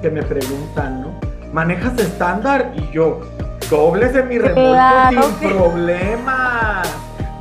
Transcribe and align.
que 0.00 0.10
me 0.10 0.22
preguntan, 0.22 1.02
¿no? 1.02 1.08
¿Manejas 1.52 1.98
estándar? 1.98 2.72
Y 2.76 2.90
yo, 2.92 3.20
dobles 3.68 4.12
de 4.14 4.22
mi 4.22 4.38
remolque 4.38 4.70
Claro 4.70 5.22
sin 5.22 5.34
que- 5.48 5.54
problema. 5.54 6.82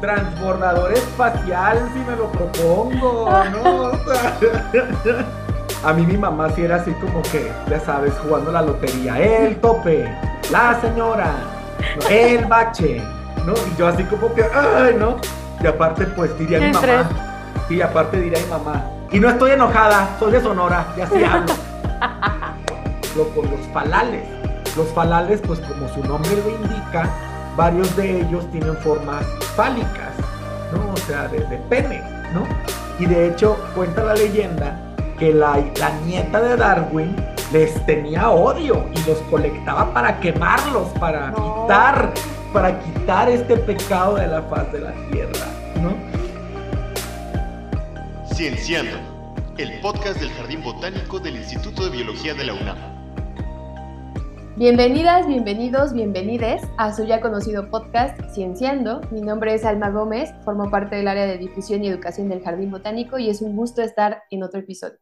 Transbordador 0.02 0.94
espacial 0.94 1.78
si 1.94 2.00
me 2.10 2.16
lo 2.16 2.32
propongo, 2.32 3.30
¿no? 3.52 3.70
O 3.92 3.98
sea, 4.14 4.38
a 5.90 5.94
mí 5.94 6.06
mi 6.06 6.18
mamá 6.18 6.50
sí 6.56 6.64
era 6.64 6.78
así 6.78 6.92
como 6.94 7.22
que, 7.24 7.52
ya 7.70 7.80
sabes, 7.82 8.14
jugando 8.24 8.52
la 8.52 8.62
lotería. 8.62 9.20
El 9.20 9.58
tope, 9.58 10.10
la 10.52 10.80
señora, 10.80 11.32
¿no? 12.02 12.10
el 12.10 12.46
bache, 12.46 13.02
¿no? 13.46 13.54
Y 13.54 13.78
yo 13.78 13.88
así 13.88 14.04
como 14.06 14.34
que, 14.34 14.44
ay, 14.44 14.96
¿no? 14.98 15.18
Y 15.62 15.68
aparte, 15.68 16.06
pues 16.06 16.38
diría 16.40 16.60
mi 16.62 16.72
mamá. 16.72 17.10
Sí, 17.68 17.82
aparte 17.82 18.22
diría 18.22 18.40
mi 18.40 18.50
mamá. 18.50 18.82
Y 19.12 19.20
no 19.20 19.30
estoy 19.30 19.52
enojada, 19.52 20.08
soy 20.18 20.32
de 20.32 20.42
Sonora, 20.42 20.86
y 20.98 21.02
así 21.02 21.24
hablo. 21.24 21.54
Lo- 23.20 23.30
con 23.36 23.50
los 23.52 23.60
falales. 23.74 24.24
Los 24.78 24.88
falales, 24.90 25.42
pues 25.46 25.60
como 25.60 25.88
su 25.94 26.02
nombre 26.08 26.32
lo 26.38 26.50
indica, 26.50 27.10
varios 27.58 27.94
de 27.98 28.22
ellos 28.22 28.50
tienen 28.52 28.78
formas 28.78 29.26
fálicas, 29.56 30.14
¿no? 30.74 30.94
O 30.94 30.98
sea, 30.98 31.28
de, 31.28 31.40
de 31.46 31.58
pene, 31.70 32.02
¿no? 32.34 32.44
Y 33.00 33.06
de 33.06 33.28
hecho, 33.30 33.58
cuenta 33.76 34.04
la 34.04 34.14
leyenda 34.14 34.80
que 35.18 35.34
la, 35.34 35.58
la 35.80 35.90
nieta 36.06 36.40
de 36.40 36.56
Darwin 36.56 37.16
les 37.52 37.84
tenía 37.86 38.30
odio 38.30 38.86
y 38.96 39.10
los 39.10 39.18
colectaba 39.30 39.94
para 39.94 40.20
quemarlos, 40.20 40.88
para 41.00 41.32
No. 41.32 41.64
quitar, 41.64 42.14
para 42.54 42.80
quitar 42.80 43.28
este 43.30 43.58
pecado 43.58 44.16
de 44.16 44.28
la 44.28 44.42
faz 44.44 44.72
de 44.72 44.80
la 44.82 44.94
tierra, 45.12 45.46
¿no? 45.82 45.94
Cienciando, 48.34 48.98
el 49.58 49.80
podcast 49.82 50.20
del 50.20 50.32
Jardín 50.34 50.64
Botánico 50.64 51.20
del 51.20 51.36
Instituto 51.38 51.84
de 51.86 51.90
Biología 51.90 52.34
de 52.34 52.44
la 52.46 52.54
UNAM. 52.54 52.99
Bienvenidas, 54.60 55.26
bienvenidos, 55.26 55.94
bienvenides 55.94 56.62
a 56.78 56.94
su 56.94 57.06
ya 57.06 57.22
conocido 57.22 57.70
podcast 57.70 58.20
Cienciando. 58.34 59.00
Mi 59.10 59.22
nombre 59.22 59.54
es 59.54 59.64
Alma 59.64 59.90
Gómez, 59.90 60.34
formo 60.44 60.70
parte 60.70 60.98
del 60.98 61.08
área 61.08 61.26
de 61.26 61.38
difusión 61.38 61.82
y 61.82 61.88
educación 61.88 62.28
del 62.28 62.44
Jardín 62.44 62.70
Botánico 62.70 63.18
y 63.18 63.30
es 63.30 63.42
un 63.42 63.56
gusto 63.56 63.82
estar 63.82 64.24
en 64.30 64.44
otro 64.44 64.60
episodio. 64.60 64.98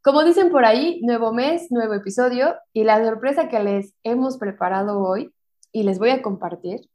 Como 0.00 0.24
dicen 0.24 0.50
por 0.50 0.64
ahí, 0.64 1.02
nuevo 1.02 1.34
mes, 1.34 1.70
nuevo 1.70 1.92
episodio 1.92 2.54
y 2.72 2.84
la 2.84 3.04
sorpresa 3.04 3.50
que 3.50 3.60
les 3.60 3.92
hemos 4.04 4.38
preparado 4.38 5.00
hoy 5.00 5.34
y 5.70 5.82
les 5.82 5.98
voy 5.98 6.08
a 6.08 6.22
compartir 6.22 6.88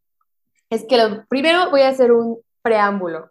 es 0.72 0.84
que 0.84 0.98
lo 0.98 1.28
primero 1.28 1.70
voy 1.70 1.82
a 1.82 1.90
hacer 1.90 2.12
un 2.12 2.40
preámbulo. 2.64 3.30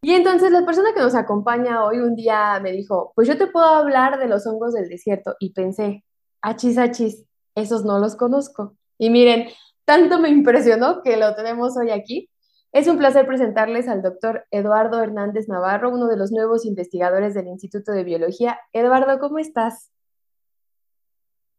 Y 0.00 0.12
entonces 0.12 0.52
la 0.52 0.64
persona 0.64 0.94
que 0.94 1.00
nos 1.00 1.16
acompaña 1.16 1.84
hoy 1.84 1.98
un 1.98 2.14
día 2.14 2.60
me 2.62 2.70
dijo, 2.70 3.12
pues 3.16 3.26
yo 3.26 3.36
te 3.36 3.48
puedo 3.48 3.66
hablar 3.66 4.20
de 4.20 4.28
los 4.28 4.46
hongos 4.46 4.74
del 4.74 4.88
desierto 4.88 5.34
y 5.40 5.52
pensé, 5.52 6.04
achis, 6.40 6.78
achis, 6.78 7.26
esos 7.54 7.84
no 7.84 7.98
los 7.98 8.16
conozco. 8.16 8.76
Y 8.98 9.10
miren, 9.10 9.48
tanto 9.84 10.20
me 10.20 10.28
impresionó 10.28 11.02
que 11.02 11.16
lo 11.16 11.34
tenemos 11.34 11.76
hoy 11.76 11.90
aquí. 11.90 12.30
Es 12.72 12.88
un 12.88 12.96
placer 12.96 13.26
presentarles 13.26 13.86
al 13.88 14.00
doctor 14.00 14.46
Eduardo 14.50 15.02
Hernández 15.02 15.46
Navarro, 15.48 15.90
uno 15.90 16.08
de 16.08 16.16
los 16.16 16.32
nuevos 16.32 16.64
investigadores 16.64 17.34
del 17.34 17.48
Instituto 17.48 17.92
de 17.92 18.04
Biología. 18.04 18.58
Eduardo, 18.72 19.18
¿cómo 19.18 19.38
estás? 19.38 19.90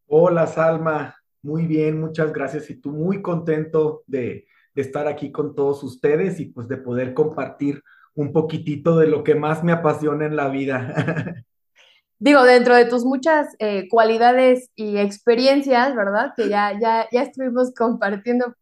Hola 0.06 0.46
Salma, 0.46 1.16
muy 1.42 1.66
bien, 1.66 2.00
muchas 2.00 2.32
gracias 2.32 2.68
y 2.70 2.80
tú 2.80 2.90
muy 2.90 3.22
contento 3.22 4.02
de, 4.06 4.46
estar 4.74 5.06
aquí 5.06 5.30
con 5.30 5.54
todos 5.54 5.84
ustedes 5.84 6.40
y 6.40 6.46
pues 6.46 6.66
de 6.66 6.76
poder 6.76 7.14
compartir 7.14 7.80
un 8.14 8.32
poquitito 8.32 8.98
de 8.98 9.06
lo 9.06 9.22
que 9.22 9.36
más 9.36 9.62
me 9.62 9.70
apasiona 9.70 10.26
en 10.26 10.34
la 10.34 10.48
vida. 10.48 11.44
Digo, 12.18 12.42
dentro 12.44 12.74
de 12.74 12.84
tus 12.86 13.04
muchas 13.04 13.48
eh, 13.58 13.88
cualidades 13.88 14.70
y 14.76 14.96
experiencias, 14.98 15.94
¿verdad? 15.94 16.32
Que 16.36 16.48
ya, 16.48 16.72
ya, 16.80 17.06
ya 17.12 17.22
estuvimos 17.22 17.72
compartiendo 17.74 18.54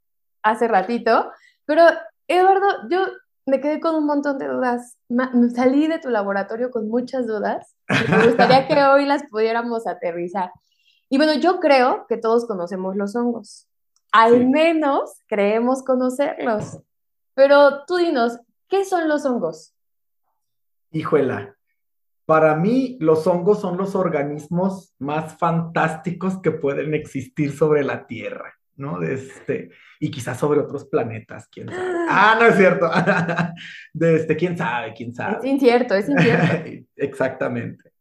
hace 0.42 0.66
ratito, 0.68 1.30
pero 1.64 1.84
Eduardo, 2.26 2.88
yo 2.90 3.06
me 3.46 3.60
quedé 3.60 3.80
con 3.80 3.94
un 3.94 4.06
montón 4.06 4.38
de 4.38 4.48
dudas. 4.48 4.96
Me 5.08 5.50
salí 5.50 5.86
de 5.86 5.98
tu 5.98 6.08
laboratorio 6.10 6.70
con 6.70 6.88
muchas 6.88 7.26
dudas 7.26 7.74
me 7.88 8.26
gustaría 8.26 8.66
que 8.66 8.74
hoy 8.84 9.04
las 9.04 9.24
pudiéramos 9.28 9.86
aterrizar. 9.86 10.50
Y 11.10 11.18
bueno, 11.18 11.34
yo 11.34 11.60
creo 11.60 12.06
que 12.08 12.16
todos 12.16 12.46
conocemos 12.46 12.96
los 12.96 13.14
hongos. 13.16 13.66
Al 14.12 14.38
Sí. 14.38 14.44
menos 14.46 15.12
creemos 15.28 15.82
conocerlos. 15.82 16.78
Pero 17.34 17.84
tú 17.84 17.96
dinos, 17.96 18.38
¿qué 18.68 18.84
son 18.84 19.08
los 19.08 19.24
hongos? 19.26 19.74
Híjola, 20.90 21.54
para 22.24 22.54
mí 22.56 22.96
los 23.00 23.26
hongos 23.26 23.60
son 23.60 23.76
los 23.76 23.94
organismos 23.94 24.94
más 24.98 25.36
fantásticos 25.38 26.40
que 26.40 26.52
pueden 26.52 26.94
existir 26.94 27.52
sobre 27.52 27.82
la 27.82 28.06
Tierra, 28.06 28.54
¿no? 28.76 29.02
Este, 29.02 29.70
y 29.98 30.10
quizás 30.10 30.38
sobre 30.38 30.60
otros 30.60 30.86
planetas, 30.86 31.48
quién 31.48 31.68
sabe. 31.68 32.06
Ah, 32.08 32.36
no 32.38 32.46
es 32.46 32.56
cierto. 32.56 32.90
De 33.92 34.16
este, 34.16 34.36
quién 34.36 34.56
sabe, 34.56 34.94
quién 34.94 35.14
sabe. 35.14 35.38
Es 35.38 35.44
incierto, 35.44 35.94
es 35.94 36.08
incierto. 36.08 36.86
Exactamente. 36.96 37.92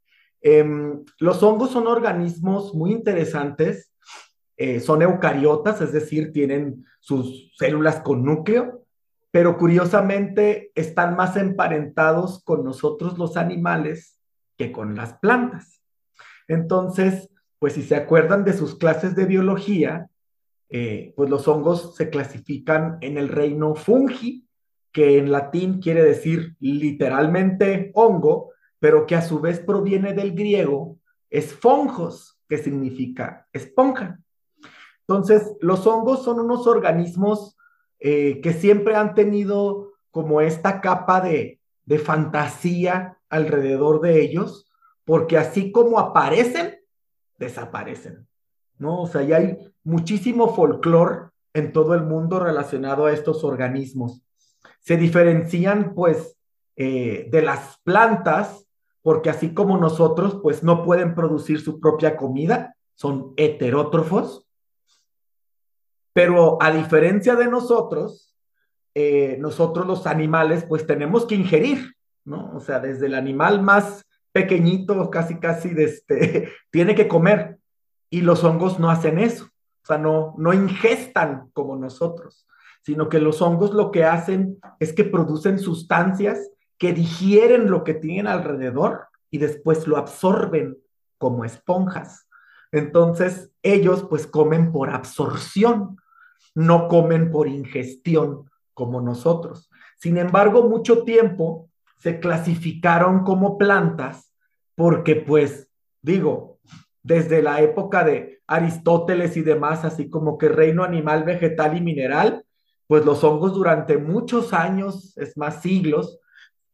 Em, 0.41 1.03
los 1.19 1.41
hongos 1.43 1.71
son 1.71 1.87
organismos 1.87 2.73
muy 2.73 2.91
interesantes, 2.91 3.93
eh, 4.57 4.79
son 4.79 5.01
eucariotas, 5.01 5.81
es 5.81 5.91
decir, 5.91 6.31
tienen 6.31 6.85
sus 6.99 7.55
células 7.57 8.01
con 8.01 8.23
núcleo, 8.23 8.80
pero 9.31 9.57
curiosamente 9.57 10.71
están 10.75 11.15
más 11.15 11.37
emparentados 11.37 12.43
con 12.43 12.63
nosotros 12.63 13.17
los 13.17 13.37
animales 13.37 14.19
que 14.57 14.71
con 14.71 14.95
las 14.95 15.13
plantas. 15.13 15.81
Entonces, 16.47 17.29
pues 17.57 17.73
si 17.73 17.83
se 17.83 17.95
acuerdan 17.95 18.43
de 18.43 18.53
sus 18.53 18.77
clases 18.77 19.15
de 19.15 19.25
biología, 19.25 20.09
eh, 20.69 21.13
pues 21.15 21.29
los 21.29 21.47
hongos 21.47 21.95
se 21.95 22.09
clasifican 22.09 22.97
en 23.01 23.17
el 23.17 23.29
reino 23.29 23.75
fungi, 23.75 24.47
que 24.91 25.17
en 25.17 25.31
latín 25.31 25.81
quiere 25.81 26.03
decir 26.03 26.55
literalmente 26.59 27.91
hongo, 27.93 28.51
pero 28.79 29.05
que 29.05 29.15
a 29.15 29.21
su 29.21 29.39
vez 29.39 29.59
proviene 29.59 30.13
del 30.13 30.33
griego 30.33 30.97
esfongos, 31.29 32.39
que 32.49 32.57
significa 32.57 33.47
esponja. 33.53 34.19
Entonces, 35.07 35.55
los 35.61 35.87
hongos 35.87 36.23
son 36.23 36.39
unos 36.39 36.67
organismos 36.67 37.50
eh, 38.01 38.41
que 38.41 38.51
siempre 38.51 38.95
han 38.95 39.13
tenido 39.13 39.91
como 40.09 40.41
esta 40.41 40.81
capa 40.81 41.21
de, 41.21 41.59
de 41.85 41.99
fantasía 41.99 43.19
alrededor 43.29 44.01
de 44.01 44.21
ellos, 44.21 44.67
porque 45.05 45.37
así 45.37 45.71
como 45.71 45.99
aparecen, 45.99 46.79
desaparecen, 47.37 48.27
¿no? 48.79 49.03
O 49.03 49.07
sea, 49.07 49.21
ya 49.21 49.37
hay 49.37 49.57
muchísimo 49.83 50.53
folclore 50.55 51.29
en 51.53 51.71
todo 51.73 51.93
el 51.93 52.03
mundo 52.03 52.39
relacionado 52.39 53.05
a 53.05 53.13
estos 53.13 53.43
organismos. 53.43 54.23
Se 54.79 54.97
diferencian, 54.97 55.93
pues, 55.93 56.37
eh, 56.75 57.27
de 57.31 57.41
las 57.43 57.77
plantas, 57.83 58.67
porque 59.03 59.29
así 59.29 59.53
como 59.53 59.77
nosotros, 59.77 60.39
pues, 60.41 60.63
no 60.63 60.83
pueden 60.83 61.13
producir 61.13 61.61
su 61.61 61.79
propia 61.79 62.17
comida, 62.17 62.75
son 62.95 63.33
heterótrofos, 63.37 64.47
pero 66.13 66.57
a 66.61 66.71
diferencia 66.71 67.35
de 67.35 67.47
nosotros, 67.47 68.35
eh, 68.93 69.37
nosotros 69.39 69.87
los 69.87 70.07
animales, 70.07 70.65
pues, 70.67 70.85
tenemos 70.85 71.25
que 71.25 71.35
ingerir, 71.35 71.95
¿no? 72.25 72.51
O 72.53 72.59
sea, 72.59 72.79
desde 72.79 73.05
el 73.05 73.15
animal 73.15 73.61
más 73.61 74.05
pequeñito, 74.31 75.09
casi, 75.09 75.39
casi, 75.39 75.73
de 75.73 75.85
este, 75.85 76.51
tiene 76.71 76.95
que 76.95 77.07
comer, 77.07 77.57
y 78.09 78.21
los 78.21 78.43
hongos 78.43 78.79
no 78.79 78.91
hacen 78.91 79.17
eso. 79.17 79.45
O 79.45 79.85
sea, 79.85 79.97
no, 79.97 80.35
no 80.37 80.53
ingestan 80.53 81.49
como 81.53 81.75
nosotros, 81.75 82.45
sino 82.83 83.09
que 83.09 83.19
los 83.19 83.41
hongos 83.41 83.73
lo 83.73 83.89
que 83.91 84.03
hacen 84.03 84.59
es 84.79 84.93
que 84.93 85.05
producen 85.05 85.57
sustancias 85.57 86.51
que 86.77 86.93
digieren 86.93 87.71
lo 87.71 87.83
que 87.83 87.93
tienen 87.93 88.27
alrededor 88.27 89.07
y 89.31 89.37
después 89.37 89.87
lo 89.87 89.97
absorben 89.97 90.77
como 91.17 91.45
esponjas. 91.45 92.27
Entonces, 92.71 93.51
ellos 93.63 94.03
pues 94.09 94.27
comen 94.27 94.71
por 94.71 94.89
absorción, 94.89 95.97
no 96.55 96.87
comen 96.87 97.31
por 97.31 97.47
ingestión 97.47 98.49
como 98.73 99.01
nosotros. 99.01 99.69
Sin 99.97 100.17
embargo, 100.17 100.67
mucho 100.67 101.03
tiempo 101.03 101.69
se 101.99 102.19
clasificaron 102.19 103.23
como 103.23 103.57
plantas 103.57 104.31
porque 104.75 105.15
pues, 105.15 105.69
digo, 106.01 106.59
desde 107.03 107.41
la 107.41 107.61
época 107.61 108.03
de 108.03 108.41
Aristóteles 108.47 109.37
y 109.37 109.41
demás, 109.41 109.85
así 109.85 110.09
como 110.09 110.37
que 110.37 110.49
reino 110.49 110.83
animal, 110.83 111.23
vegetal 111.23 111.77
y 111.77 111.81
mineral, 111.81 112.43
pues 112.87 113.05
los 113.05 113.23
hongos 113.23 113.53
durante 113.53 113.97
muchos 113.97 114.53
años, 114.53 115.17
es 115.17 115.37
más 115.37 115.61
siglos, 115.61 116.19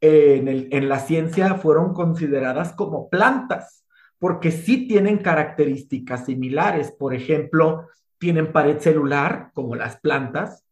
eh, 0.02 0.38
en, 0.40 0.48
el, 0.48 0.68
en 0.72 0.90
la 0.90 1.00
ciencia 1.00 1.56
fueron 1.56 1.94
consideradas 1.94 2.74
como 2.74 3.10
plantas, 3.10 3.86
porque 4.20 4.52
sí 4.52 4.88
tienen 4.88 5.18
características 5.18 6.26
similares. 6.26 6.92
Por 6.92 7.14
ejemplo, 7.14 7.88
tienen 8.20 8.52
pared 8.52 8.80
celular, 8.80 9.52
como 9.54 9.76
las 9.76 10.00
plantas, 10.00 10.66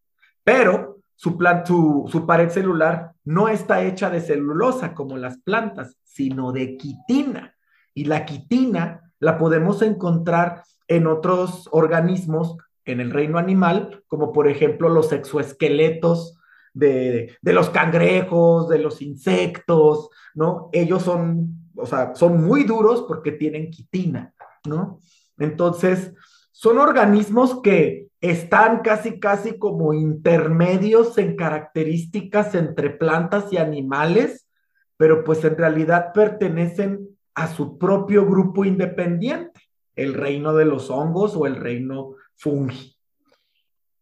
pero 0.44 1.00
su, 1.16 2.08
su 2.12 2.26
pared 2.26 2.50
celular 2.50 3.12
no 3.24 3.48
está 3.48 3.84
hecha 3.84 4.10
de 4.10 4.22
celulosa 4.22 4.94
como 4.94 5.18
las 5.18 5.38
plantas, 5.40 5.98
sino 6.04 6.52
de 6.52 6.78
quitina. 6.78 7.56
Y 7.94 8.06
la 8.06 8.26
quitina 8.26 9.12
la 9.20 9.38
podemos 9.38 9.82
encontrar 9.82 10.64
en 10.88 11.08
otros 11.08 11.68
organismos 11.72 12.58
en 12.86 13.00
el 13.00 13.12
reino 13.12 13.40
animal, 13.40 14.04
como 14.08 14.32
por 14.32 14.48
ejemplo 14.48 14.90
los 14.90 15.12
exoesqueletos 15.12 16.38
de, 16.74 17.36
de, 17.42 17.54
los 17.54 17.70
cangrejos, 17.70 18.70
de 18.70 18.80
los 18.80 19.02
insectos, 19.02 20.10
¿no? 20.36 20.70
Ellos 20.74 21.02
son, 21.02 21.72
o 21.76 21.86
sea, 21.86 22.14
son 22.14 22.44
muy 22.44 22.64
duros 22.64 23.06
porque 23.08 23.32
tienen 23.32 23.72
quitina, 23.72 24.34
¿no? 24.66 25.00
Entonces, 25.40 26.14
son 26.58 26.78
organismos 26.78 27.62
que 27.62 28.08
están 28.22 28.80
casi, 28.80 29.20
casi 29.20 29.60
como 29.60 29.94
intermedios 29.94 31.18
en 31.18 31.36
características 31.36 32.56
entre 32.56 32.92
plantas 32.92 33.52
y 33.52 33.58
animales, 33.58 34.48
pero 34.96 35.26
pues 35.26 35.44
en 35.44 35.58
realidad 35.58 36.14
pertenecen 36.14 37.10
a 37.34 37.50
su 37.50 37.78
propio 37.78 38.26
grupo 38.26 38.64
independiente, 38.64 39.60
el 39.98 40.14
reino 40.14 40.56
de 40.56 40.64
los 40.64 40.90
hongos 40.90 41.36
o 41.36 41.46
el 41.46 41.58
reino 41.58 42.16
fungi. 42.36 42.96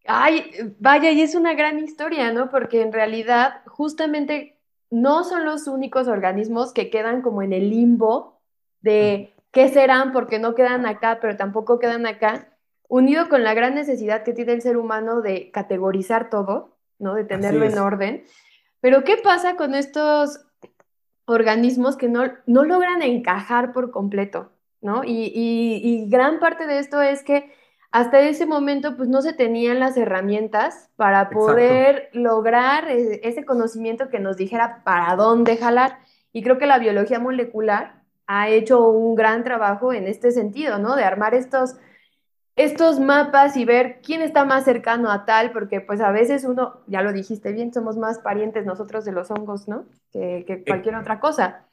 Ay, 0.06 0.76
vaya, 0.78 1.10
y 1.10 1.22
es 1.22 1.34
una 1.34 1.56
gran 1.56 1.80
historia, 1.80 2.32
¿no? 2.32 2.52
Porque 2.52 2.84
en 2.84 2.94
realidad 2.94 3.64
justamente 3.66 4.60
no 4.92 5.24
son 5.24 5.44
los 5.44 5.66
únicos 5.66 6.08
organismos 6.08 6.72
que 6.72 6.92
quedan 6.92 7.24
como 7.24 7.42
en 7.42 7.52
el 7.52 7.72
limbo 7.72 8.42
de 8.82 9.33
qué 9.54 9.70
serán 9.70 10.12
porque 10.12 10.40
no 10.40 10.56
quedan 10.56 10.86
acá, 10.86 11.20
pero 11.22 11.38
tampoco 11.38 11.80
quedan 11.80 12.06
acá, 12.06 12.50
unido 12.90 13.30
con 13.30 13.44
la 13.44 13.54
gran 13.54 13.76
necesidad 13.76 14.24
que 14.24 14.34
tiene 14.34 14.52
el 14.52 14.62
ser 14.62 14.76
humano 14.76 15.22
de 15.22 15.52
categorizar 15.52 16.30
todo, 16.30 16.76
¿no? 17.00 17.14
De 17.14 17.24
tenerlo 17.24 17.64
en 17.64 17.78
orden. 17.78 18.24
Pero 18.82 19.04
¿qué 19.04 19.18
pasa 19.18 19.56
con 19.56 19.76
estos 19.76 20.46
organismos 21.26 21.96
que 21.96 22.10
no, 22.10 22.24
no 22.48 22.66
logran 22.66 23.02
encajar 23.04 23.72
por 23.72 23.92
completo, 23.92 24.52
¿no? 24.82 25.04
Y, 25.06 25.32
y 25.34 26.10
gran 26.10 26.40
parte 26.40 26.68
de 26.68 26.80
esto 26.80 27.02
es 27.02 27.24
que 27.24 27.54
hasta 27.92 28.20
ese 28.22 28.48
momento 28.48 28.98
pues 28.98 29.08
no 29.08 29.22
se 29.22 29.34
tenían 29.34 29.80
las 29.80 29.96
herramientas 29.98 30.90
para 30.96 31.30
poder 31.30 32.10
lograr 32.12 32.90
e, 32.90 33.22
ese 33.24 33.46
conocimiento 33.46 34.10
que 34.10 34.20
nos 34.20 34.36
dijera 34.36 34.82
para 34.84 35.16
dónde 35.16 35.58
jalar. 35.58 36.00
Y 36.32 36.42
creo 36.42 36.58
que 36.58 36.66
la 36.66 36.80
biología 36.80 37.20
molecular 37.20 38.03
ha 38.28 38.50
hecho 38.50 38.88
un 38.88 39.16
gran 39.16 39.44
trabajo 39.44 39.94
en 39.94 40.08
este 40.08 40.31
sentido, 40.31 40.80
¿no? 40.80 40.96
De 40.96 41.04
armar 41.04 41.34
estos, 41.34 41.75
estos 42.56 43.00
mapas 43.00 43.58
y 43.58 43.66
ver 43.66 44.00
quién 44.04 44.22
está 44.22 44.46
más 44.46 44.64
cercano 44.64 45.12
a 45.12 45.25
tal, 45.25 45.52
porque 45.52 45.81
pues 45.81 46.02
a 46.02 46.12
veces 46.12 46.46
uno, 46.46 46.81
ya 46.88 47.02
lo 47.02 47.14
dijiste 47.14 47.52
bien, 47.52 47.74
somos 47.74 47.98
más 47.98 48.20
parientes 48.20 48.66
nosotros 48.66 49.06
de 49.06 49.12
los 49.12 49.30
hongos, 49.31 49.68
¿no? 49.68 49.86
Que, 50.12 50.44
que 50.48 50.64
cualquier 50.64 50.96
otra 50.96 51.20
cosa. 51.20 51.66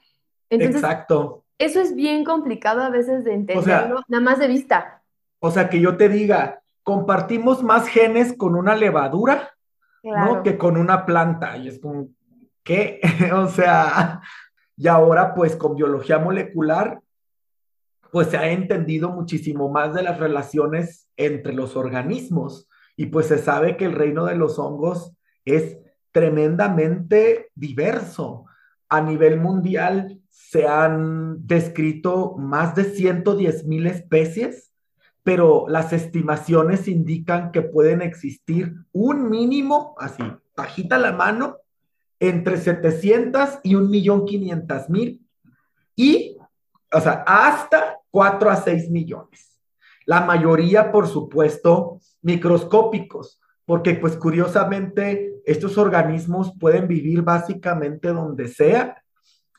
Entonces, 0.49 0.83
Exacto. 0.83 1.45
Eso 1.61 1.79
es 1.81 1.95
bien 1.95 2.25
complicado 2.25 2.83
a 2.83 2.89
veces 2.89 3.23
de 3.23 3.35
entenderlo, 3.35 4.01
nada 4.09 4.23
más 4.23 4.39
de 4.39 4.49
vista. 4.49 5.03
O 5.41 5.51
sea, 5.51 5.69
que 5.69 5.79
yo 5.79 5.99
te 5.99 6.09
diga, 6.09 6.63
compartimos 6.83 7.63
más 7.63 7.87
genes 7.87 8.35
con 8.35 8.55
una 8.55 8.75
levadura, 8.75 9.51
¿no? 10.03 10.43
Que 10.43 10.57
con 10.57 10.79
una 10.79 11.05
planta. 11.05 11.59
Y 11.59 11.69
es 11.69 11.79
como, 11.79 12.09
¿qué? 12.65 13.01
o 13.35 13.47
sea, 13.49 14.23
y 14.81 14.89
ahora 14.89 15.35
pues 15.35 15.57
con 15.57 15.77
biología 15.77 16.19
molecular, 16.19 17.03
pues 18.11 18.29
se 18.29 18.39
ha 18.39 18.51
entendido 18.51 19.11
muchísimo 19.11 19.69
más 19.69 19.93
de 19.93 20.03
las 20.03 20.19
relaciones 20.19 21.07
entre 21.19 21.53
los 21.53 21.77
organismos. 21.77 22.67
Y 22.97 23.07
pues 23.07 23.27
se 23.27 23.37
sabe 23.37 23.77
que 23.77 23.85
el 23.85 23.93
reino 23.93 24.25
de 24.25 24.37
los 24.37 24.59
hongos 24.59 25.13
es 25.45 25.77
tremendamente 26.13 27.51
diverso. 27.55 28.47
A 28.89 29.03
nivel 29.03 29.39
mundial 29.39 30.19
se 30.31 30.67
han 30.67 31.47
descrito 31.47 32.37
más 32.39 32.75
de 32.75 32.85
110 32.85 33.67
mil 33.67 33.87
especies 33.87 34.71
pero 35.23 35.67
las 35.69 35.93
estimaciones 35.93 36.89
indican 36.89 37.53
que 37.53 37.61
pueden 37.61 38.01
existir 38.01 38.75
un 38.91 39.29
mínimo, 39.29 39.95
así, 39.99 40.23
bajita 40.57 40.99
la 40.99 41.13
mano, 41.13 41.59
entre 42.21 42.59
700 42.59 43.61
y 43.63 43.75
1.500.000 43.75 45.21
y, 45.97 46.37
o 46.93 47.01
sea, 47.01 47.25
hasta 47.27 47.99
4 48.11 48.51
a 48.51 48.57
6 48.57 48.91
millones. 48.91 49.59
La 50.07 50.21
mayoría, 50.21 50.93
por 50.93 51.09
supuesto, 51.09 51.99
microscópicos, 52.23 53.41
porque 53.65 53.95
pues 53.95 54.17
curiosamente 54.17 55.35
estos 55.45 55.79
organismos 55.79 56.53
pueden 56.59 56.87
vivir 56.87 57.23
básicamente 57.23 58.09
donde 58.09 58.49
sea 58.49 59.03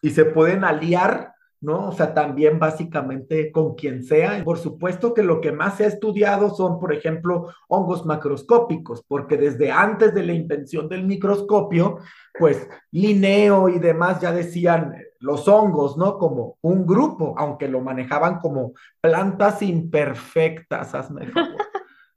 y 0.01 0.11
se 0.11 0.25
pueden 0.25 0.63
aliar 0.63 1.30
¿no? 1.61 1.89
O 1.89 1.91
sea, 1.91 2.13
también 2.13 2.57
básicamente 2.57 3.51
con 3.51 3.75
quien 3.75 4.03
sea. 4.03 4.43
Por 4.43 4.57
supuesto 4.57 5.13
que 5.13 5.21
lo 5.21 5.39
que 5.39 5.51
más 5.51 5.77
se 5.77 5.85
ha 5.85 5.87
estudiado 5.87 6.49
son, 6.49 6.79
por 6.79 6.91
ejemplo, 6.91 7.53
hongos 7.67 8.05
macroscópicos, 8.05 9.03
porque 9.07 9.37
desde 9.37 9.71
antes 9.71 10.13
de 10.15 10.23
la 10.23 10.33
invención 10.33 10.89
del 10.89 11.05
microscopio, 11.05 11.99
pues 12.37 12.67
Linneo 12.91 13.69
y 13.69 13.77
demás 13.77 14.19
ya 14.19 14.31
decían 14.31 14.95
los 15.19 15.47
hongos, 15.47 15.97
¿no? 15.97 16.17
Como 16.17 16.57
un 16.61 16.85
grupo, 16.87 17.35
aunque 17.37 17.67
lo 17.67 17.81
manejaban 17.81 18.39
como 18.39 18.73
plantas 18.99 19.61
imperfectas, 19.61 20.95
hazme 20.95 21.25
el 21.25 21.31
favor. 21.31 21.61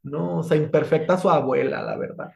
No, 0.02 0.38
o 0.38 0.42
sea, 0.42 0.56
imperfecta 0.56 1.16
su 1.16 1.30
abuela, 1.30 1.82
la 1.82 1.96
verdad. 1.96 2.32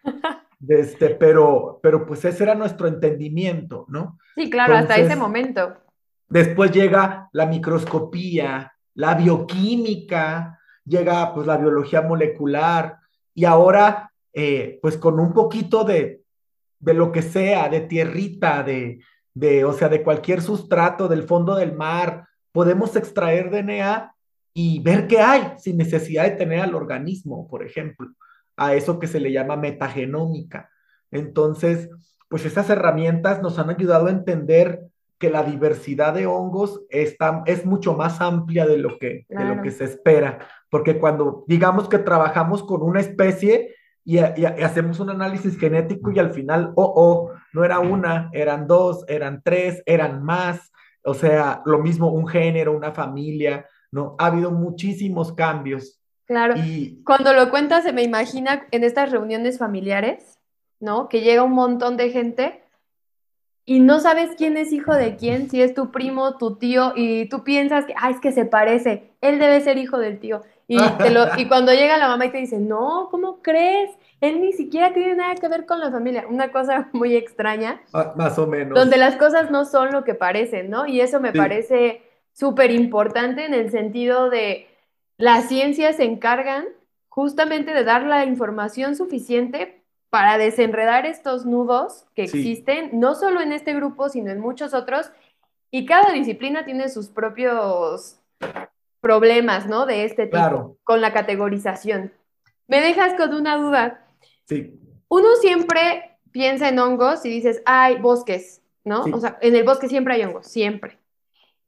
Este, 0.66 1.10
pero, 1.10 1.78
pero 1.82 2.06
pues 2.06 2.24
ese 2.24 2.42
era 2.42 2.54
nuestro 2.54 2.88
entendimiento, 2.88 3.84
¿no? 3.88 4.18
Sí, 4.34 4.50
claro, 4.50 4.74
hasta 4.74 4.96
ese 4.96 5.16
momento. 5.16 5.76
Después 6.28 6.70
llega 6.72 7.28
la 7.32 7.46
microscopía, 7.46 8.72
la 8.94 9.14
bioquímica, 9.14 10.58
llega 10.84 11.32
pues 11.34 11.46
la 11.46 11.56
biología 11.56 12.02
molecular 12.02 12.98
y 13.34 13.44
ahora 13.44 14.12
eh, 14.32 14.78
pues 14.82 14.96
con 14.96 15.18
un 15.20 15.32
poquito 15.32 15.84
de, 15.84 16.22
de 16.80 16.94
lo 16.94 17.10
que 17.12 17.22
sea, 17.22 17.68
de 17.68 17.80
tierrita, 17.80 18.62
de, 18.62 19.00
de, 19.34 19.64
o 19.64 19.72
sea, 19.72 19.88
de 19.88 20.02
cualquier 20.02 20.42
sustrato 20.42 21.08
del 21.08 21.22
fondo 21.22 21.54
del 21.54 21.72
mar, 21.74 22.28
podemos 22.52 22.94
extraer 22.96 23.50
DNA 23.50 24.14
y 24.52 24.80
ver 24.80 25.06
qué 25.06 25.20
hay 25.20 25.52
sin 25.58 25.76
necesidad 25.76 26.24
de 26.24 26.32
tener 26.32 26.60
al 26.60 26.74
organismo, 26.74 27.46
por 27.48 27.64
ejemplo, 27.64 28.08
a 28.56 28.74
eso 28.74 28.98
que 28.98 29.06
se 29.06 29.20
le 29.20 29.32
llama 29.32 29.56
metagenómica. 29.56 30.70
Entonces, 31.10 31.88
pues 32.28 32.44
esas 32.44 32.68
herramientas 32.68 33.40
nos 33.40 33.58
han 33.58 33.70
ayudado 33.70 34.06
a 34.06 34.10
entender 34.10 34.88
que 35.18 35.30
la 35.30 35.42
diversidad 35.42 36.14
de 36.14 36.26
hongos 36.26 36.82
está, 36.90 37.42
es 37.46 37.66
mucho 37.66 37.94
más 37.94 38.20
amplia 38.20 38.66
de 38.66 38.78
lo, 38.78 38.98
que, 38.98 39.26
de 39.28 39.44
lo 39.44 39.62
que 39.62 39.70
se 39.70 39.84
espera, 39.84 40.38
porque 40.70 40.98
cuando 40.98 41.44
digamos 41.48 41.88
que 41.88 41.98
trabajamos 41.98 42.62
con 42.62 42.82
una 42.82 43.00
especie 43.00 43.74
y, 44.04 44.18
hacemos 44.18 45.00
un 45.00 45.10
análisis 45.10 45.58
genético 45.58 46.10
y 46.10 46.18
al 46.18 46.32
final, 46.32 46.72
oh, 46.76 46.92
oh, 46.96 47.32
no 47.52 47.64
era 47.64 47.78
una, 47.78 48.30
eran 48.32 48.66
dos, 48.66 49.04
eran 49.08 49.42
tres, 49.42 49.82
eran 49.84 50.22
más, 50.22 50.72
o 51.04 51.14
sea, 51.14 51.62
lo 51.66 51.78
mismo 51.78 52.10
un 52.10 52.26
género, 52.26 52.76
una 52.76 52.92
familia, 52.92 53.66
¿no? 53.90 54.16
Ha 54.18 54.26
habido 54.26 54.50
muchísimos 54.50 55.32
cambios. 55.32 56.00
Claro. 56.26 56.54
Y 56.56 57.02
cuando 57.04 57.32
lo 57.32 57.50
cuentas 57.50 57.84
se 57.84 57.92
me 57.92 58.02
imagina 58.02 58.66
en 58.70 58.84
estas 58.84 59.10
reuniones 59.10 59.58
familiares, 59.58 60.38
¿no? 60.80 61.08
Que 61.08 61.20
llega 61.20 61.42
un 61.42 61.52
montón 61.52 61.96
de 61.96 62.10
gente 62.10 62.62
y 63.68 63.80
no 63.80 64.00
sabes 64.00 64.30
quién 64.38 64.56
es 64.56 64.72
hijo 64.72 64.94
de 64.94 65.16
quién, 65.16 65.50
si 65.50 65.60
es 65.60 65.74
tu 65.74 65.90
primo, 65.90 66.38
tu 66.38 66.56
tío, 66.56 66.94
y 66.96 67.28
tú 67.28 67.44
piensas 67.44 67.84
que, 67.84 67.92
ay, 67.98 68.14
es 68.14 68.20
que 68.20 68.32
se 68.32 68.46
parece, 68.46 69.12
él 69.20 69.38
debe 69.38 69.60
ser 69.60 69.76
hijo 69.76 69.98
del 69.98 70.18
tío. 70.20 70.40
Y, 70.66 70.78
y 71.36 71.48
cuando 71.48 71.72
llega 71.72 71.98
la 71.98 72.08
mamá 72.08 72.24
y 72.24 72.30
te 72.30 72.38
dice, 72.38 72.58
no, 72.58 73.08
¿cómo 73.10 73.42
crees? 73.42 73.90
Él 74.22 74.40
ni 74.40 74.54
siquiera 74.54 74.94
tiene 74.94 75.16
nada 75.16 75.34
que 75.34 75.48
ver 75.48 75.66
con 75.66 75.80
la 75.80 75.90
familia. 75.90 76.24
Una 76.30 76.50
cosa 76.50 76.88
muy 76.94 77.14
extraña. 77.14 77.82
Ah, 77.92 78.14
más 78.16 78.38
o 78.38 78.46
menos. 78.46 78.74
Donde 78.74 78.96
las 78.96 79.16
cosas 79.16 79.50
no 79.50 79.66
son 79.66 79.92
lo 79.92 80.02
que 80.02 80.14
parecen, 80.14 80.70
¿no? 80.70 80.86
Y 80.86 81.02
eso 81.02 81.20
me 81.20 81.34
parece 81.34 82.00
súper 82.32 82.70
importante 82.70 83.44
en 83.44 83.52
el 83.52 83.70
sentido 83.70 84.30
de 84.30 84.66
las 85.18 85.46
ciencias 85.46 85.96
se 85.96 86.04
encargan 86.04 86.64
justamente 87.10 87.74
de 87.74 87.84
dar 87.84 88.04
la 88.04 88.24
información 88.24 88.96
suficiente 88.96 89.77
para 90.10 90.38
desenredar 90.38 91.06
estos 91.06 91.44
nudos 91.44 92.06
que 92.14 92.24
existen, 92.24 92.98
no 92.98 93.14
solo 93.14 93.40
en 93.40 93.52
este 93.52 93.74
grupo, 93.74 94.08
sino 94.08 94.30
en 94.30 94.40
muchos 94.40 94.74
otros, 94.74 95.10
y 95.70 95.84
cada 95.84 96.12
disciplina 96.12 96.64
tiene 96.64 96.88
sus 96.88 97.08
propios 97.08 98.20
problemas, 99.00 99.66
¿no? 99.66 99.86
De 99.86 100.04
este 100.04 100.26
tipo, 100.26 100.78
con 100.84 101.00
la 101.00 101.12
categorización. 101.12 102.12
Me 102.66 102.80
dejas 102.80 103.14
con 103.14 103.34
una 103.34 103.56
duda. 103.56 104.06
Sí. 104.46 104.78
Uno 105.08 105.28
siempre 105.40 106.18
piensa 106.32 106.68
en 106.68 106.78
hongos 106.78 107.24
y 107.24 107.28
dices, 107.28 107.62
hay 107.66 107.98
bosques, 107.98 108.62
¿no? 108.84 109.04
O 109.12 109.20
sea, 109.20 109.38
en 109.40 109.56
el 109.56 109.64
bosque 109.64 109.88
siempre 109.88 110.14
hay 110.14 110.24
hongos, 110.24 110.46
siempre. 110.46 110.98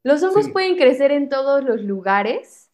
¿Los 0.02 0.22
hongos 0.22 0.48
pueden 0.48 0.76
crecer 0.76 1.12
en 1.12 1.28
todos 1.28 1.62
los 1.62 1.82
lugares? 1.82 2.70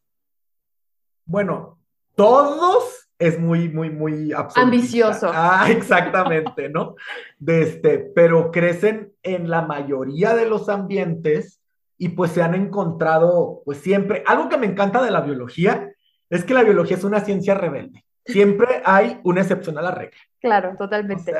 Bueno, 1.24 1.78
todos 2.14 2.95
es 3.18 3.38
muy, 3.38 3.68
muy, 3.68 3.90
muy 3.90 4.32
ambicioso. 4.54 5.30
Ah, 5.32 5.66
exactamente, 5.70 6.68
¿no? 6.68 6.96
De 7.38 7.62
este, 7.62 7.98
pero 7.98 8.50
crecen 8.50 9.12
en 9.22 9.48
la 9.48 9.62
mayoría 9.62 10.34
de 10.34 10.46
los 10.46 10.68
ambientes 10.68 11.60
y 11.98 12.10
pues 12.10 12.32
se 12.32 12.42
han 12.42 12.54
encontrado, 12.54 13.62
pues 13.64 13.78
siempre, 13.78 14.22
algo 14.26 14.48
que 14.48 14.58
me 14.58 14.66
encanta 14.66 15.02
de 15.02 15.10
la 15.10 15.22
biología 15.22 15.90
es 16.28 16.44
que 16.44 16.54
la 16.54 16.62
biología 16.62 16.96
es 16.96 17.04
una 17.04 17.20
ciencia 17.20 17.54
rebelde. 17.54 18.04
Siempre 18.24 18.82
hay 18.84 19.20
una 19.24 19.40
excepción 19.40 19.78
a 19.78 19.82
la 19.82 19.92
regla. 19.92 20.18
Claro, 20.40 20.74
totalmente. 20.76 21.32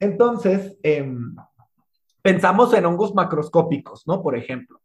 entonces, 0.00 0.76
em, 0.82 1.34
pensamos 2.22 2.72
en 2.72 2.86
hongos 2.86 3.14
macroscópicos, 3.14 4.06
¿no? 4.06 4.22
Por 4.22 4.36
ejemplo. 4.36 4.80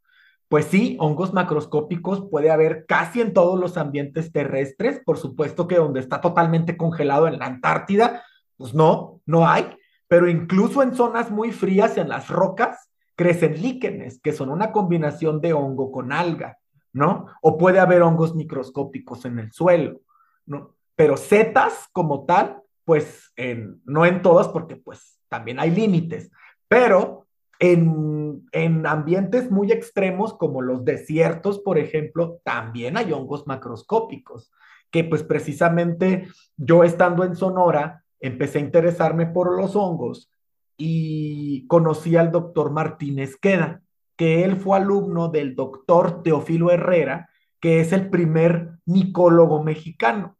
Pues 0.50 0.66
sí, 0.66 0.98
hongos 1.00 1.34
macroscópicos 1.34 2.28
puede 2.30 2.52
haber 2.52 2.86
casi 2.86 3.22
en 3.22 3.34
todos 3.34 3.60
los 3.60 3.78
ambientes 3.78 4.32
terrestres. 4.32 5.02
Por 5.04 5.18
supuesto 5.18 5.68
que 5.68 5.78
donde 5.78 6.00
está 6.00 6.22
totalmente 6.22 6.78
congelado 6.78 7.28
en 7.28 7.40
la 7.40 7.48
Antártida, 7.48 8.24
pues 8.58 8.74
no, 8.74 9.22
no 9.26 9.48
hay. 9.48 9.76
Pero 10.08 10.30
incluso 10.30 10.84
en 10.84 10.94
zonas 10.94 11.32
muy 11.32 11.52
frías, 11.52 11.98
en 11.98 12.10
las 12.10 12.30
rocas, 12.30 12.92
crecen 13.16 13.62
líquenes, 13.62 14.20
que 14.20 14.32
son 14.32 14.50
una 14.50 14.72
combinación 14.72 15.42
de 15.42 15.54
hongo 15.54 15.92
con 15.92 16.12
alga, 16.12 16.58
¿no? 16.92 17.28
O 17.42 17.58
puede 17.58 17.80
haber 17.80 18.02
hongos 18.02 18.36
microscópicos 18.36 19.26
en 19.26 19.40
el 19.40 19.52
suelo, 19.52 20.02
¿no? 20.46 20.76
Pero 20.96 21.18
setas 21.18 21.88
como 21.92 22.26
tal, 22.26 22.62
pues 22.86 23.32
en, 23.36 23.82
no 23.86 24.06
en 24.06 24.22
todas, 24.22 24.48
porque 24.50 24.76
pues 24.76 25.20
también 25.30 25.60
hay 25.60 25.72
límites, 25.72 26.32
pero 26.68 27.23
en, 27.64 28.46
en 28.52 28.86
ambientes 28.86 29.50
muy 29.50 29.72
extremos 29.72 30.34
como 30.34 30.62
los 30.62 30.84
desiertos, 30.84 31.60
por 31.60 31.78
ejemplo, 31.78 32.42
también 32.44 32.98
hay 32.98 33.14
hongos 33.14 33.48
macroscópicos, 33.48 34.52
que 34.92 35.06
pues 35.06 35.24
precisamente 35.24 36.28
yo 36.58 36.84
estando 36.84 37.24
en 37.24 37.38
Sonora, 37.38 38.04
empecé 38.20 38.58
a 38.58 38.64
interesarme 38.64 39.28
por 39.28 39.56
los 39.56 39.78
hongos 39.78 40.30
y 40.76 41.66
conocí 41.68 42.18
al 42.18 42.34
doctor 42.34 42.70
Martínez 42.70 43.38
Queda, 43.38 43.82
que 44.18 44.44
él 44.44 44.58
fue 44.58 44.76
alumno 44.76 45.30
del 45.30 45.56
doctor 45.56 46.22
Teofilo 46.22 46.70
Herrera, 46.70 47.30
que 47.62 47.80
es 47.80 47.94
el 47.94 48.10
primer 48.10 48.72
micólogo 48.86 49.64
mexicano. 49.64 50.36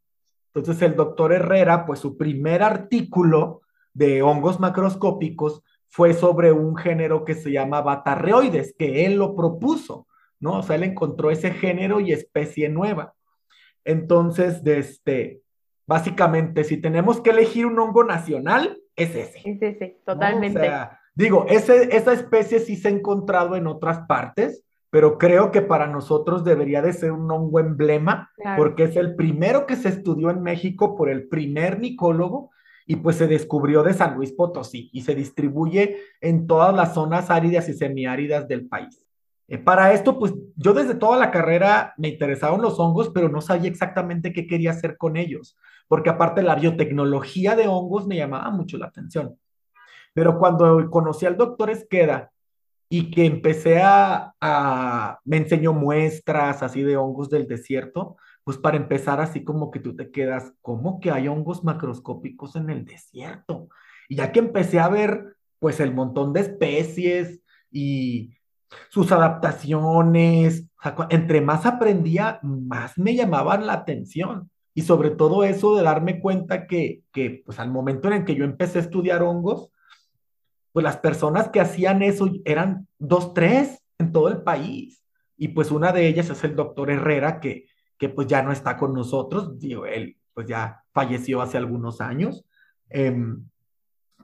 Entonces 0.54 0.82
el 0.82 0.98
doctor 0.98 1.32
Herrera, 1.32 1.86
pues 1.86 2.00
su 2.00 2.18
primer 2.18 2.64
artículo 2.64 3.62
de 3.94 4.22
hongos 4.24 4.60
macroscópicos 4.60 5.64
fue 5.94 6.16
sobre 6.16 6.52
un 6.52 6.76
género 6.76 7.24
que 7.24 7.36
se 7.36 7.52
llama 7.52 7.82
batarreoides, 7.82 8.74
que 8.80 9.06
él 9.06 9.18
lo 9.18 9.36
propuso, 9.36 10.08
¿no? 10.40 10.58
O 10.58 10.64
sea, 10.64 10.76
él 10.76 10.82
encontró 10.82 11.30
ese 11.30 11.52
género 11.52 12.00
y 12.00 12.12
especie 12.12 12.68
nueva. 12.68 13.14
Entonces, 13.86 14.64
de 14.64 14.80
este, 14.80 15.42
básicamente, 15.86 16.64
si 16.64 16.78
tenemos 16.78 17.22
que 17.22 17.30
elegir 17.30 17.68
un 17.68 17.78
hongo 17.78 18.04
nacional, 18.04 18.82
es 18.96 19.16
ese. 19.16 19.42
Es 19.46 19.62
ese, 19.62 20.00
totalmente. 20.04 20.62
O 20.62 20.64
sea, 20.64 21.00
digo, 21.14 21.46
ese, 21.48 21.96
esa 21.96 22.14
especie 22.14 22.58
sí 22.58 22.76
se 22.76 22.88
ha 22.88 22.92
encontrado 22.92 23.56
en 23.56 23.68
otras 23.68 24.00
partes, 24.08 24.64
pero 24.90 25.20
creo 25.20 25.52
que 25.52 25.62
para 25.62 25.86
nosotros 25.86 26.44
debería 26.44 26.82
de 26.82 26.94
ser 26.94 27.12
un 27.12 27.30
hongo 27.30 27.60
emblema, 27.60 28.32
porque 28.58 28.86
es 28.86 28.96
el 28.96 29.14
primero 29.16 29.68
que 29.68 29.76
se 29.76 29.90
estudió 29.90 30.32
en 30.32 30.42
México 30.42 30.98
por 30.98 31.12
el 31.12 31.28
primer 31.28 31.78
micólogo 31.78 32.50
y 32.86 32.98
pues 32.98 33.18
se 33.18 33.28
descubrió 33.28 33.84
de 33.84 33.94
San 33.94 34.16
Luis 34.16 34.32
Potosí 34.32 34.90
y 34.94 35.02
se 35.02 35.16
distribuye 35.16 35.98
en 36.22 36.48
todas 36.48 36.76
las 36.76 36.94
zonas 36.94 37.30
áridas 37.30 37.70
y 37.70 37.74
semiáridas 37.74 38.48
del 38.48 38.68
país. 38.68 39.06
Eh, 39.48 39.58
para 39.58 39.94
esto, 39.94 40.18
pues 40.18 40.34
yo 40.56 40.74
desde 40.74 40.96
toda 40.96 41.18
la 41.18 41.32
carrera 41.32 41.94
me 41.98 42.10
interesaban 42.10 42.62
los 42.62 42.80
hongos, 42.80 43.10
pero 43.14 43.30
no 43.30 43.42
sabía 43.42 43.70
exactamente 43.70 44.34
qué 44.34 44.48
quería 44.48 44.72
hacer 44.72 44.98
con 44.98 45.18
ellos 45.18 45.58
porque 45.88 46.10
aparte 46.10 46.42
la 46.42 46.56
biotecnología 46.56 47.56
de 47.56 47.68
hongos 47.68 48.08
me 48.08 48.16
llamaba 48.16 48.50
mucho 48.50 48.78
la 48.78 48.88
atención. 48.88 49.38
Pero 50.14 50.38
cuando 50.38 50.90
conocí 50.90 51.26
al 51.26 51.38
doctor 51.38 51.70
Esqueda 51.70 52.32
y 52.90 53.10
que 53.10 53.26
empecé 53.26 53.80
a, 53.82 54.34
a, 54.40 55.20
me 55.24 55.38
enseñó 55.38 55.74
muestras 55.74 56.62
así 56.62 56.84
de 56.84 56.98
hongos 56.98 57.30
del 57.30 57.48
desierto, 57.48 58.18
pues 58.44 58.58
para 58.58 58.78
empezar 58.78 59.22
así 59.22 59.44
como 59.44 59.72
que 59.72 59.80
tú 59.80 59.96
te 59.96 60.12
quedas, 60.12 60.54
¿cómo 60.62 61.00
que 61.00 61.12
hay 61.12 61.28
hongos 61.28 61.64
macroscópicos 61.64 62.56
en 62.56 62.70
el 62.70 62.86
desierto? 62.86 63.70
Y 64.10 64.16
ya 64.16 64.32
que 64.32 64.40
empecé 64.40 64.80
a 64.80 64.90
ver 64.90 65.38
pues 65.60 65.80
el 65.80 65.94
montón 65.94 66.34
de 66.34 66.42
especies 66.42 67.42
y 67.72 68.34
sus 68.90 69.12
adaptaciones, 69.12 70.68
entre 71.10 71.42
más 71.42 71.66
aprendía, 71.66 72.40
más 72.42 72.98
me 72.98 73.16
llamaban 73.16 73.66
la 73.66 73.74
atención. 73.74 74.50
Y 74.76 74.82
sobre 74.82 75.12
todo 75.12 75.44
eso 75.44 75.76
de 75.76 75.84
darme 75.84 76.20
cuenta 76.20 76.68
que, 76.68 77.04
que, 77.14 77.44
pues 77.46 77.60
al 77.60 77.72
momento 77.72 78.08
en 78.08 78.16
el 78.16 78.26
que 78.26 78.36
yo 78.36 78.44
empecé 78.44 78.80
a 78.80 78.82
estudiar 78.82 79.22
hongos, 79.22 79.72
pues 80.72 80.84
las 80.84 80.98
personas 80.98 81.50
que 81.50 81.62
hacían 81.62 82.02
eso 82.02 82.30
eran 82.44 82.88
dos, 82.98 83.34
tres 83.34 83.84
en 84.00 84.12
todo 84.12 84.28
el 84.28 84.42
país. 84.42 85.06
Y 85.38 85.50
pues 85.50 85.72
una 85.72 85.92
de 85.92 86.08
ellas 86.08 86.30
es 86.30 86.44
el 86.44 86.56
doctor 86.56 86.90
Herrera, 86.90 87.40
que, 87.40 87.68
que 88.04 88.10
pues 88.10 88.28
ya 88.28 88.42
no 88.42 88.52
está 88.52 88.76
con 88.76 88.94
nosotros, 88.94 89.58
digo, 89.58 89.86
él 89.86 90.18
pues 90.34 90.46
ya 90.46 90.84
falleció 90.92 91.42
hace 91.42 91.58
algunos 91.58 92.02
años. 92.02 92.44
Em, 92.90 93.48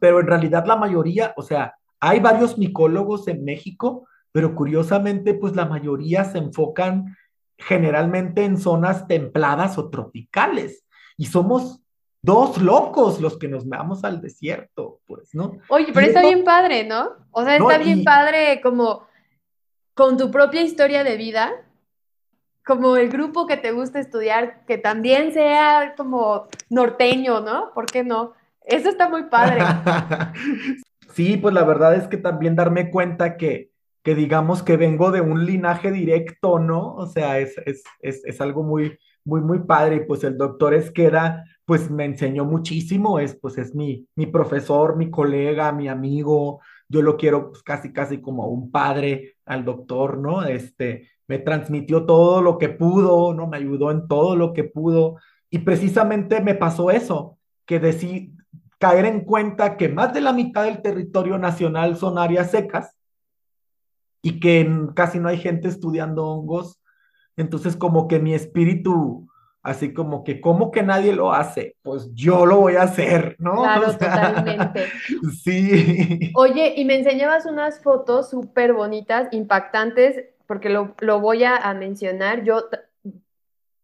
pero 0.01 0.19
en 0.19 0.27
realidad 0.27 0.65
la 0.65 0.75
mayoría, 0.75 1.33
o 1.37 1.43
sea, 1.43 1.75
hay 2.01 2.19
varios 2.19 2.57
micólogos 2.57 3.29
en 3.29 3.45
México, 3.45 4.05
pero 4.33 4.53
curiosamente 4.53 5.33
pues 5.33 5.55
la 5.55 5.65
mayoría 5.65 6.25
se 6.25 6.39
enfocan 6.39 7.15
generalmente 7.57 8.43
en 8.43 8.57
zonas 8.57 9.07
templadas 9.07 9.77
o 9.77 9.89
tropicales. 9.89 10.85
Y 11.15 11.27
somos 11.27 11.79
dos 12.21 12.61
locos 12.61 13.21
los 13.21 13.37
que 13.37 13.47
nos 13.47 13.65
vamos 13.65 14.03
al 14.03 14.19
desierto, 14.19 14.99
pues, 15.07 15.33
¿no? 15.33 15.53
Oye, 15.69 15.91
pero 15.93 16.05
está 16.05 16.21
bien 16.21 16.43
padre, 16.43 16.83
¿no? 16.83 17.11
O 17.31 17.45
sea, 17.45 17.55
está 17.55 17.77
bien 17.77 18.03
padre 18.03 18.59
como 18.61 19.07
con 19.93 20.17
tu 20.17 20.29
propia 20.31 20.63
historia 20.63 21.05
de 21.05 21.15
vida, 21.15 21.49
como 22.69 22.95
el 22.97 23.09
grupo 23.09 23.47
que 23.47 23.57
te 23.57 23.71
gusta 23.71 23.99
estudiar, 23.99 24.63
que 24.67 24.77
también 24.77 25.33
sea 25.33 25.95
como 25.97 26.45
norteño, 26.69 27.41
¿no? 27.41 27.73
¿Por 27.73 27.87
qué 27.87 28.03
no? 28.03 28.33
Eso 28.63 28.89
está 28.89 29.09
muy 29.09 29.23
padre. 29.23 29.59
sí, 31.13 31.35
pues 31.37 31.53
la 31.53 31.63
verdad 31.63 31.95
es 31.95 32.07
que 32.07 32.17
también 32.17 32.55
darme 32.55 32.91
cuenta 32.91 33.37
que 33.37 33.71
que 34.03 34.15
digamos 34.15 34.63
que 34.63 34.77
vengo 34.77 35.11
de 35.11 35.21
un 35.21 35.45
linaje 35.45 35.91
directo, 35.91 36.59
¿no? 36.59 36.95
O 36.95 37.05
sea, 37.07 37.39
es, 37.39 37.57
es, 37.65 37.83
es, 38.01 38.23
es 38.25 38.41
algo 38.41 38.63
muy, 38.63 38.97
muy, 39.25 39.41
muy 39.41 39.59
padre. 39.59 39.97
Y 39.97 40.05
pues 40.05 40.23
el 40.23 40.37
doctor 40.37 40.73
Esqueda, 40.73 41.43
pues 41.65 41.91
me 41.91 42.05
enseñó 42.05 42.45
muchísimo, 42.45 43.19
es, 43.19 43.35
pues 43.35 43.57
es 43.57 43.75
mi, 43.75 44.07
mi 44.15 44.25
profesor, 44.25 44.95
mi 44.95 45.09
colega, 45.09 45.71
mi 45.71 45.87
amigo. 45.89 46.61
Yo 46.87 47.01
lo 47.01 47.17
quiero 47.17 47.49
pues, 47.49 47.61
casi, 47.61 47.91
casi 47.91 48.21
como 48.21 48.47
un 48.47 48.71
padre 48.71 49.35
al 49.45 49.65
doctor, 49.65 50.17
¿no? 50.17 50.43
Este, 50.43 51.09
me 51.29 51.37
transmitió 51.37 52.07
todo 52.07 52.41
lo 52.41 52.57
que 52.57 52.69
pudo, 52.69 53.35
¿no? 53.35 53.45
Me 53.45 53.57
ayudó 53.57 53.91
en 53.91 54.07
todo 54.07 54.35
lo 54.35 54.51
que 54.51 54.63
pudo. 54.63 55.17
Y 55.51 55.59
precisamente 55.59 56.41
me 56.41 56.55
pasó 56.55 56.89
eso, 56.89 57.37
que 57.67 57.79
decí, 57.79 58.33
caer 58.79 59.05
en 59.05 59.21
cuenta 59.21 59.77
que 59.77 59.89
más 59.89 60.11
de 60.11 60.21
la 60.21 60.33
mitad 60.33 60.63
del 60.63 60.81
territorio 60.81 61.37
nacional 61.37 61.97
son 61.97 62.17
áreas 62.17 62.49
secas 62.49 62.97
y 64.23 64.39
que 64.39 64.67
casi 64.95 65.19
no 65.19 65.29
hay 65.29 65.37
gente 65.37 65.67
estudiando 65.67 66.25
hongos. 66.25 66.81
Entonces 67.37 67.75
como 67.75 68.07
que 68.07 68.17
mi 68.17 68.33
espíritu, 68.33 69.29
así 69.61 69.93
como 69.93 70.23
que, 70.23 70.41
¿cómo 70.41 70.71
que 70.71 70.81
nadie 70.81 71.13
lo 71.13 71.31
hace? 71.31 71.75
Pues 71.83 72.11
yo 72.15 72.47
lo 72.47 72.57
voy 72.57 72.75
a 72.75 72.83
hacer, 72.83 73.35
¿no? 73.37 73.53
Claro, 73.61 73.91
totalmente. 73.91 74.87
Sí. 75.43 76.31
Oye, 76.33 76.73
y 76.75 76.85
me 76.85 76.95
enseñabas 76.95 77.45
unas 77.45 77.83
fotos 77.83 78.31
súper 78.31 78.73
bonitas, 78.73 79.27
impactantes, 79.31 80.25
porque 80.49 80.69
lo, 80.69 80.95
lo 81.01 81.19
voy 81.19 81.43
a, 81.43 81.55
a, 81.57 81.75
mencionar. 81.75 82.43
Yo, 82.43 82.69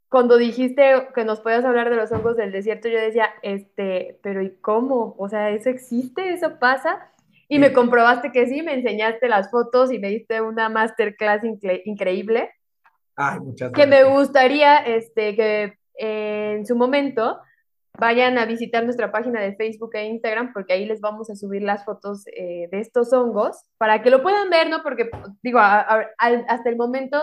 cuando 0.09 0.35
dijiste 0.35 1.09
que 1.13 1.23
nos 1.23 1.39
podías 1.39 1.63
hablar 1.63 1.91
de 1.91 1.95
los 1.95 2.11
hongos 2.11 2.37
del 2.37 2.51
desierto, 2.51 2.87
yo 2.87 2.97
decía, 2.99 3.29
este, 3.43 4.17
pero 4.23 4.41
¿y 4.41 4.49
cómo? 4.61 5.13
O 5.19 5.29
sea, 5.29 5.51
¿eso 5.51 5.69
existe? 5.69 6.33
¿Eso 6.33 6.57
pasa? 6.57 7.11
Y 7.47 7.59
me 7.59 7.71
comprobaste 7.71 8.31
que 8.31 8.47
sí, 8.47 8.63
me 8.63 8.73
enseñaste 8.73 9.29
las 9.29 9.51
fotos 9.51 9.91
y 9.91 9.99
me 9.99 10.09
diste 10.09 10.41
una 10.41 10.67
masterclass 10.69 11.43
increíble. 11.43 12.49
Ay, 13.15 13.41
muchas 13.41 13.71
gracias. 13.71 13.73
Que 13.73 13.85
me 13.87 14.03
gustaría 14.09 14.77
este, 14.77 15.35
que 15.35 15.77
en 15.99 16.65
su 16.65 16.75
momento 16.75 17.41
vayan 17.97 18.37
a 18.37 18.45
visitar 18.45 18.83
nuestra 18.83 19.11
página 19.11 19.41
de 19.41 19.55
Facebook 19.55 19.91
e 19.93 20.05
Instagram 20.05 20.53
porque 20.53 20.73
ahí 20.73 20.85
les 20.85 21.01
vamos 21.01 21.29
a 21.29 21.35
subir 21.35 21.61
las 21.61 21.85
fotos 21.85 22.25
eh, 22.27 22.67
de 22.71 22.79
estos 22.79 23.13
hongos 23.13 23.57
para 23.77 24.01
que 24.01 24.09
lo 24.09 24.21
puedan 24.21 24.49
ver, 24.49 24.69
¿no? 24.69 24.83
Porque, 24.83 25.09
digo, 25.41 25.59
hasta 25.59 26.69
el 26.69 26.75
momento 26.75 27.17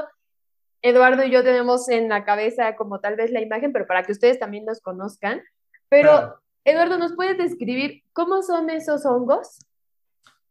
Eduardo 0.83 1.25
y 1.25 1.31
yo 1.31 1.45
tenemos 1.45 1.89
en 1.89 2.09
la 2.09 2.25
cabeza 2.25 2.75
como 2.75 2.99
tal 2.99 3.15
vez 3.15 3.31
la 3.31 3.41
imagen, 3.41 3.73
pero 3.73 3.87
para 3.87 4.03
que 4.03 4.13
ustedes 4.13 4.39
también 4.39 4.67
los 4.67 4.81
conozcan. 4.81 5.41
Pero, 5.89 6.41
Eduardo, 6.65 6.99
¿nos 6.99 7.15
puedes 7.15 7.39
describir 7.39 8.03
cómo 8.13 8.43
son 8.43 8.69
esos 8.69 9.07
hongos? 9.07 9.61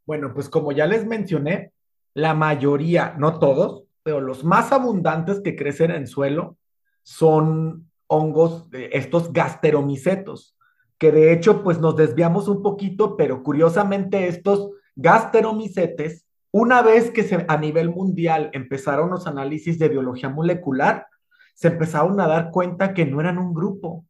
Bueno, 0.06 0.34
pues 0.34 0.50
como 0.50 0.72
ya 0.72 0.88
les 0.88 1.06
mencioné, 1.06 1.74
la 2.14 2.34
mayoría, 2.34 3.14
no 3.18 3.40
todos, 3.40 3.84
pero 4.04 4.22
los 4.22 4.44
más 4.44 4.72
abundantes 4.72 5.42
que 5.42 5.56
crecen 5.56 5.92
en 5.92 6.08
suelo 6.08 6.58
son 7.04 7.91
hongos, 8.12 8.68
estos 8.72 9.32
gasteromicetos, 9.32 10.58
que 10.98 11.12
de 11.12 11.34
hecho 11.34 11.64
pues 11.64 11.80
nos 11.80 11.96
desviamos 11.96 12.48
un 12.48 12.62
poquito, 12.62 13.16
pero 13.18 13.42
curiosamente 13.42 14.28
estos 14.28 14.70
gasteromicetes 14.96 16.26
una 16.52 16.82
vez 16.82 17.12
que 17.12 17.46
a 17.48 17.58
nivel 17.58 17.90
mundial 17.90 18.50
empezaron 18.54 19.10
los 19.10 19.26
análisis 19.26 19.80
de 19.80 19.88
biología 19.88 20.28
molecular, 20.28 21.08
se 21.54 21.70
empezaron 21.70 22.20
a 22.20 22.28
dar 22.28 22.52
cuenta 22.52 22.94
que 22.94 23.06
no 23.06 23.22
eran 23.22 23.38
un 23.38 23.54
grupo. 23.54 24.06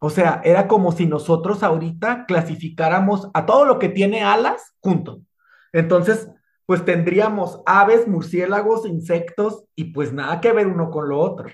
O 0.00 0.10
sea, 0.10 0.40
era 0.44 0.66
como 0.66 0.90
si 0.90 1.06
nosotros 1.06 1.62
ahorita 1.62 2.26
clasificáramos 2.26 3.30
a 3.32 3.46
todo 3.46 3.64
lo 3.64 3.78
que 3.78 3.88
tiene 3.88 4.24
alas 4.24 4.74
junto. 4.80 5.20
Entonces, 5.72 6.28
pues 6.66 6.84
tendríamos 6.84 7.62
aves, 7.64 8.08
murciélagos, 8.08 8.84
insectos 8.86 9.64
y 9.76 9.92
pues 9.92 10.12
nada 10.12 10.40
que 10.40 10.52
ver 10.52 10.66
uno 10.66 10.90
con 10.90 11.08
lo 11.08 11.20
otro. 11.20 11.48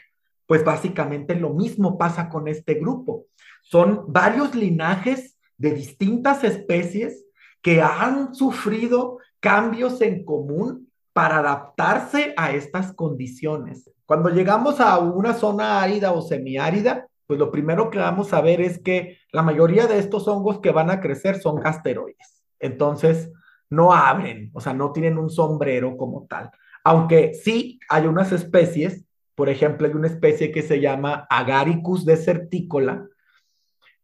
Pues 0.53 0.67
básicamente 0.67 1.35
lo 1.35 1.55
mismo 1.55 1.97
pasa 1.97 2.29
con 2.29 2.47
este 2.47 2.75
grupo. 2.75 3.25
Son 3.63 4.05
varios 4.09 4.55
linajes 4.55 5.39
de 5.57 5.71
distintas 5.71 6.45
especies 6.45 7.25
que 7.63 7.81
han 7.81 8.35
sufrido 8.35 9.17
cambios 9.41 10.03
en 10.03 10.27
común 10.27 10.93
para 11.15 11.39
adaptarse 11.39 12.35
a 12.37 12.53
estas 12.53 12.93
condiciones. 12.93 13.91
Cuando 14.05 14.29
llegamos 14.29 14.79
a 14.79 14.99
una 14.99 15.33
zona 15.33 15.81
árida 15.81 16.13
o 16.13 16.21
semiárida, 16.21 17.07
pues 17.27 17.41
lo 17.41 17.51
primero 17.51 17.89
que 17.89 18.01
vamos 18.01 18.35
a 18.35 18.43
ver 18.43 18.61
es 18.61 18.79
que 18.79 19.21
la 19.33 19.41
mayoría 19.41 19.87
de 19.87 19.99
estos 19.99 20.29
hongos 20.29 20.61
que 20.61 20.71
van 20.71 20.91
a 20.91 21.01
crecer 21.01 21.41
son 21.41 21.61
gasteroides. 21.61 22.45
Entonces, 22.61 23.33
no 23.71 23.95
abren, 23.95 24.51
o 24.53 24.61
sea, 24.61 24.75
no 24.75 24.93
tienen 24.93 25.17
un 25.17 25.31
sombrero 25.31 25.97
como 25.97 26.27
tal. 26.27 26.51
Aunque 26.85 27.33
sí 27.33 27.81
hay 27.89 28.07
unas 28.07 28.33
especies, 28.33 29.07
por 29.35 29.49
ejemplo, 29.49 29.87
hay 29.87 29.95
una 29.95 30.09
especie 30.09 30.53
que 30.53 30.63
se 30.63 30.81
llama 30.81 31.27
Agaricus 31.31 32.05
deserticola, 32.05 33.07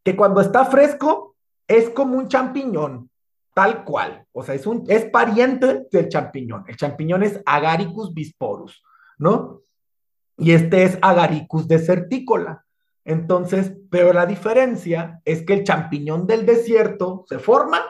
que 0.02 0.16
cuando 0.16 0.40
está 0.40 0.64
fresco 0.64 1.37
es 1.66 1.90
como 1.90 2.16
un 2.16 2.28
champiñón, 2.28 3.11
tal 3.54 3.85
cual. 3.85 4.26
O 4.32 4.42
sea, 4.42 4.54
es, 4.54 4.66
un, 4.66 4.85
es 4.88 5.04
pariente 5.06 5.87
del 5.92 6.08
champiñón. 6.08 6.64
El 6.66 6.76
champiñón 6.76 7.23
es 7.23 7.40
Agaricus 7.44 8.14
bisporus, 8.14 8.82
¿no? 9.18 9.61
Y 10.38 10.52
este 10.52 10.85
es 10.85 10.99
Agaricus 11.02 11.68
deserticola. 11.68 12.64
Entonces, 13.04 13.73
pero 13.90 14.12
la 14.12 14.26
diferencia 14.26 15.20
es 15.25 15.42
que 15.44 15.54
el 15.54 15.64
champiñón 15.64 16.26
del 16.26 16.47
desierto 16.47 17.25
se 17.28 17.38
forma 17.38 17.82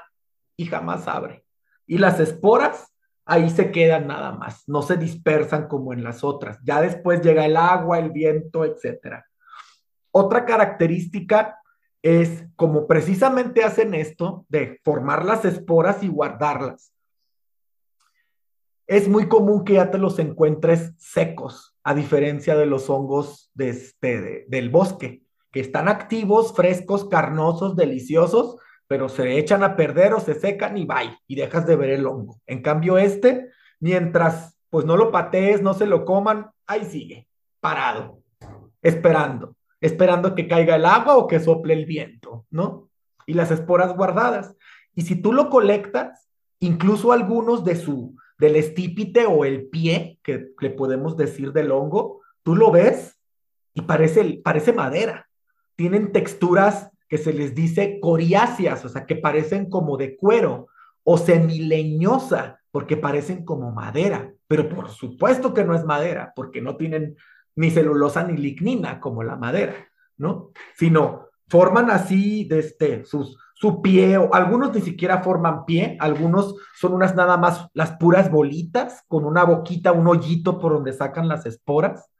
y 0.57 0.67
jamás 0.67 1.07
abre. 1.07 1.45
Y 1.87 1.99
las 1.99 2.21
esporas 2.21 2.93
ahí 3.29 3.51
se 3.51 3.71
quedan 3.71 4.07
nada 4.07 4.33
más, 4.33 4.67
no 4.67 4.81
se 4.81 4.97
dispersan 4.97 5.69
como 5.69 5.93
en 5.93 6.03
las 6.03 6.25
otras. 6.25 6.59
Ya 6.65 6.81
después 6.81 7.21
llega 7.21 7.45
el 7.45 7.59
agua, 7.59 7.99
el 7.99 8.11
viento, 8.11 8.65
etc. 8.65 9.23
Otra 10.11 10.47
característica 10.47 11.61
es 12.03 12.47
como 12.57 12.87
precisamente 12.87 13.63
hacen 13.63 13.93
esto 13.93 14.47
de 14.49 14.81
formar 14.83 15.27
las 15.27 15.45
esporas 15.45 16.03
y 16.03 16.09
guardarlas. 16.09 16.95
Es 18.87 19.09
muy 19.09 19.29
común 19.29 19.63
que 19.63 19.75
ya 19.75 19.91
te 19.91 19.99
los 19.99 20.19
encuentres 20.19 20.95
secos, 20.97 21.77
a 21.83 21.95
diferencia 21.95 22.57
de 22.57 22.65
los 22.65 22.89
hongos 22.89 23.53
este, 23.59 24.47
del 24.49 24.71
bosque, 24.71 25.23
que 25.53 25.61
están 25.61 25.89
activos, 25.89 26.55
frescos, 26.55 27.07
carnosos, 27.07 27.77
deliciosos, 27.77 28.57
pero 28.89 29.09
se 29.09 29.39
echan 29.39 29.63
a 29.63 29.77
perder 29.77 30.15
o 30.15 30.21
se 30.21 30.35
secan 30.35 30.77
y 30.77 30.85
bye, 30.85 31.17
y 31.27 31.37
dejas 31.37 31.67
de 31.67 31.77
ver 31.77 31.91
el 31.91 32.07
hongo. 32.07 32.41
En 32.47 32.63
cambio, 32.63 32.99
este, 32.99 33.51
mientras 33.79 34.57
pues 34.71 34.85
no 34.85 34.97
lo 34.97 35.13
patees, 35.13 35.63
no 35.63 35.75
se 35.75 35.87
lo 35.87 36.05
coman, 36.05 36.51
ahí 36.67 36.85
sigue, 36.85 37.29
parado, 37.61 38.23
esperando 38.83 39.57
esperando 39.81 40.35
que 40.35 40.49
caiga 40.49 40.77
el 40.77 40.85
agua 40.85 41.17
o 41.17 41.27
que 41.27 41.41
sople 41.41 41.75
el 41.75 41.87
viento, 41.87 42.47
¿no? 42.51 42.89
Y 43.27 43.35
las 43.35 43.51
esporas 43.51 43.95
guardadas. 43.95 44.55
Y 44.95 45.03
si 45.03 45.17
tú 45.17 45.33
lo 45.33 45.51
colectas, 45.51 46.29
incluso 46.59 47.13
algunos 47.13 47.65
de 47.65 47.77
su, 47.77 48.17
del 48.39 48.57
estípite 48.57 49.27
o 49.27 49.45
el 49.45 49.69
pie, 49.69 50.19
que 50.23 50.51
le 50.61 50.71
podemos 50.71 51.17
decir 51.17 51.53
del 51.53 51.71
hongo, 51.71 52.21
tú 52.43 52.57
lo 52.57 52.71
ves 52.71 53.19
y 53.75 53.83
parece, 53.83 54.41
parece 54.43 54.73
madera. 54.73 55.29
Tienen 55.77 56.13
texturas 56.13 56.91
que 57.09 57.19
se 57.19 57.33
les 57.33 57.55
dice 57.55 57.99
coriáceas, 58.01 58.85
o 58.85 58.89
sea, 58.89 59.07
que 59.07 59.17
parecen 59.17 59.69
como 59.69 59.97
de 59.97 60.17
cuero, 60.17 60.69
o 61.03 61.17
semileñosa, 61.17 62.61
porque 62.71 62.97
parecen 62.97 63.45
como 63.45 63.73
madera, 63.73 64.33
pero 64.47 64.69
por 64.69 64.91
supuesto 64.91 65.55
que 65.55 65.65
no 65.65 65.75
es 65.75 65.85
madera, 65.85 66.33
porque 66.37 66.61
no 66.61 66.77
tienen 66.77 67.17
ni 67.57 67.71
celulosa 67.71 68.25
ni 68.25 68.37
lignina 68.37 69.01
como 69.01 69.23
la 69.23 69.37
madera, 69.37 69.75
¿no? 70.17 70.51
Sino 70.77 71.29
forman 71.49 71.91
así 71.91 72.45
de 72.45 72.59
este, 72.59 73.05
sus, 73.05 73.39
su 73.55 73.81
pie, 73.81 74.19
o 74.19 74.35
algunos 74.35 74.75
ni 74.75 74.83
siquiera 74.83 75.23
forman 75.23 75.65
pie, 75.65 75.97
algunos 75.99 76.55
son 76.79 76.93
unas 76.93 77.17
nada 77.17 77.37
más 77.37 77.69
las 77.73 77.93
puras 77.93 78.31
bolitas 78.31 79.03
con 79.09 79.25
una 79.25 79.45
boquita, 79.45 79.93
un 79.93 80.07
hoyito 80.07 80.59
por 80.59 80.75
donde 80.75 80.93
sacan 80.93 81.27
las 81.27 81.47
esporas. 81.47 82.11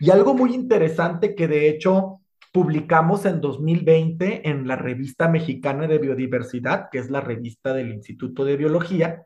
Y 0.00 0.10
algo 0.10 0.32
muy 0.32 0.54
interesante 0.54 1.34
que 1.34 1.48
de 1.48 1.68
hecho 1.68 2.20
publicamos 2.52 3.24
en 3.26 3.40
2020 3.40 4.48
en 4.48 4.66
la 4.66 4.76
revista 4.76 5.28
mexicana 5.28 5.86
de 5.86 5.98
biodiversidad, 5.98 6.88
que 6.90 6.98
es 6.98 7.10
la 7.10 7.20
revista 7.20 7.72
del 7.72 7.92
Instituto 7.92 8.44
de 8.44 8.56
Biología. 8.56 9.24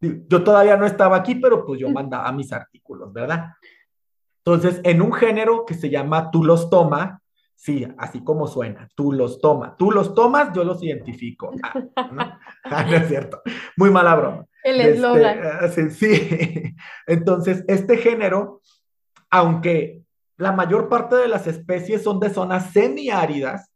Yo 0.00 0.42
todavía 0.42 0.76
no 0.76 0.86
estaba 0.86 1.16
aquí, 1.16 1.36
pero 1.36 1.64
pues 1.64 1.80
yo 1.80 1.88
mandaba 1.90 2.32
mis 2.32 2.52
artículos, 2.52 3.12
¿verdad? 3.12 3.50
Entonces, 4.44 4.80
en 4.82 5.00
un 5.00 5.12
género 5.12 5.64
que 5.64 5.74
se 5.74 5.90
llama 5.90 6.30
tú 6.30 6.42
los 6.42 6.68
toma, 6.68 7.22
sí, 7.54 7.86
así 7.96 8.24
como 8.24 8.48
suena, 8.48 8.88
tú 8.96 9.12
los 9.12 9.40
toma, 9.40 9.76
tú 9.76 9.92
los 9.92 10.14
tomas, 10.14 10.52
yo 10.52 10.64
los 10.64 10.82
identifico. 10.82 11.52
Ah, 11.62 12.08
¿no? 12.12 12.38
Ah, 12.64 12.84
no 12.84 12.96
es 12.96 13.08
cierto, 13.08 13.42
muy 13.76 13.90
mala 13.90 14.14
broma. 14.14 14.46
El 14.64 14.80
eslogan. 14.80 15.40
Este, 15.62 15.90
sí, 15.90 16.74
entonces 17.06 17.64
este 17.68 17.96
género, 17.98 18.60
aunque 19.30 20.01
la 20.36 20.52
mayor 20.52 20.88
parte 20.88 21.16
de 21.16 21.28
las 21.28 21.46
especies 21.46 22.02
son 22.02 22.20
de 22.20 22.30
zonas 22.30 22.72
semiáridas, 22.72 23.72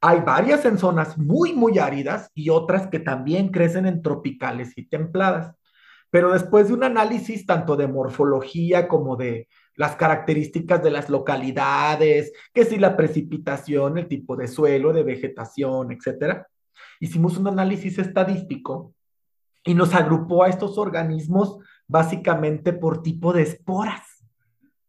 hay 0.00 0.20
varias 0.20 0.64
en 0.64 0.78
zonas 0.78 1.18
muy, 1.18 1.52
muy 1.54 1.78
áridas 1.78 2.30
y 2.34 2.50
otras 2.50 2.86
que 2.86 3.00
también 3.00 3.48
crecen 3.48 3.86
en 3.86 4.00
tropicales 4.00 4.72
y 4.76 4.86
templadas. 4.86 5.54
Pero 6.10 6.32
después 6.32 6.68
de 6.68 6.74
un 6.74 6.84
análisis 6.84 7.44
tanto 7.44 7.76
de 7.76 7.88
morfología 7.88 8.88
como 8.88 9.16
de 9.16 9.48
las 9.74 9.96
características 9.96 10.82
de 10.82 10.90
las 10.90 11.10
localidades, 11.10 12.32
que 12.54 12.64
si 12.64 12.78
la 12.78 12.96
precipitación, 12.96 13.98
el 13.98 14.08
tipo 14.08 14.36
de 14.36 14.48
suelo, 14.48 14.92
de 14.92 15.02
vegetación, 15.02 15.92
etcétera. 15.92 16.48
Hicimos 17.00 17.36
un 17.36 17.48
análisis 17.48 17.98
estadístico 17.98 18.94
y 19.64 19.74
nos 19.74 19.94
agrupó 19.94 20.44
a 20.44 20.48
estos 20.48 20.78
organismos 20.78 21.58
básicamente 21.86 22.72
por 22.72 23.02
tipo 23.02 23.32
de 23.32 23.42
esporas. 23.42 24.07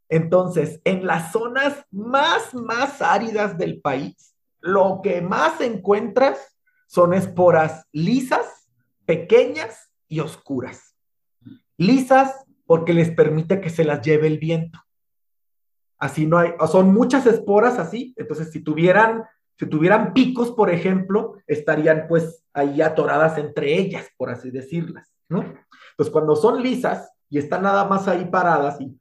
Entonces, 0.10 0.82
en 0.84 1.06
las 1.06 1.32
zonas 1.32 1.86
más, 1.92 2.54
más 2.56 3.02
áridas 3.02 3.58
del 3.58 3.80
país, 3.80 4.36
lo 4.60 5.02
que 5.04 5.22
más 5.22 5.62
encuentras 5.62 6.58
son 6.88 7.14
esporas 7.14 7.86
lisas, 7.92 8.68
pequeñas 9.06 9.92
y 10.08 10.20
oscuras. 10.20 10.96
Lisas 11.78 12.44
porque 12.66 12.94
les 12.94 13.12
permite 13.12 13.62
que 13.62 13.70
se 13.70 13.84
las 13.84 14.02
lleve 14.02 14.28
el 14.28 14.40
viento. 14.40 14.80
Así 16.00 16.26
no 16.26 16.38
hay, 16.38 16.54
son 16.72 16.94
muchas 16.94 17.26
esporas 17.26 17.78
así, 17.78 18.14
entonces 18.18 18.52
si 18.52 18.62
tuvieran, 18.62 19.26
si 19.58 19.66
tuvieran 19.66 20.14
picos, 20.14 20.52
por 20.52 20.70
ejemplo, 20.70 21.36
estarían 21.46 22.06
pues 22.08 22.44
ahí 22.54 22.82
atoradas 22.82 23.38
entre 23.38 23.78
ellas, 23.78 24.08
por 24.18 24.30
así 24.30 24.50
decirlas, 24.50 25.14
¿no? 25.28 25.44
Pues 25.98 26.10
cuando 26.10 26.36
son 26.36 26.64
lisas 26.64 27.12
y 27.30 27.38
están 27.38 27.64
nada 27.64 27.86
más 27.86 28.08
ahí 28.08 28.26
paradas 28.26 28.80
y 28.80 28.99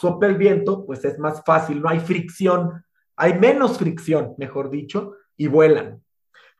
sopla 0.00 0.28
el 0.28 0.36
viento, 0.36 0.86
pues 0.86 1.04
es 1.04 1.18
más 1.18 1.42
fácil, 1.44 1.82
no 1.82 1.88
hay 1.88 2.00
fricción, 2.00 2.84
hay 3.16 3.38
menos 3.38 3.78
fricción, 3.78 4.34
mejor 4.38 4.70
dicho, 4.70 5.14
y 5.36 5.46
vuelan. 5.46 6.02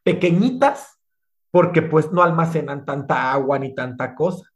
Pequeñitas, 0.02 0.98
porque 1.50 1.80
pues 1.80 2.12
no 2.12 2.22
almacenan 2.22 2.84
tanta 2.84 3.32
agua 3.32 3.58
ni 3.58 3.74
tanta 3.74 4.14
cosa. 4.14 4.50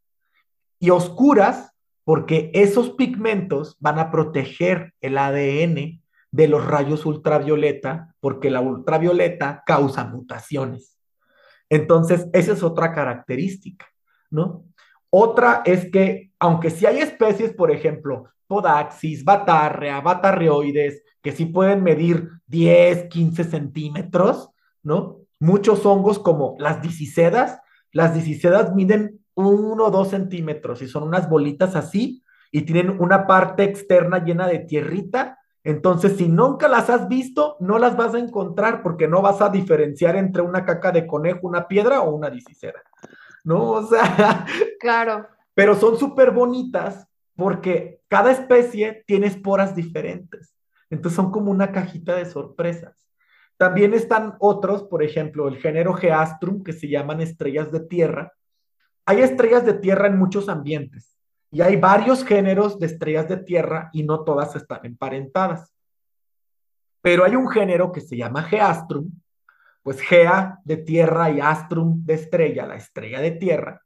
Y 0.78 0.90
oscuras, 0.90 1.72
porque 2.04 2.50
esos 2.52 2.90
pigmentos 2.90 3.76
van 3.80 3.98
a 3.98 4.10
proteger 4.10 4.92
el 5.00 5.16
ADN 5.16 6.02
de 6.30 6.48
los 6.48 6.66
rayos 6.66 7.06
ultravioleta, 7.06 8.14
porque 8.20 8.50
la 8.50 8.60
ultravioleta 8.60 9.62
causa 9.64 10.04
mutaciones. 10.04 10.98
Entonces, 11.70 12.28
esa 12.34 12.52
es 12.52 12.62
otra 12.62 12.92
característica, 12.92 13.86
¿no? 14.30 14.64
Otra 15.08 15.62
es 15.64 15.90
que, 15.90 16.32
aunque 16.38 16.70
sí 16.70 16.84
hay 16.84 16.98
especies, 16.98 17.54
por 17.54 17.70
ejemplo, 17.70 18.28
Podaxis, 18.46 19.24
Batarrea, 19.24 20.00
Batarreoides, 20.00 21.02
que 21.22 21.32
sí 21.32 21.46
pueden 21.46 21.82
medir 21.82 22.28
10, 22.46 23.08
15 23.08 23.44
centímetros, 23.44 24.50
¿no? 24.82 25.20
Muchos 25.40 25.84
hongos 25.86 26.18
como 26.18 26.56
las 26.58 26.82
dicisedas, 26.82 27.60
las 27.92 28.14
dicisedas 28.14 28.74
miden 28.74 29.20
uno 29.34 29.86
o 29.86 29.90
dos 29.90 30.08
centímetros 30.08 30.82
y 30.82 30.88
son 30.88 31.04
unas 31.04 31.28
bolitas 31.28 31.76
así 31.76 32.22
y 32.52 32.62
tienen 32.62 33.00
una 33.00 33.26
parte 33.26 33.64
externa 33.64 34.24
llena 34.24 34.46
de 34.46 34.60
tierrita. 34.60 35.38
Entonces, 35.64 36.16
si 36.16 36.28
nunca 36.28 36.68
las 36.68 36.90
has 36.90 37.08
visto, 37.08 37.56
no 37.58 37.78
las 37.78 37.96
vas 37.96 38.14
a 38.14 38.18
encontrar 38.18 38.82
porque 38.82 39.08
no 39.08 39.22
vas 39.22 39.40
a 39.40 39.48
diferenciar 39.48 40.14
entre 40.16 40.42
una 40.42 40.64
caca 40.64 40.92
de 40.92 41.06
conejo, 41.06 41.40
una 41.48 41.66
piedra 41.66 42.02
o 42.02 42.14
una 42.14 42.30
disicera. 42.30 42.82
¿No? 43.42 43.70
O 43.70 43.86
sea. 43.86 44.46
Claro. 44.78 45.26
pero 45.54 45.74
son 45.74 45.98
súper 45.98 46.30
bonitas 46.30 47.08
porque 47.34 47.93
cada 48.08 48.32
especie 48.32 49.04
tiene 49.06 49.26
esporas 49.26 49.74
diferentes. 49.74 50.54
Entonces 50.90 51.16
son 51.16 51.30
como 51.30 51.50
una 51.50 51.72
cajita 51.72 52.14
de 52.14 52.26
sorpresas. 52.26 53.08
También 53.56 53.94
están 53.94 54.34
otros, 54.40 54.84
por 54.84 55.02
ejemplo, 55.02 55.48
el 55.48 55.58
género 55.58 55.94
Geastrum, 55.94 56.62
que 56.62 56.72
se 56.72 56.88
llaman 56.88 57.20
estrellas 57.20 57.70
de 57.70 57.80
tierra. 57.80 58.32
Hay 59.06 59.20
estrellas 59.20 59.64
de 59.64 59.74
tierra 59.74 60.08
en 60.08 60.18
muchos 60.18 60.48
ambientes 60.48 61.16
y 61.50 61.60
hay 61.60 61.76
varios 61.76 62.24
géneros 62.24 62.78
de 62.78 62.86
estrellas 62.86 63.28
de 63.28 63.36
tierra 63.36 63.90
y 63.92 64.02
no 64.02 64.24
todas 64.24 64.56
están 64.56 64.80
emparentadas. 64.84 65.72
Pero 67.00 67.24
hay 67.24 67.36
un 67.36 67.48
género 67.48 67.92
que 67.92 68.00
se 68.00 68.16
llama 68.16 68.42
Geastrum, 68.42 69.10
pues 69.84 70.00
Gea 70.00 70.58
de 70.64 70.78
tierra 70.78 71.30
y 71.30 71.40
Astrum 71.40 72.02
de 72.04 72.14
estrella, 72.14 72.66
la 72.66 72.76
estrella 72.76 73.20
de 73.20 73.32
tierra, 73.32 73.83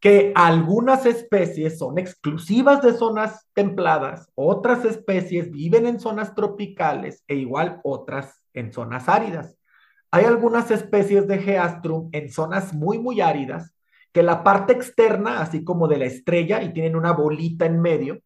que 0.00 0.32
algunas 0.34 1.04
especies 1.04 1.78
son 1.78 1.98
exclusivas 1.98 2.80
de 2.80 2.94
zonas 2.94 3.46
templadas, 3.52 4.30
otras 4.34 4.84
especies 4.86 5.50
viven 5.50 5.86
en 5.86 6.00
zonas 6.00 6.34
tropicales 6.34 7.22
e 7.28 7.34
igual 7.34 7.80
otras 7.84 8.40
en 8.54 8.72
zonas 8.72 9.08
áridas. 9.08 9.58
Hay 10.10 10.24
algunas 10.24 10.70
especies 10.70 11.28
de 11.28 11.38
Geastrum 11.38 12.08
en 12.12 12.32
zonas 12.32 12.72
muy, 12.72 12.98
muy 12.98 13.20
áridas, 13.20 13.74
que 14.12 14.22
la 14.22 14.42
parte 14.42 14.72
externa, 14.72 15.40
así 15.40 15.62
como 15.62 15.86
de 15.86 15.98
la 15.98 16.06
estrella, 16.06 16.62
y 16.62 16.72
tienen 16.72 16.96
una 16.96 17.12
bolita 17.12 17.66
en 17.66 17.80
medio, 17.80 18.20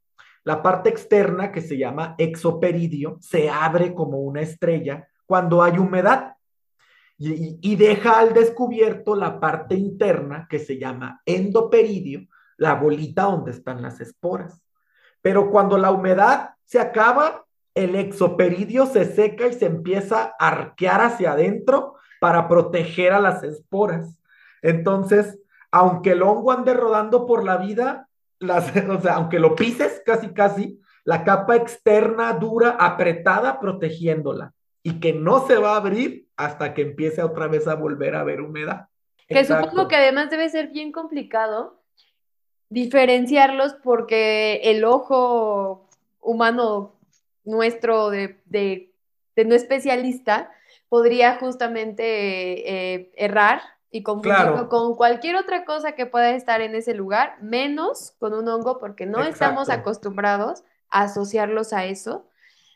la 0.44 0.62
parte 0.62 0.90
externa, 0.90 1.50
que 1.50 1.60
se 1.60 1.76
llama 1.76 2.14
exoperidio, 2.18 3.18
se 3.20 3.50
abre 3.50 3.94
como 3.94 4.18
una 4.18 4.42
estrella 4.42 5.08
cuando 5.26 5.62
hay 5.62 5.78
humedad 5.78 6.34
y, 7.16 7.76
deja 7.76 8.18
al 8.18 8.34
descubierto 8.34 9.14
la 9.14 9.38
parte 9.38 9.76
interna 9.76 10.46
que 10.50 10.58
se 10.58 10.78
llama 10.78 11.22
endoperidio, 11.24 12.26
la 12.56 12.74
bolita 12.74 13.24
donde 13.24 13.52
están 13.52 13.82
las 13.82 14.00
esporas. 14.00 14.62
Pero 15.22 15.50
cuando 15.50 15.78
la 15.78 15.92
humedad 15.92 16.50
se 16.64 16.80
acaba, 16.80 17.44
el 17.74 17.94
exoperidio 17.94 18.86
se 18.86 19.04
seca 19.04 19.46
y 19.46 19.52
se 19.52 19.66
empieza 19.66 20.34
a 20.38 20.48
arquear 20.48 21.00
hacia 21.00 21.32
adentro 21.32 21.94
para 22.20 22.48
proteger 22.48 23.12
a 23.12 23.20
las 23.20 23.42
esporas. 23.42 24.18
Entonces, 24.62 25.38
aunque 25.70 26.12
el 26.12 26.22
hongo 26.22 26.52
ande 26.52 26.74
rodando 26.74 27.26
por 27.26 27.44
la 27.44 27.58
vida, 27.58 28.08
las, 28.38 28.72
o 28.88 29.00
sea, 29.00 29.14
aunque 29.14 29.38
lo 29.38 29.54
pises 29.54 30.02
casi 30.04 30.28
casi, 30.28 30.80
la 31.04 31.22
capa 31.22 31.56
externa 31.56 32.32
dura, 32.32 32.70
apretada, 32.70 33.60
protegiéndola 33.60 34.53
y 34.86 35.00
que 35.00 35.14
no 35.14 35.46
se 35.46 35.56
va 35.56 35.72
a 35.72 35.76
abrir 35.76 36.28
hasta 36.36 36.74
que 36.74 36.82
empiece 36.82 37.22
otra 37.22 37.48
vez 37.48 37.66
a 37.66 37.74
volver 37.74 38.14
a 38.14 38.20
haber 38.20 38.42
humedad. 38.42 38.88
Que 39.26 39.44
supongo 39.44 39.88
que 39.88 39.96
además 39.96 40.28
debe 40.30 40.48
ser 40.50 40.68
bien 40.68 40.92
complicado 40.92 41.80
diferenciarlos 42.68 43.74
porque 43.82 44.60
el 44.64 44.84
ojo 44.84 45.88
humano 46.20 46.92
nuestro 47.44 48.10
de, 48.10 48.92
no 49.36 49.54
especialista 49.54 50.52
podría 50.90 51.36
justamente 51.38 52.94
eh, 52.94 53.12
errar 53.16 53.62
y 53.90 54.02
confundirlo 54.02 54.68
con 54.68 54.96
cualquier 54.96 55.36
otra 55.36 55.64
cosa 55.64 55.92
que 55.92 56.04
pueda 56.04 56.30
estar 56.30 56.60
en 56.60 56.74
ese 56.74 56.94
lugar, 56.94 57.36
menos 57.40 58.12
con 58.18 58.34
un 58.34 58.48
hongo 58.48 58.78
porque 58.78 59.06
no 59.06 59.22
estamos 59.22 59.70
acostumbrados 59.70 60.62
a 60.90 61.02
asociarlos 61.04 61.72
a 61.72 61.86
eso. 61.86 62.26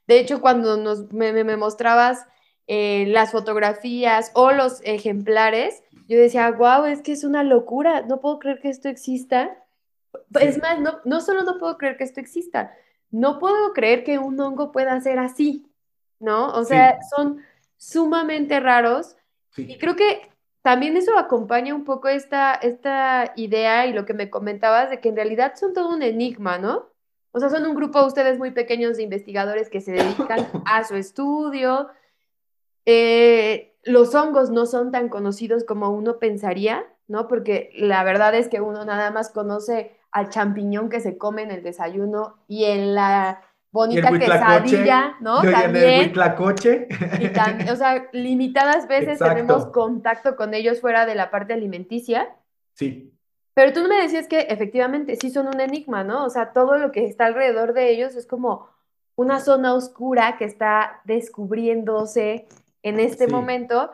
De 0.08 0.18
hecho, 0.18 0.40
cuando 0.40 0.78
nos, 0.78 1.12
me, 1.12 1.56
mostrabas 1.56 2.26
eh, 2.66 3.04
las 3.08 3.30
fotografías 3.30 4.32
o 4.34 4.52
los 4.52 4.80
ejemplares, 4.82 5.82
yo 6.08 6.18
decía, 6.18 6.50
wow, 6.50 6.86
es 6.86 7.02
que 7.02 7.12
es 7.12 7.24
una 7.24 7.44
locura, 7.44 8.02
no 8.02 8.18
puedo 8.18 8.38
creer 8.38 8.60
que 8.60 8.70
esto 8.70 8.88
exista. 8.88 9.62
Es 10.40 10.60
más, 10.60 10.80
no, 10.80 10.98
no 11.04 11.20
solo 11.20 11.42
no 11.42 11.58
puedo 11.58 11.76
creer 11.76 11.98
que 11.98 12.04
esto 12.04 12.20
exista, 12.20 12.74
no 13.10 13.38
puedo 13.38 13.74
creer 13.74 14.02
que 14.02 14.18
un 14.18 14.40
hongo 14.40 14.72
pueda 14.72 14.98
ser 15.02 15.18
así, 15.18 15.70
¿no? 16.18 16.48
O 16.54 16.64
sea, 16.64 16.98
son 17.14 17.42
sumamente 17.76 18.60
raros 18.60 19.14
y 19.56 19.76
creo 19.76 19.94
que 19.94 20.22
también 20.62 20.96
eso 20.96 21.18
acompaña 21.18 21.74
un 21.74 21.84
poco 21.84 22.08
esta, 22.08 22.54
esta 22.54 23.32
idea 23.36 23.86
y 23.86 23.92
lo 23.92 24.06
que 24.06 24.14
me 24.14 24.30
comentabas 24.30 24.88
de 24.88 25.00
que 25.00 25.10
en 25.10 25.16
realidad 25.16 25.54
son 25.56 25.74
todo 25.74 25.94
un 25.94 26.02
enigma, 26.02 26.58
¿no? 26.58 26.88
O 27.32 27.40
sea, 27.40 27.48
son 27.50 27.66
un 27.66 27.74
grupo 27.74 28.00
de 28.00 28.06
ustedes 28.06 28.38
muy 28.38 28.50
pequeños 28.50 28.96
de 28.96 29.02
investigadores 29.02 29.68
que 29.68 29.80
se 29.80 29.92
dedican 29.92 30.46
a 30.66 30.84
su 30.84 30.96
estudio. 30.96 31.88
Eh, 32.86 33.74
los 33.84 34.14
hongos 34.14 34.50
no 34.50 34.66
son 34.66 34.90
tan 34.90 35.08
conocidos 35.08 35.64
como 35.64 35.90
uno 35.90 36.18
pensaría, 36.18 36.84
¿no? 37.06 37.28
Porque 37.28 37.70
la 37.74 38.04
verdad 38.04 38.34
es 38.34 38.48
que 38.48 38.60
uno 38.60 38.84
nada 38.84 39.10
más 39.10 39.30
conoce 39.30 39.96
al 40.10 40.30
champiñón 40.30 40.88
que 40.88 41.00
se 41.00 41.18
come 41.18 41.42
en 41.42 41.50
el 41.50 41.62
desayuno 41.62 42.38
y 42.48 42.64
en 42.64 42.94
la 42.94 43.42
bonita 43.70 44.10
quesadilla, 44.10 45.16
¿no? 45.20 45.42
También. 45.42 46.12
Y 47.20 47.28
también, 47.28 47.68
o 47.70 47.76
sea, 47.76 48.08
limitadas 48.12 48.88
veces 48.88 49.18
tenemos 49.20 49.66
contacto 49.66 50.36
con 50.36 50.54
ellos 50.54 50.80
fuera 50.80 51.06
de 51.06 51.14
la 51.14 51.30
parte 51.30 51.52
alimenticia. 51.52 52.34
Sí. 52.74 53.17
Pero 53.58 53.72
tú 53.72 53.88
me 53.88 54.00
decías 54.00 54.28
que 54.28 54.38
efectivamente 54.42 55.16
sí 55.16 55.30
son 55.32 55.48
un 55.48 55.60
enigma, 55.60 56.04
¿no? 56.04 56.24
O 56.24 56.30
sea, 56.30 56.52
todo 56.52 56.78
lo 56.78 56.92
que 56.92 57.06
está 57.06 57.26
alrededor 57.26 57.72
de 57.72 57.90
ellos 57.90 58.14
es 58.14 58.24
como 58.24 58.68
una 59.16 59.40
zona 59.40 59.74
oscura 59.74 60.36
que 60.38 60.44
está 60.44 61.00
descubriéndose 61.02 62.46
en 62.84 63.00
este 63.00 63.26
momento 63.26 63.90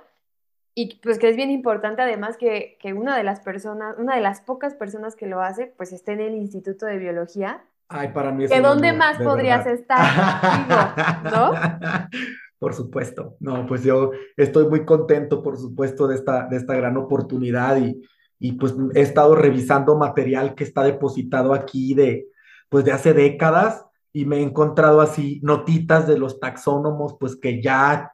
y 0.74 1.00
pues 1.02 1.18
que 1.18 1.30
es 1.30 1.36
bien 1.36 1.50
importante 1.50 2.02
además 2.02 2.36
que, 2.36 2.76
una 2.94 3.16
de 3.16 3.22
las 3.22 3.40
personas, 3.40 3.96
una 3.96 4.16
de 4.16 4.20
las 4.20 4.42
pocas 4.42 4.74
personas 4.74 5.16
que 5.16 5.26
lo 5.26 5.40
hace, 5.40 5.72
pues 5.78 5.94
esté 5.94 6.12
en 6.12 6.20
el 6.20 6.34
Instituto 6.34 6.84
de 6.84 6.98
Biología. 6.98 7.64
Ay, 7.88 8.08
para 8.08 8.32
mí 8.32 8.44
es 8.44 8.50
Que 8.50 8.60
dónde 8.60 8.92
más 8.92 9.16
podrías 9.16 9.66
estar, 9.66 11.24
¿no? 11.24 11.54
Por 12.58 12.74
supuesto. 12.74 13.36
No, 13.40 13.66
pues 13.66 13.82
yo 13.82 14.10
estoy 14.36 14.68
muy 14.68 14.84
contento, 14.84 15.42
por 15.42 15.58
supuesto, 15.58 16.06
de 16.06 16.16
esta, 16.16 16.46
de 16.48 16.56
esta 16.56 16.74
gran 16.74 16.96
oportunidad 16.96 17.76
y, 17.78 18.02
y 18.38 18.52
pues 18.52 18.74
he 18.94 19.00
estado 19.00 19.34
revisando 19.34 19.96
material 19.96 20.54
que 20.54 20.64
está 20.64 20.82
depositado 20.82 21.54
aquí 21.54 21.94
de, 21.94 22.26
pues 22.68 22.84
de 22.84 22.92
hace 22.92 23.12
décadas 23.12 23.84
y 24.12 24.26
me 24.26 24.38
he 24.38 24.42
encontrado 24.42 25.00
así 25.00 25.40
notitas 25.42 26.06
de 26.06 26.18
los 26.18 26.38
taxónomos, 26.40 27.16
pues 27.18 27.36
que 27.36 27.62
ya 27.62 28.12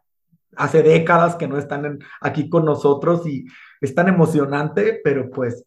hace 0.56 0.82
décadas 0.82 1.36
que 1.36 1.48
no 1.48 1.58
están 1.58 1.98
aquí 2.20 2.48
con 2.48 2.64
nosotros 2.64 3.26
y 3.26 3.46
es 3.80 3.94
tan 3.94 4.08
emocionante, 4.08 5.00
pero 5.02 5.30
pues, 5.30 5.64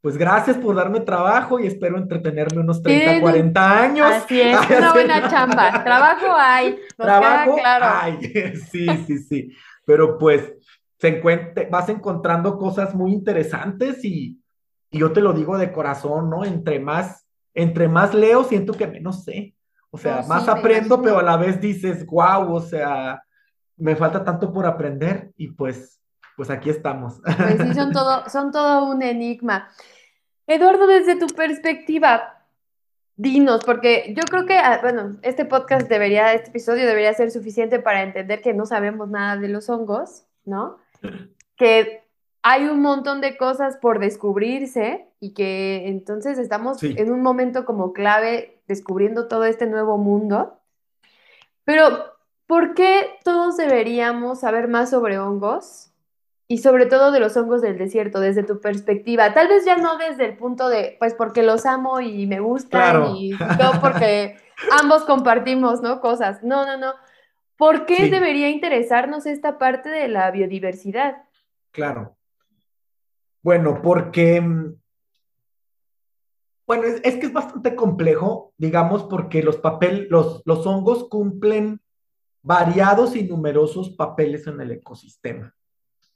pues 0.00 0.16
gracias 0.16 0.56
por 0.56 0.74
darme 0.76 1.00
trabajo 1.00 1.58
y 1.58 1.66
espero 1.66 1.98
entretenerme 1.98 2.60
unos 2.60 2.82
30, 2.82 3.20
40 3.20 3.82
años. 3.82 4.06
Así 4.10 4.40
es, 4.40 4.58
una 4.78 4.92
buena 4.92 5.28
chamba. 5.28 5.84
Trabajo 5.84 6.34
hay. 6.36 6.78
Trabajo 6.96 7.56
hay. 7.64 8.18
Sí, 8.70 8.86
sí, 9.06 9.18
sí. 9.18 9.56
Pero 9.84 10.18
pues 10.18 10.52
se 10.98 11.20
vas 11.70 11.88
encontrando 11.88 12.58
cosas 12.58 12.94
muy 12.94 13.12
interesantes 13.12 14.04
y, 14.04 14.40
yo 14.92 15.12
te 15.12 15.20
lo 15.20 15.32
digo 15.32 15.58
de 15.58 15.72
corazón, 15.72 16.30
¿no? 16.30 16.44
Entre 16.44 16.80
más, 16.80 17.26
entre 17.52 17.86
más 17.86 18.14
leo, 18.14 18.44
siento 18.44 18.72
que 18.72 18.86
menos 18.86 19.24
sé. 19.24 19.54
O 19.90 19.98
sea, 19.98 20.22
más 20.22 20.48
aprendo, 20.48 21.02
pero 21.02 21.18
a 21.18 21.22
la 21.22 21.36
vez 21.36 21.60
dices, 21.60 22.06
wow, 22.06 22.54
o 22.54 22.60
sea, 22.60 23.20
me 23.76 23.96
falta 23.96 24.24
tanto 24.24 24.52
por 24.52 24.64
aprender 24.64 25.32
y 25.36 25.48
pues, 25.48 26.00
pues 26.36 26.50
aquí 26.50 26.70
estamos. 26.70 27.20
Pues 27.24 27.60
sí, 27.60 27.74
son 27.74 27.92
todo, 27.92 28.26
son 28.30 28.52
todo 28.52 28.90
un 28.90 29.02
enigma. 29.02 29.68
Eduardo, 30.46 30.86
desde 30.86 31.16
tu 31.16 31.26
perspectiva, 31.26 32.44
dinos, 33.16 33.64
porque 33.64 34.14
yo 34.16 34.22
creo 34.24 34.46
que, 34.46 34.58
ah, 34.58 34.78
bueno, 34.82 35.18
este 35.22 35.44
podcast 35.44 35.88
debería, 35.88 36.32
este 36.34 36.50
episodio 36.50 36.86
debería 36.86 37.12
ser 37.14 37.30
suficiente 37.30 37.80
para 37.80 38.02
entender 38.02 38.40
que 38.42 38.54
no 38.54 38.66
sabemos 38.66 39.08
nada 39.08 39.36
de 39.36 39.48
los 39.48 39.68
hongos, 39.68 40.26
¿no? 40.44 40.78
Que 41.56 42.06
hay 42.42 42.66
un 42.66 42.80
montón 42.80 43.20
de 43.20 43.36
cosas 43.36 43.76
por 43.76 43.98
descubrirse 43.98 45.08
y 45.18 45.34
que 45.34 45.88
entonces 45.88 46.38
estamos 46.38 46.80
en 46.82 47.10
un 47.10 47.20
momento 47.20 47.64
como 47.64 47.92
clave 47.92 48.60
descubriendo 48.68 49.26
todo 49.26 49.44
este 49.44 49.66
nuevo 49.66 49.98
mundo. 49.98 50.60
Pero, 51.64 52.04
¿por 52.46 52.74
qué 52.74 53.18
todos 53.24 53.56
deberíamos 53.56 54.40
saber 54.40 54.68
más 54.68 54.90
sobre 54.90 55.18
hongos? 55.18 55.90
Y 56.48 56.58
sobre 56.58 56.86
todo 56.86 57.10
de 57.10 57.18
los 57.18 57.36
hongos 57.36 57.60
del 57.60 57.76
desierto, 57.76 58.20
desde 58.20 58.44
tu 58.44 58.60
perspectiva. 58.60 59.34
Tal 59.34 59.48
vez 59.48 59.64
ya 59.64 59.76
no 59.76 59.98
desde 59.98 60.26
el 60.26 60.36
punto 60.36 60.68
de, 60.68 60.94
pues 61.00 61.14
porque 61.14 61.42
los 61.42 61.66
amo 61.66 62.00
y 62.00 62.28
me 62.28 62.38
gustan 62.38 63.16
y 63.16 63.30
no 63.30 63.80
porque 63.80 64.36
ambos 64.80 65.02
compartimos, 65.02 65.82
¿no? 65.82 66.00
Cosas. 66.00 66.44
No, 66.44 66.64
no, 66.64 66.76
no. 66.76 66.94
¿Por 67.56 67.86
qué 67.86 68.10
debería 68.10 68.50
interesarnos 68.50 69.26
esta 69.26 69.58
parte 69.58 69.88
de 69.88 70.08
la 70.08 70.30
biodiversidad? 70.30 71.24
Claro. 71.70 72.16
Bueno, 73.42 73.80
porque, 73.82 74.40
mm, 74.40 74.74
bueno, 76.66 76.84
es, 76.84 77.16
que 77.16 77.26
es 77.26 77.32
bastante 77.32 77.74
complejo, 77.74 78.52
digamos, 78.58 79.04
porque 79.04 79.42
los, 79.42 79.56
papel, 79.56 80.06
los, 80.10 80.42
los 80.44 80.66
hongos 80.66 81.08
cumplen 81.08 81.80
variados 82.42 83.16
y 83.16 83.24
numerosos 83.24 83.90
papeles 83.90 84.46
en 84.46 84.60
el 84.60 84.72
ecosistema. 84.72 85.54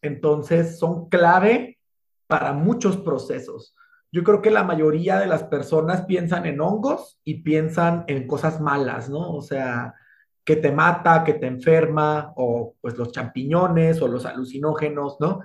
Entonces, 0.03 0.79
son 0.79 1.09
clave 1.09 1.79
para 2.27 2.53
muchos 2.53 2.97
procesos. 2.97 3.75
yo 4.13 4.25
creo 4.25 4.43
que 4.43 4.51
la 4.51 4.65
mayoría 4.65 5.19
de 5.21 5.27
las 5.27 5.45
personas 5.45 6.05
piensan 6.05 6.47
en 6.47 6.61
hongos 6.61 7.21
y 7.23 7.43
piensan 7.43 8.05
en 8.09 8.27
cosas 8.27 8.61
malas, 8.61 9.09
¿no? 9.09 9.33
O 9.33 9.41
sea, 9.41 9.95
que 10.51 10.57
te 10.57 10.73
mata, 10.73 11.23
que 11.23 11.35
te 11.35 11.47
enferma, 11.47 12.33
o 12.35 12.75
pues 12.81 12.99
los 12.99 13.13
champiñones 13.13 14.03
o 14.03 14.09
los 14.09 14.27
alucinógenos, 14.27 15.17
¿no? 15.21 15.43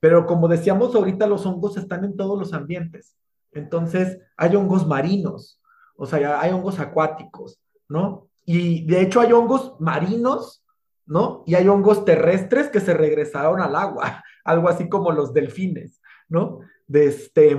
Pero 0.00 0.26
como 0.26 0.48
decíamos 0.48 0.96
ahorita, 0.96 1.28
los 1.28 1.46
hongos 1.46 1.76
están 1.76 2.04
en 2.04 2.16
todos 2.16 2.36
los 2.36 2.52
ambientes. 2.52 3.16
Entonces, 3.52 4.18
hay 4.36 4.56
hongos 4.56 4.84
marinos, 4.84 5.62
o 5.96 6.06
sea, 6.06 6.40
hay 6.40 6.50
hongos 6.50 6.80
acuáticos, 6.80 7.60
¿no? 7.88 8.30
Y 8.44 8.84
de 8.84 9.00
hecho 9.00 9.20
hay 9.20 9.32
hongos 9.32 9.76
marinos, 9.78 10.64
¿no? 11.06 11.44
Y 11.46 11.54
hay 11.54 11.68
hongos 11.68 12.04
terrestres 12.04 12.68
que 12.68 12.80
se 12.80 12.94
regresaron 12.94 13.60
al 13.60 13.76
agua, 13.76 14.24
algo 14.44 14.68
así 14.68 14.88
como 14.88 15.12
los 15.12 15.32
delfines, 15.32 16.00
¿no? 16.28 16.62
Este, 16.92 17.56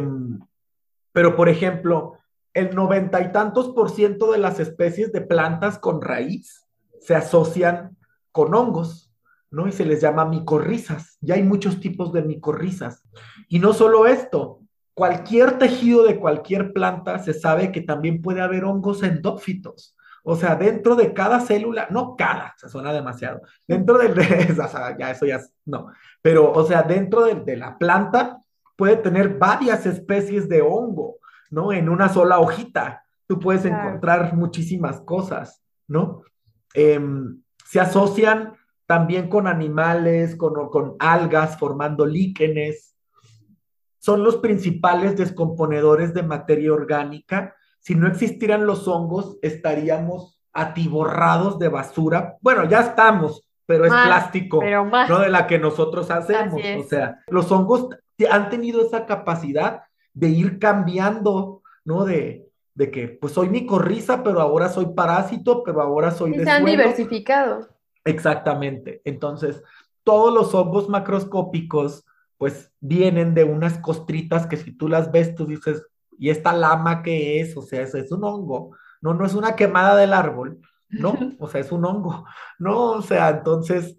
pero 1.13 1.37
por 1.37 1.47
ejemplo, 1.47 2.17
el 2.53 2.75
noventa 2.75 3.21
y 3.21 3.31
tantos 3.31 3.69
por 3.69 3.89
ciento 3.89 4.33
de 4.33 4.39
las 4.39 4.59
especies 4.59 5.13
de 5.13 5.21
plantas 5.21 5.79
con 5.79 6.01
raíz 6.01 6.65
se 7.01 7.15
asocian 7.15 7.97
con 8.31 8.53
hongos, 8.53 9.11
¿no? 9.51 9.67
Y 9.67 9.71
se 9.71 9.85
les 9.85 10.01
llama 10.01 10.25
micorrizas. 10.25 11.17
Ya 11.21 11.35
hay 11.35 11.43
muchos 11.43 11.79
tipos 11.79 12.13
de 12.13 12.21
micorrizas. 12.21 13.03
Y 13.47 13.59
no 13.59 13.73
solo 13.73 14.05
esto, 14.05 14.61
cualquier 14.93 15.57
tejido 15.57 16.03
de 16.03 16.19
cualquier 16.19 16.73
planta 16.73 17.19
se 17.19 17.33
sabe 17.33 17.71
que 17.71 17.81
también 17.81 18.21
puede 18.21 18.41
haber 18.41 18.65
hongos 18.65 19.01
endófitos. 19.03 19.95
O 20.23 20.35
sea, 20.35 20.55
dentro 20.55 20.95
de 20.95 21.13
cada 21.13 21.39
célula, 21.39 21.87
no 21.89 22.15
cada, 22.17 22.53
se 22.57 22.69
suena 22.69 22.91
demasiado, 22.91 23.41
dentro 23.67 23.97
de, 23.97 24.07
o 24.61 24.67
sea, 24.67 24.97
ya 24.97 25.11
eso 25.11 25.25
ya, 25.25 25.39
no, 25.65 25.87
pero, 26.21 26.51
o 26.51 26.63
sea, 26.65 26.83
dentro 26.83 27.23
de, 27.23 27.57
la 27.57 27.77
planta 27.77 28.41
puede 28.75 28.97
tener 28.97 29.37
varias 29.37 29.85
especies 29.85 30.49
de 30.49 30.61
hongo, 30.61 31.17
¿no? 31.49 31.71
En 31.71 31.89
una 31.89 32.09
sola 32.09 32.39
hojita, 32.39 33.05
tú 33.27 33.39
puedes 33.39 33.65
encontrar 33.65 34.33
muchísimas 34.35 35.01
cosas, 35.01 35.61
¿no? 35.87 36.23
Em, 36.73 37.41
se 37.65 37.79
asocian 37.79 38.53
también 38.85 39.29
con 39.29 39.47
animales, 39.47 40.35
con, 40.35 40.69
con 40.69 40.95
algas 40.99 41.57
formando 41.57 42.05
líquenes. 42.05 42.95
Son 43.99 44.23
los 44.23 44.37
principales 44.37 45.17
descomponedores 45.17 46.13
de 46.13 46.23
materia 46.23 46.73
orgánica. 46.73 47.55
Si 47.79 47.95
no 47.95 48.07
existieran 48.07 48.65
los 48.65 48.87
hongos, 48.87 49.37
estaríamos 49.41 50.41
atiborrados 50.53 51.59
de 51.59 51.69
basura. 51.69 52.37
Bueno, 52.41 52.65
ya 52.65 52.81
estamos, 52.81 53.47
pero 53.65 53.85
es 53.85 53.91
plástico, 53.91 54.61
no 54.63 55.19
de 55.19 55.29
la 55.29 55.45
que 55.45 55.59
nosotros 55.59 56.09
hacemos. 56.09 56.61
O 56.79 56.83
sea, 56.87 57.19
los 57.27 57.51
hongos 57.51 57.89
han 58.29 58.49
tenido 58.49 58.81
esa 58.81 59.05
capacidad 59.05 59.83
de 60.13 60.29
ir 60.29 60.59
cambiando, 60.59 61.61
¿no? 61.85 62.03
De, 62.05 62.48
de 62.79 62.89
que 62.91 63.09
pues 63.09 63.33
soy 63.33 63.49
micorriza, 63.49 64.23
pero 64.23 64.39
ahora 64.39 64.69
soy 64.69 64.93
parásito, 64.95 65.63
pero 65.63 65.81
ahora 65.81 66.11
soy 66.11 66.33
se 66.35 66.49
han 66.49 66.63
diversificado. 66.63 67.67
Exactamente. 68.05 69.01
Entonces, 69.03 69.61
todos 70.05 70.33
los 70.33 70.55
hongos 70.55 70.87
macroscópicos 70.87 72.05
pues 72.37 72.71
vienen 72.79 73.33
de 73.33 73.43
unas 73.43 73.79
costritas 73.79 74.47
que 74.47 74.55
si 74.55 74.71
tú 74.71 74.87
las 74.87 75.11
ves, 75.11 75.35
tú 75.35 75.45
dices, 75.45 75.85
¿y 76.17 76.29
esta 76.29 76.53
lama 76.53 77.03
qué 77.03 77.41
es? 77.41 77.57
O 77.57 77.61
sea, 77.61 77.81
es, 77.81 77.93
es 77.95 78.13
un 78.13 78.23
hongo, 78.23 78.73
no, 79.01 79.13
no 79.13 79.25
es 79.25 79.33
una 79.33 79.57
quemada 79.57 79.97
del 79.97 80.13
árbol, 80.13 80.61
¿no? 80.87 81.17
O 81.39 81.49
sea, 81.49 81.59
es 81.59 81.73
un 81.73 81.83
hongo, 81.83 82.23
¿no? 82.59 82.91
O 82.91 83.01
sea, 83.01 83.27
entonces, 83.27 83.97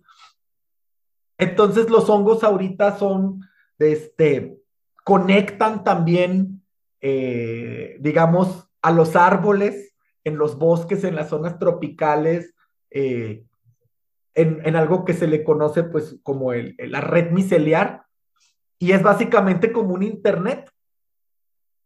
entonces 1.37 1.90
los 1.90 2.09
hongos 2.09 2.43
ahorita 2.45 2.97
son, 2.97 3.43
este, 3.79 4.59
conectan 5.05 5.85
también, 5.85 6.62
eh, 7.03 7.99
digamos, 8.01 8.69
a 8.83 8.90
los 8.90 9.16
árboles, 9.16 9.95
en 10.25 10.38
los 10.38 10.59
bosques, 10.59 11.05
en 11.05 11.16
las 11.16 11.29
zonas 11.29 11.59
tropicales, 11.59 12.55
eh, 12.90 13.45
en, 14.35 14.77
algo 14.77 15.05
que 15.05 15.14
se 15.14 15.27
le 15.27 15.45
conoce 15.45 15.83
pues 15.85 16.19
como 16.23 16.53
el, 16.53 16.77
la 16.79 17.01
red 17.01 17.31
miceliar, 17.31 18.05
y 18.79 18.93
es 18.93 19.03
básicamente 19.03 19.73
como 19.73 19.95
un 19.95 20.03
internet. 20.03 20.71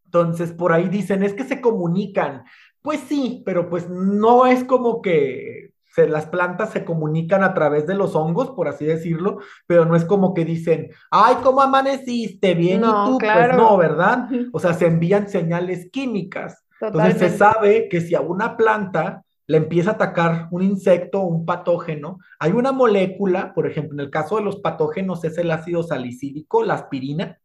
Entonces, 0.05 0.53
por 0.53 0.73
ahí 0.73 0.89
dicen, 0.89 1.25
es 1.25 1.35
que 1.35 1.45
se 1.45 1.61
comunican. 1.61 2.45
Pues 2.83 3.01
sí, 3.01 3.43
pero 3.45 3.69
pues 3.69 3.89
no 3.89 4.47
es 4.47 4.63
como 4.63 5.03
que 5.03 5.75
las 5.97 6.27
plantas 6.27 6.71
se 6.71 6.85
comunican 6.85 7.43
a 7.43 7.55
través 7.55 7.87
de 7.87 7.95
los 7.95 8.15
hongos, 8.15 8.51
por 8.51 8.69
así 8.69 8.85
decirlo, 8.85 9.39
pero 9.67 9.85
no 9.85 9.97
es 9.97 10.05
como 10.05 10.35
que 10.35 10.45
dicen, 10.45 10.91
ay, 11.11 11.37
¿cómo 11.43 11.63
amaneciste? 11.63 12.55
Bien, 12.55 12.81
y 12.81 12.83
tú, 12.83 13.19
pues 13.19 13.57
no, 13.57 13.77
¿verdad? 13.77 14.29
O 14.53 14.59
sea, 14.59 14.75
se 14.75 14.87
envían 14.87 15.29
señales 15.29 15.89
químicas. 15.91 16.64
Entonces 16.81 17.19
se 17.19 17.37
sabe 17.37 17.89
que 17.89 18.01
si 18.01 18.15
a 18.15 18.21
una 18.21 18.57
planta 18.57 19.25
le 19.47 19.59
empieza 19.59 19.91
a 19.91 19.95
atacar 19.95 20.49
un 20.51 20.63
insecto 20.63 21.21
o 21.21 21.27
un 21.27 21.45
patógeno, 21.45 22.19
hay 22.39 22.53
una 22.53 22.73
molécula, 22.73 23.53
por 23.55 23.67
ejemplo, 23.67 23.95
en 23.95 24.01
el 24.01 24.11
caso 24.11 24.37
de 24.37 24.43
los 24.43 24.61
patógenos 24.61 25.25
es 25.25 25.37
el 25.39 25.51
ácido 25.51 25.83
salicílico, 25.83 26.65
la 26.65 26.75
aspirina. 26.75 27.39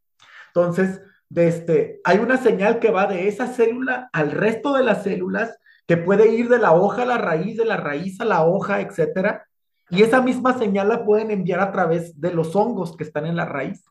Entonces, 0.48 1.02
de 1.28 1.48
este, 1.48 2.02
hay 2.04 2.18
una 2.20 2.38
señal 2.38 2.80
que 2.80 2.92
va 2.92 3.06
de 3.06 3.28
esa 3.28 3.48
célula 3.48 4.10
al 4.13 4.32
resto 4.32 4.74
de 4.74 4.84
las 4.84 5.04
células, 5.04 5.58
que 5.86 5.98
puede 5.98 6.34
ir 6.34 6.50
de 6.50 6.60
la 6.60 6.74
hoja 6.74 7.04
a 7.04 7.06
la 7.06 7.18
raíz, 7.18 7.58
de 7.58 7.65
la 7.65 7.78
raíz 7.78 8.22
a 8.22 8.26
la 8.26 8.46
hoja, 8.46 8.80
etcétera. 8.82 9.46
Y 9.89 10.04
esa 10.04 10.22
misma 10.22 10.58
señal 10.58 10.88
la 10.88 11.04
pueden 11.04 11.32
enviar 11.32 11.60
a 11.60 11.72
través 11.72 12.20
de 12.20 12.32
los 12.32 12.56
hongos 12.56 12.96
que 12.96 13.04
están 13.04 13.26
en 13.26 13.36
la 13.36 13.46
raíz 13.46 13.84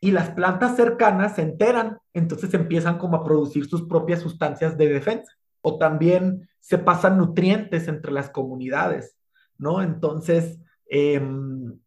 y 0.00 0.10
las 0.10 0.30
plantas 0.30 0.76
cercanas 0.76 1.36
se 1.36 1.42
enteran, 1.42 1.98
entonces 2.12 2.52
empiezan 2.54 2.98
como 2.98 3.16
a 3.16 3.24
producir 3.24 3.66
sus 3.66 3.86
propias 3.88 4.20
sustancias 4.20 4.76
de 4.76 4.88
defensa. 4.88 5.32
O 5.62 5.78
también 5.78 6.48
se 6.60 6.78
pasan 6.78 7.18
nutrientes 7.18 7.88
entre 7.88 8.12
las 8.12 8.30
comunidades, 8.30 9.16
¿no? 9.58 9.82
Entonces, 9.82 10.58
em, 10.88 11.78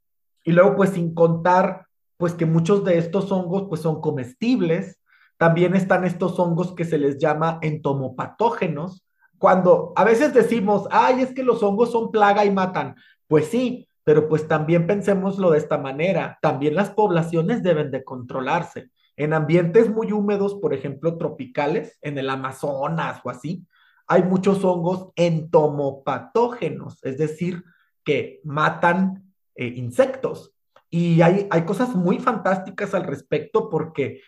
y 0.43 0.51
luego 0.51 0.75
pues 0.75 0.91
sin 0.91 1.13
contar, 1.13 1.87
pues 2.17 2.33
que 2.33 2.45
muchos 2.45 2.83
de 2.83 2.97
estos 2.97 3.31
hongos 3.31 3.65
pues 3.69 3.81
son 3.81 4.01
comestibles. 4.01 4.99
También 5.37 5.75
están 5.75 6.03
estos 6.03 6.37
hongos 6.39 6.73
que 6.75 6.85
se 6.85 6.97
les 6.97 7.17
llama 7.17 7.59
entomopatógenos. 7.61 9.05
Cuando 9.37 9.93
a 9.95 10.03
veces 10.03 10.33
decimos, 10.33 10.87
ay, 10.91 11.21
es 11.21 11.33
que 11.33 11.43
los 11.43 11.63
hongos 11.63 11.91
son 11.91 12.11
plaga 12.11 12.43
y 12.45 12.51
matan. 12.51 12.95
Pues 13.27 13.47
sí, 13.47 13.88
pero 14.09 14.27
pues 14.27 14.47
también 14.47 14.87
pensémoslo 14.87 15.51
de 15.51 15.59
esta 15.59 15.77
manera, 15.77 16.39
también 16.41 16.73
las 16.73 16.89
poblaciones 16.89 17.61
deben 17.61 17.91
de 17.91 18.03
controlarse. 18.03 18.89
En 19.15 19.33
ambientes 19.33 19.87
muy 19.87 20.11
húmedos, 20.11 20.55
por 20.55 20.73
ejemplo, 20.73 21.15
tropicales, 21.19 21.99
en 22.01 22.17
el 22.17 22.31
Amazonas 22.31 23.21
o 23.23 23.29
así, 23.29 23.67
hay 24.07 24.23
muchos 24.23 24.65
hongos 24.65 25.09
entomopatógenos, 25.15 26.97
es 27.05 27.19
decir, 27.19 27.63
que 28.03 28.41
matan 28.43 29.31
eh, 29.53 29.67
insectos. 29.75 30.55
Y 30.89 31.21
hay, 31.21 31.47
hay 31.51 31.61
cosas 31.65 31.95
muy 31.95 32.17
fantásticas 32.17 32.95
al 32.95 33.03
respecto 33.03 33.69
porque 33.69 34.21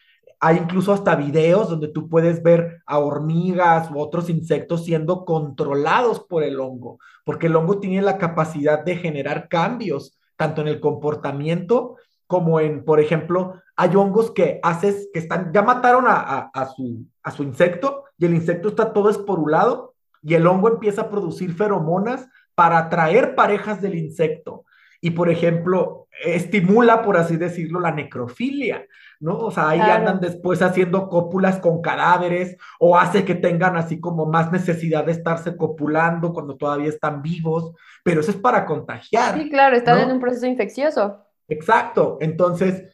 hay 0.43 0.57
incluso 0.57 0.91
hasta 0.91 1.15
videos 1.15 1.69
donde 1.69 1.87
tú 1.87 2.09
puedes 2.09 2.41
ver 2.41 2.81
a 2.87 2.97
hormigas 2.97 3.91
u 3.91 3.99
otros 3.99 4.27
insectos 4.27 4.83
siendo 4.83 5.23
controlados 5.23 6.21
por 6.21 6.41
el 6.43 6.59
hongo, 6.59 6.97
porque 7.23 7.45
el 7.45 7.55
hongo 7.55 7.79
tiene 7.79 8.01
la 8.01 8.17
capacidad 8.17 8.83
de 8.83 8.95
generar 8.95 9.47
cambios, 9.49 10.17
tanto 10.35 10.61
en 10.61 10.67
el 10.67 10.79
comportamiento 10.79 11.95
como 12.25 12.59
en, 12.59 12.83
por 12.83 12.99
ejemplo, 12.99 13.61
hay 13.75 13.95
hongos 13.95 14.31
que 14.31 14.59
haces, 14.63 15.09
que 15.13 15.19
están, 15.19 15.51
ya 15.53 15.61
mataron 15.61 16.05
a, 16.07 16.49
su, 16.75 17.05
a 17.21 17.29
su 17.29 17.43
insecto 17.43 18.05
y 18.17 18.25
el 18.25 18.33
insecto 18.33 18.69
está 18.69 18.93
todo 18.93 19.11
esporulado 19.11 19.93
y 20.23 20.33
el 20.33 20.47
hongo 20.47 20.69
empieza 20.69 21.03
a 21.03 21.09
producir 21.09 21.53
feromonas 21.53 22.27
para 22.55 22.79
atraer 22.79 23.35
parejas 23.35 23.79
del 23.79 23.95
insecto. 23.95 24.65
Y, 25.01 25.11
por 25.11 25.29
ejemplo, 25.29 26.07
estimula, 26.23 27.01
por 27.01 27.17
así 27.17 27.35
decirlo, 27.35 27.79
la 27.79 27.91
necrofilia. 27.91 28.85
¿no? 29.21 29.37
O 29.37 29.51
sea, 29.51 29.69
ahí 29.69 29.79
andan 29.79 30.19
después 30.19 30.61
haciendo 30.63 31.07
cópulas 31.07 31.59
con 31.59 31.81
cadáveres 31.81 32.57
o 32.79 32.97
hace 32.97 33.23
que 33.23 33.35
tengan 33.35 33.77
así 33.77 33.99
como 33.99 34.25
más 34.25 34.51
necesidad 34.51 35.05
de 35.05 35.11
estarse 35.11 35.55
copulando 35.55 36.33
cuando 36.33 36.57
todavía 36.57 36.89
están 36.89 37.21
vivos, 37.21 37.71
pero 38.03 38.21
eso 38.21 38.31
es 38.31 38.37
para 38.37 38.65
contagiar. 38.65 39.37
Sí, 39.37 39.49
claro, 39.49 39.75
están 39.75 39.99
en 39.99 40.11
un 40.11 40.19
proceso 40.19 40.47
infeccioso. 40.47 41.23
Exacto, 41.47 42.17
entonces, 42.19 42.91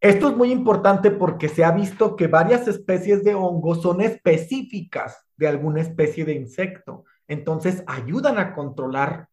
esto 0.00 0.28
es 0.28 0.36
muy 0.36 0.52
importante 0.52 1.10
porque 1.10 1.48
se 1.48 1.64
ha 1.64 1.70
visto 1.70 2.14
que 2.14 2.26
varias 2.26 2.68
especies 2.68 3.24
de 3.24 3.34
hongos 3.34 3.80
son 3.80 4.02
específicas 4.02 5.26
de 5.38 5.48
alguna 5.48 5.80
especie 5.80 6.26
de 6.26 6.34
insecto, 6.34 7.04
entonces 7.26 7.82
ayudan 7.86 8.38
a 8.38 8.52
controlar 8.52 9.28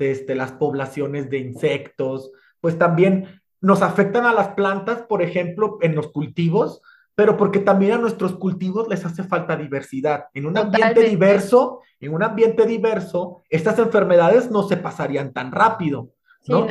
desde 0.00 0.34
las 0.34 0.52
poblaciones 0.52 1.28
de 1.28 1.38
insectos, 1.38 2.32
pues 2.60 2.78
también 2.78 3.40
nos 3.60 3.82
afectan 3.82 4.24
a 4.24 4.32
las 4.32 4.48
plantas, 4.48 5.02
por 5.02 5.22
ejemplo, 5.22 5.78
en 5.82 5.94
los 5.94 6.08
cultivos, 6.08 6.80
pero 7.14 7.36
porque 7.36 7.58
también 7.58 7.92
a 7.92 7.98
nuestros 7.98 8.34
cultivos 8.36 8.88
les 8.88 9.04
hace 9.04 9.22
falta 9.22 9.56
diversidad. 9.56 10.24
En 10.32 10.46
un 10.46 10.56
ambiente 10.56 11.02
diverso, 11.02 11.80
en 12.00 12.14
un 12.14 12.22
ambiente 12.22 12.64
diverso, 12.64 13.42
estas 13.50 13.78
enfermedades 13.78 14.50
no 14.50 14.62
se 14.62 14.78
pasarían 14.78 15.34
tan 15.34 15.52
rápido. 15.52 16.08
¿no? 16.46 16.66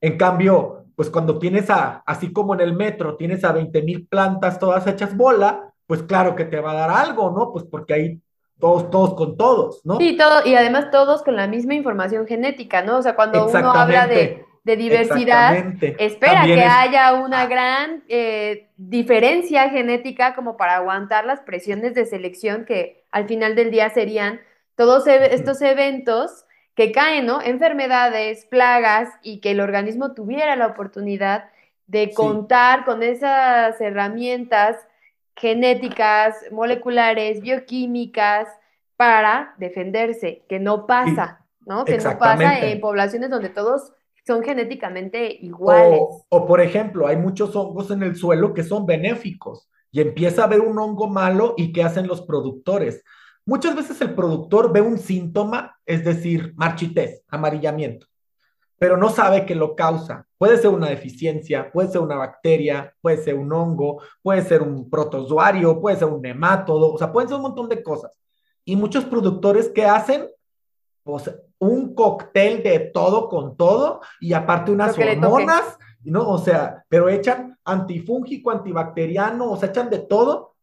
En 0.00 0.18
cambio, 0.18 0.86
pues 0.96 1.08
cuando 1.08 1.38
tienes 1.38 1.70
a, 1.70 2.02
así 2.04 2.32
como 2.32 2.54
en 2.54 2.62
el 2.62 2.74
metro, 2.74 3.16
tienes 3.16 3.44
a 3.44 3.52
20 3.52 3.82
mil 3.82 4.08
plantas 4.08 4.58
todas 4.58 4.88
hechas 4.88 5.16
bola, 5.16 5.72
pues 5.86 6.02
claro 6.02 6.34
que 6.34 6.44
te 6.44 6.58
va 6.58 6.72
a 6.72 6.74
dar 6.74 6.90
algo, 6.90 7.30
¿no? 7.30 7.52
Pues 7.52 7.64
porque 7.64 7.94
ahí 7.94 8.20
todos, 8.58 8.90
todos 8.90 9.14
con 9.14 9.36
todos, 9.36 9.84
¿no? 9.84 9.98
Sí, 9.98 10.16
todo, 10.16 10.46
y 10.46 10.54
además 10.54 10.90
todos 10.90 11.22
con 11.22 11.36
la 11.36 11.46
misma 11.46 11.74
información 11.74 12.26
genética, 12.26 12.82
¿no? 12.82 12.98
O 12.98 13.02
sea, 13.02 13.14
cuando 13.14 13.46
uno 13.46 13.70
habla 13.72 14.06
de, 14.06 14.44
diversidad, 14.64 15.74
espera 15.98 16.44
que 16.44 16.64
haya 16.64 17.12
una 17.14 17.46
gran 17.46 18.02
eh, 18.08 18.68
diferencia 18.76 19.68
genética 19.70 20.34
como 20.34 20.56
para 20.56 20.76
aguantar 20.76 21.24
las 21.24 21.40
presiones 21.40 21.94
de 21.94 22.04
selección 22.04 22.64
que 22.64 23.04
al 23.12 23.28
final 23.28 23.54
del 23.54 23.70
día 23.70 23.90
serían 23.90 24.40
todos 24.74 25.06
estos 25.06 25.62
eventos 25.62 26.46
que 26.74 26.92
caen, 26.92 27.26
¿no? 27.26 27.40
Enfermedades, 27.40 28.44
plagas 28.46 29.08
y 29.22 29.40
que 29.40 29.52
el 29.52 29.60
organismo 29.60 30.14
tuviera 30.14 30.56
la 30.56 30.66
oportunidad 30.66 31.50
de 31.86 32.12
contar 32.12 32.84
con 32.84 33.02
esas 33.02 33.80
herramientas 33.80 34.76
genéticas, 35.36 36.34
moleculares, 36.50 37.40
bioquímicas, 37.40 38.48
para 38.96 39.54
defenderse, 39.58 40.44
que 40.48 40.58
no 40.58 40.86
pasa, 40.86 41.44
¿no? 41.66 41.84
Que 41.84 41.98
no 41.98 42.18
pasa 42.18 42.60
en 42.66 42.80
poblaciones 42.80 43.30
donde 43.30 43.50
todos 43.50 43.92
son 44.26 44.42
genéticamente 44.42 45.32
iguales. 45.44 46.00
O, 46.28 46.46
por 46.46 46.60
ejemplo, 46.60 47.06
hay 47.06 47.16
muchos 47.16 47.54
hongos 47.54 47.90
en 47.90 48.02
el 48.02 48.16
suelo 48.16 48.54
que 48.54 48.64
son 48.64 48.86
benéficos 48.86 49.68
y 49.92 50.00
empieza 50.00 50.42
a 50.42 50.44
haber 50.46 50.60
un 50.60 50.78
hongo 50.78 51.08
malo 51.08 51.54
y 51.56 51.72
¿qué 51.72 51.84
hacen 51.84 52.06
los 52.06 52.22
productores? 52.22 53.04
Muchas 53.44 53.76
veces 53.76 54.00
el 54.00 54.14
productor 54.14 54.72
ve 54.72 54.80
un 54.80 54.98
síntoma, 54.98 55.78
es 55.86 56.04
decir, 56.04 56.52
marchitez, 56.56 57.22
amarillamiento, 57.28 58.06
pero 58.78 58.96
no 58.96 59.08
sabe 59.08 59.46
qué 59.46 59.54
lo 59.54 59.74
causa. 59.74 60.26
Puede 60.38 60.58
ser 60.58 60.70
una 60.70 60.88
deficiencia, 60.88 61.70
puede 61.72 61.88
ser 61.88 62.00
una 62.00 62.16
bacteria, 62.16 62.94
puede 63.00 63.18
ser 63.18 63.34
un 63.34 63.52
hongo, 63.52 64.02
puede 64.22 64.42
ser 64.42 64.62
un 64.62 64.90
protozoario, 64.90 65.80
puede 65.80 65.96
ser 65.96 66.08
un 66.08 66.20
nemátodo, 66.20 66.92
o 66.92 66.98
sea, 66.98 67.10
pueden 67.10 67.28
ser 67.28 67.36
un 67.36 67.42
montón 67.42 67.68
de 67.68 67.82
cosas. 67.82 68.18
Y 68.64 68.76
muchos 68.76 69.04
productores, 69.04 69.70
¿qué 69.74 69.86
hacen? 69.86 70.28
Pues 71.02 71.30
un 71.58 71.94
cóctel 71.94 72.62
de 72.62 72.78
todo 72.80 73.28
con 73.28 73.56
todo 73.56 74.00
y 74.20 74.32
aparte 74.32 74.72
unas 74.72 74.98
hormonas, 74.98 75.78
¿no? 76.04 76.28
O 76.28 76.38
sea, 76.38 76.84
pero 76.88 77.08
echan 77.08 77.56
antifúngico, 77.64 78.50
antibacteriano, 78.50 79.50
o 79.50 79.56
sea, 79.56 79.70
echan 79.70 79.88
de 79.88 80.00
todo 80.00 80.54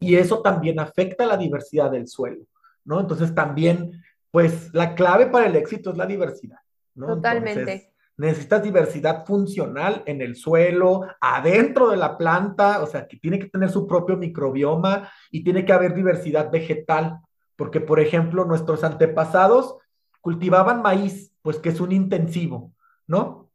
y 0.00 0.16
eso 0.16 0.40
también 0.40 0.78
afecta 0.80 1.26
la 1.26 1.36
diversidad 1.36 1.90
del 1.90 2.08
suelo, 2.08 2.44
¿no? 2.84 3.00
Entonces 3.00 3.34
también, 3.34 4.02
pues 4.30 4.72
la 4.74 4.94
clave 4.94 5.26
para 5.26 5.46
el 5.46 5.56
éxito 5.56 5.90
es 5.90 5.96
la 5.96 6.06
diversidad, 6.06 6.58
¿no? 6.98 7.06
Totalmente. 7.06 7.92
necesitas 8.16 8.62
diversidad 8.62 9.24
funcional 9.24 10.02
en 10.06 10.20
el 10.20 10.34
suelo, 10.34 11.06
adentro 11.20 11.90
de 11.90 11.96
la 11.96 12.18
planta, 12.18 12.82
o 12.82 12.86
sea, 12.86 13.06
que 13.06 13.16
tiene 13.16 13.38
que 13.38 13.48
tener 13.48 13.70
su 13.70 13.86
propio 13.86 14.16
microbioma 14.16 15.08
y 15.30 15.44
tiene 15.44 15.64
que 15.64 15.72
haber 15.72 15.94
diversidad 15.94 16.50
vegetal, 16.50 17.20
porque 17.54 17.80
por 17.80 18.00
ejemplo, 18.00 18.44
nuestros 18.44 18.82
antepasados 18.82 19.76
cultivaban 20.20 20.82
maíz, 20.82 21.32
pues 21.42 21.58
que 21.58 21.68
es 21.68 21.80
un 21.80 21.92
intensivo, 21.92 22.72
¿no? 23.06 23.50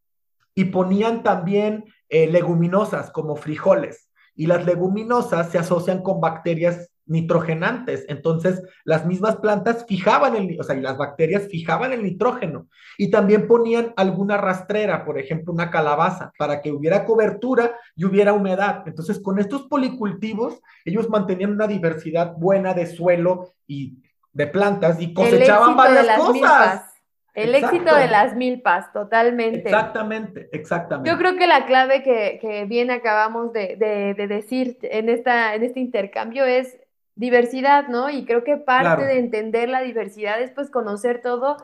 Y 0.56 0.66
ponían 0.66 1.24
también 1.24 1.86
eh, 2.08 2.28
leguminosas 2.28 3.12
como 3.12 3.36
frijoles 3.36 4.10
y 4.36 4.48
las 4.48 4.66
leguminosas 4.66 5.50
se 5.52 5.58
asocian 5.58 6.02
con 6.02 6.22
bacterias 6.22 6.90
nitrogenantes. 7.06 8.06
Entonces, 8.08 8.64
las 8.84 9.06
mismas 9.06 9.38
plantas 9.38 9.86
fijaban 9.88 10.36
el, 10.36 10.60
o 10.60 10.64
sea, 10.64 10.76
y 10.76 10.82
las 10.82 10.98
bacterias 10.98 11.48
fijaban 11.50 11.94
el 11.94 12.04
nitrógeno 12.04 12.68
y 12.98 13.10
también 13.12 13.48
ponían 13.48 13.94
alguna 13.96 14.38
rastrera, 14.38 15.06
por 15.06 15.20
ejemplo, 15.20 15.54
una 15.54 15.72
calabaza, 15.72 16.32
para 16.38 16.62
que 16.62 16.72
hubiera 16.72 17.06
cobertura 17.06 17.76
y 17.96 18.06
hubiera 18.06 18.34
humedad. 18.34 18.84
Entonces, 18.86 19.20
con 19.20 19.40
estos 19.40 19.64
policultivos, 19.64 20.62
ellos 20.86 21.10
mantenían 21.10 21.52
una 21.52 21.68
diversidad 21.68 22.34
buena 22.38 22.74
de 22.74 22.86
suelo 22.86 23.54
y 23.68 23.98
de 24.32 24.48
plantas 24.48 25.02
y 25.02 25.14
cosechaban 25.14 25.76
varias 25.76 26.18
cosas. 26.18 26.90
El 27.34 27.56
éxito 27.56 27.96
de 27.96 28.08
las 28.08 28.36
milpas, 28.36 28.94
totalmente. 28.94 29.60
Exactamente, 29.60 30.50
exactamente. 30.52 31.10
Yo 31.10 31.18
creo 31.18 31.36
que 31.36 31.48
la 31.48 31.66
clave 31.66 32.04
que, 32.04 32.38
que 32.40 32.66
bien 32.66 32.92
acabamos 32.92 33.52
de, 33.54 33.76
de, 33.76 34.28
decir 34.28 34.78
en, 34.84 35.10
esta, 35.10 35.56
en 35.56 35.64
este 35.64 35.80
intercambio 35.80 36.46
es 36.46 36.78
diversidad, 37.16 37.88
¿no? 37.88 38.10
Y 38.10 38.26
creo 38.26 38.44
que 38.44 38.58
parte 38.58 39.06
de 39.06 39.20
entender 39.20 39.70
la 39.70 39.82
diversidad 39.82 40.42
es 40.42 40.52
pues 40.52 40.70
conocer 40.70 41.22
todo, 41.22 41.58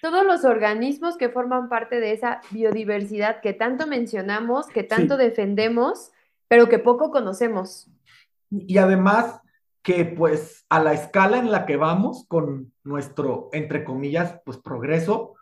todos 0.00 0.24
los 0.24 0.44
organismos 0.44 1.16
que 1.16 1.28
forman 1.28 1.68
parte 1.68 2.00
de 2.00 2.12
esa 2.12 2.40
biodiversidad 2.50 3.40
que 3.40 3.52
tanto 3.52 3.86
mencionamos, 3.86 4.66
que 4.68 4.82
tanto 4.82 5.16
defendemos, 5.16 6.12
pero 6.48 6.68
que 6.68 6.78
poco 6.78 7.10
conocemos. 7.10 7.88
Y 8.50 8.78
además 8.78 9.40
que 9.82 10.06
pues 10.06 10.64
a 10.70 10.80
la 10.80 10.94
escala 10.94 11.38
en 11.38 11.50
la 11.50 11.66
que 11.66 11.76
vamos 11.76 12.24
con 12.26 12.72
nuestro, 12.84 13.50
entre 13.52 13.84
comillas, 13.84 14.40
pues 14.44 14.56
progreso, 14.56 15.34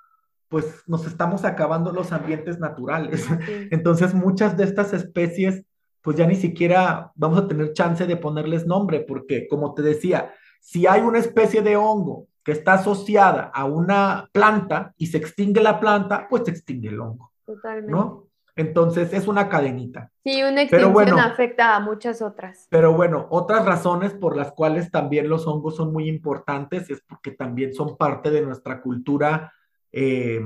pues 0.48 0.82
nos 0.86 1.06
estamos 1.06 1.44
acabando 1.44 1.92
los 1.92 2.12
ambientes 2.12 2.58
naturales. 2.58 3.26
Entonces 3.70 4.14
muchas 4.14 4.56
de 4.56 4.64
estas 4.64 4.92
especies, 4.92 5.64
pues 6.02 6.16
ya 6.16 6.26
ni 6.26 6.34
siquiera 6.34 7.12
vamos 7.14 7.38
a 7.38 7.48
tener 7.48 7.72
chance 7.72 8.06
de 8.06 8.16
ponerles 8.16 8.66
nombre, 8.66 9.00
porque 9.00 9.46
como 9.48 9.72
te 9.72 9.82
decía, 9.82 10.32
si 10.60 10.86
hay 10.86 11.00
una 11.00 11.18
especie 11.18 11.62
de 11.62 11.76
hongo 11.76 12.26
que 12.44 12.52
está 12.52 12.74
asociada 12.74 13.50
a 13.54 13.64
una 13.64 14.28
planta 14.32 14.94
y 14.96 15.06
se 15.06 15.18
extingue 15.18 15.62
la 15.62 15.78
planta, 15.78 16.26
pues 16.28 16.42
se 16.44 16.50
extingue 16.50 16.88
el 16.88 17.00
hongo. 17.00 17.32
Totalmente. 17.46 17.92
¿no? 17.92 18.26
Entonces 18.54 19.12
es 19.12 19.28
una 19.28 19.48
cadenita. 19.48 20.10
Sí, 20.24 20.42
una 20.42 20.62
extinción 20.62 21.18
afecta 21.18 21.74
a 21.74 21.80
muchas 21.80 22.20
otras. 22.20 22.66
Pero 22.68 22.92
bueno, 22.92 23.26
otras 23.30 23.64
razones 23.64 24.12
por 24.12 24.36
las 24.36 24.52
cuales 24.52 24.90
también 24.90 25.28
los 25.28 25.46
hongos 25.46 25.76
son 25.76 25.92
muy 25.92 26.08
importantes 26.08 26.90
es 26.90 27.02
porque 27.08 27.30
también 27.30 27.72
son 27.72 27.96
parte 27.96 28.30
de 28.30 28.42
nuestra 28.42 28.82
cultura. 28.82 29.52
Eh, 29.90 30.40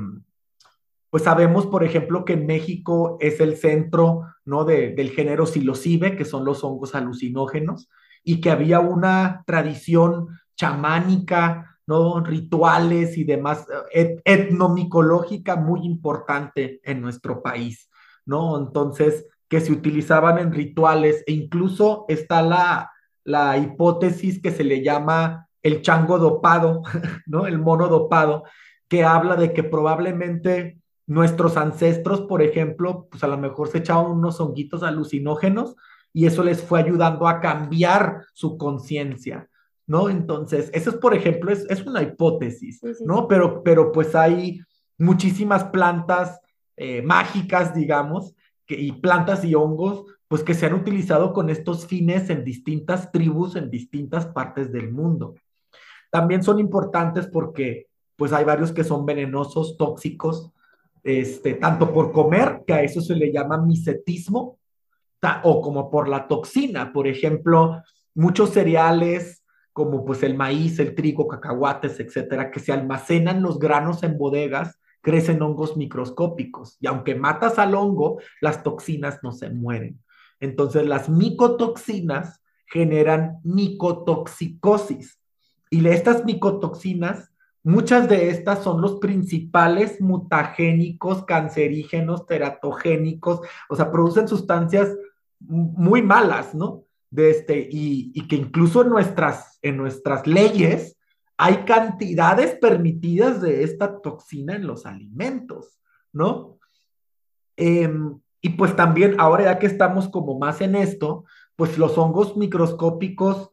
pues 1.11 1.25
sabemos, 1.25 1.67
por 1.67 1.85
ejemplo, 1.85 2.25
que 2.25 2.35
en 2.35 2.47
México 2.47 3.17
es 3.21 3.41
el 3.41 3.57
centro 3.57 4.23
¿no? 4.45 4.65
del 4.65 5.11
género 5.11 5.47
psilocibe, 5.47 6.17
que 6.17 6.25
son 6.25 6.45
los 6.45 6.65
hongos 6.65 6.95
alucinógenos, 6.95 7.89
y 8.23 8.41
que 8.41 8.51
había 8.51 8.81
una 8.81 9.45
tradición 9.47 10.29
chamánica, 10.57 11.79
¿no? 11.87 12.21
rituales 12.21 13.17
y 13.17 13.25
demás, 13.25 13.67
et 13.93 14.21
etnomicológica 14.25 15.57
muy 15.57 15.85
importante 15.85 16.81
en 16.83 17.01
nuestro 17.01 17.43
país. 17.43 17.89
¿no? 18.25 18.59
Entonces, 18.59 19.27
que 19.49 19.61
se 19.61 19.73
utilizaban 19.73 20.39
en 20.39 20.53
rituales 20.53 21.23
e 21.27 21.33
incluso 21.33 22.05
está 22.09 22.43
la, 22.43 22.91
la 23.25 23.57
hipótesis 23.59 24.43
que 24.43 24.51
se 24.51 24.65
le 24.65 24.83
llama 24.83 25.49
el 25.63 25.83
chango 25.83 26.19
dopado, 26.19 26.83
¿no? 27.27 27.47
El 27.47 27.59
mono 27.59 27.89
dopado, 27.89 28.45
que 28.89 29.05
habla 29.05 29.37
de 29.37 29.53
que 29.53 29.65
probablemente 29.65 30.81
nuestros 31.07 31.57
ancestros, 31.57 32.23
por 32.23 32.43
ejemplo, 32.43 33.07
pues 33.11 33.23
a 33.23 33.29
lo 33.29 33.39
mejor 33.39 33.69
se 33.69 33.79
echaban 33.79 34.11
unos 34.11 34.41
honguitos 34.41 34.83
alucinógenos 34.83 35.77
y 36.13 36.27
eso 36.27 36.43
les 36.43 36.63
fue 36.63 36.81
ayudando 36.81 37.29
a 37.29 37.41
cambiar 37.41 38.25
su 38.33 38.59
conciencia, 38.59 39.49
¿no? 39.87 40.09
Entonces, 40.09 40.71
eso 40.73 40.91
es, 40.91 40.97
por 40.97 41.15
ejemplo, 41.15 41.53
es, 41.53 41.65
es 41.71 41.87
una 41.87 42.03
hipótesis, 42.03 42.81
¿no? 43.05 43.29
Pero, 43.29 43.63
pero 43.63 43.93
pues 43.93 44.15
hay 44.15 44.61
muchísimas 44.99 45.65
plantas 45.65 46.41
eh, 46.77 47.03
mágicas, 47.03 47.75
digamos, 47.75 48.35
que, 48.67 48.81
y 48.81 48.93
plantas 48.93 49.45
y 49.45 49.55
hongos, 49.55 50.05
pues 50.29 50.43
que 50.43 50.55
se 50.55 50.67
han 50.67 50.75
utilizado 50.75 51.33
con 51.33 51.51
estos 51.51 51.87
fines 51.87 52.31
en 52.31 52.45
distintas 52.45 53.13
tribus, 53.13 53.55
en 53.55 53.71
distintas 53.71 54.27
partes 54.27 54.73
del 54.73 54.91
mundo. 54.91 55.35
También 56.11 56.43
son 56.43 56.59
importantes 56.59 57.27
porque 57.27 57.87
pues 58.17 58.33
hay 58.33 58.45
varios 58.45 58.73
que 58.73 58.85
son 58.85 59.05
venenosos, 59.07 59.77
tóxicos, 59.77 60.51
este, 61.07 61.55
tanto 61.55 61.93
por 61.93 62.13
comer, 62.13 62.63
que 62.67 62.75
a 62.75 62.83
eso 62.83 63.01
se 63.01 63.15
le 63.15 63.33
llama 63.33 63.59
misetismo, 63.59 64.59
o 65.43 65.61
como 65.61 65.91
por 65.91 66.09
la 66.09 66.29
toxina. 66.29 66.93
Por 66.93 67.07
ejemplo, 67.07 67.83
muchos 68.15 68.51
cereales 68.51 69.43
como 69.73 70.07
pues 70.07 70.23
el 70.23 70.35
maíz, 70.35 70.79
el 70.79 70.95
trigo, 70.95 71.29
cacahuates, 71.29 72.01
etcétera, 72.01 72.51
que 72.51 72.61
se 72.61 72.73
almacenan 72.73 73.43
los 73.43 73.59
granos 73.59 74.03
en 74.05 74.17
bodegas, 74.17 74.81
crecen 75.03 75.43
hongos 75.43 75.77
microscópicos 75.77 76.79
y 76.81 76.87
aunque 76.87 77.15
matas 77.15 77.59
al 77.59 77.75
hongo, 77.75 78.19
las 78.41 78.63
toxinas 78.63 79.19
no 79.23 79.33
se 79.33 79.51
mueren. 79.51 80.03
Entonces 80.41 80.87
las 80.87 81.11
micotoxinas 81.11 82.43
generan 82.67 83.37
micotoxicosis 83.45 85.21
y 85.69 85.87
estas 85.87 86.25
micotoxinas, 86.25 87.31
muchas 87.67 88.09
de 88.09 88.31
estas 88.31 88.63
son 88.63 88.81
los 88.81 89.01
principales 89.01 90.01
mutagénicos, 90.01 91.25
cancerígenos, 91.25 92.25
teratogénicos, 92.25 93.41
o 93.69 93.75
sea, 93.75 93.91
producen 93.91 94.29
sustancias 94.29 94.97
muy 95.41 96.01
malas, 96.01 96.55
¿no? 96.55 96.85
De 97.11 97.31
este, 97.31 97.69
y, 97.69 98.13
que 98.29 98.37
incluso 98.37 98.83
en 98.83 98.91
nuestras, 98.91 99.59
en 99.63 99.79
nuestras 99.79 100.29
leyes 100.29 100.97
hay 101.37 101.65
cantidades 101.65 102.55
permitidas 102.55 103.43
de 103.43 103.65
esta 103.65 104.01
toxina 104.01 104.55
en 104.55 104.69
los 104.69 104.87
alimentos, 104.87 105.81
¿no? 106.13 106.59
Em, 107.57 108.17
y 108.41 108.51
pues 108.51 108.77
también, 108.77 109.17
ahora 109.19 109.43
ya 109.43 109.59
que 109.59 109.67
estamos 109.67 110.09
como 110.09 110.39
más 110.39 110.61
en 110.61 110.77
esto, 110.77 111.25
pues 111.57 111.79
los 111.79 111.99
hongos 111.99 112.37
microscópicos 112.37 113.51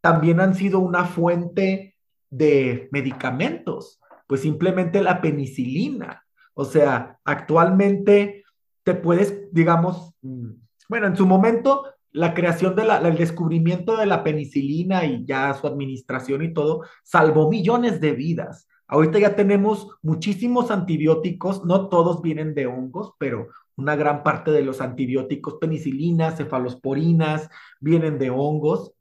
también 0.00 0.40
han 0.40 0.54
sido 0.54 0.78
una 0.78 1.04
fuente 1.04 1.91
de 2.32 2.88
medicamentos, 2.90 4.00
pues 4.26 4.40
simplemente 4.40 5.02
la 5.02 5.20
penicilina. 5.20 6.24
O 6.54 6.64
sea, 6.64 7.18
actualmente 7.24 8.44
te 8.82 8.94
puedes, 8.94 9.52
digamos, 9.52 10.14
mm, 10.22 10.50
bueno, 10.88 11.06
en 11.06 11.16
su 11.16 11.26
momento 11.26 11.84
la 12.10 12.34
creación 12.34 12.74
de 12.74 12.84
la, 12.84 12.98
el 12.98 13.16
descubrimiento 13.16 13.96
de 13.96 14.06
la 14.06 14.24
penicilina 14.24 15.04
y 15.04 15.24
ya 15.24 15.52
su 15.54 15.66
administración 15.66 16.42
y 16.42 16.52
todo, 16.52 16.82
salvó 17.04 17.50
millones 17.50 18.00
de 18.00 18.12
vidas. 18.12 18.66
Ahorita 18.88 19.18
ya 19.18 19.36
tenemos 19.36 19.88
muchísimos 20.02 20.70
antibióticos, 20.70 21.64
no 21.64 21.88
todos 21.88 22.20
vienen 22.22 22.54
de 22.54 22.66
hongos, 22.66 23.12
pero 23.18 23.48
una 23.76 23.96
gran 23.96 24.22
parte 24.22 24.50
de 24.50 24.62
los 24.62 24.80
antibióticos, 24.80 25.54
penicilinas, 25.54 26.36
cefalosporinas, 26.36 27.48
vienen 27.80 28.18
de 28.18 28.30
hongos. 28.30 28.92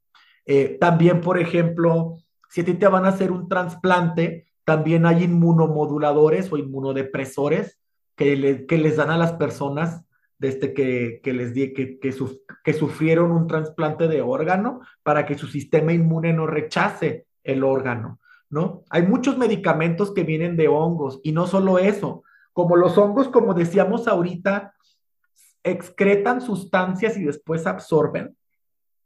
Eh, 0.46 0.78
también, 0.80 1.22
por 1.22 1.40
ejemplo, 1.40 2.18
si 2.52 2.62
a 2.62 2.66
ti 2.66 2.74
te 2.74 2.88
van 2.88 3.06
a 3.06 3.10
hacer 3.10 3.32
un 3.32 3.48
trasplante, 3.48 4.46
también 4.66 5.06
hay 5.06 5.24
inmunomoduladores 5.24 6.52
o 6.52 6.58
inmunodepresores 6.58 7.80
que, 8.18 8.36
les 8.36 8.98
dan 8.98 9.10
a 9.10 9.18
las 9.18 9.32
personas 9.34 10.04
desde 10.38 10.74
que, 10.74 11.22
que 11.24 11.32
les 11.32 11.54
di, 11.54 11.74
que, 11.74 11.98
que 11.98 12.74
sufrieron 12.74 13.32
un 13.32 13.48
trasplante 13.48 14.10
de 14.10 14.22
órgano 14.22 14.82
para 15.02 15.26
que 15.26 15.38
su 15.38 15.48
sistema 15.48 15.94
inmune 15.94 16.34
no 16.34 16.46
rechace 16.46 17.26
el 17.46 17.64
órgano, 17.64 18.20
¿no? 18.50 18.84
Hay 18.90 19.04
muchos 19.04 19.38
medicamentos 19.38 20.14
que 20.14 20.24
vienen 20.24 20.58
de 20.58 20.68
hongos 20.68 21.22
y 21.24 21.32
no 21.32 21.48
solo 21.48 21.80
eso, 21.80 22.24
como 22.52 22.76
los 22.76 22.98
hongos, 22.98 23.30
como 23.30 23.54
decíamos 23.54 24.10
ahorita, 24.10 24.74
excretan 25.64 26.42
sustancias 26.42 27.16
y 27.16 27.24
después 27.24 27.66
absorben, 27.66 28.36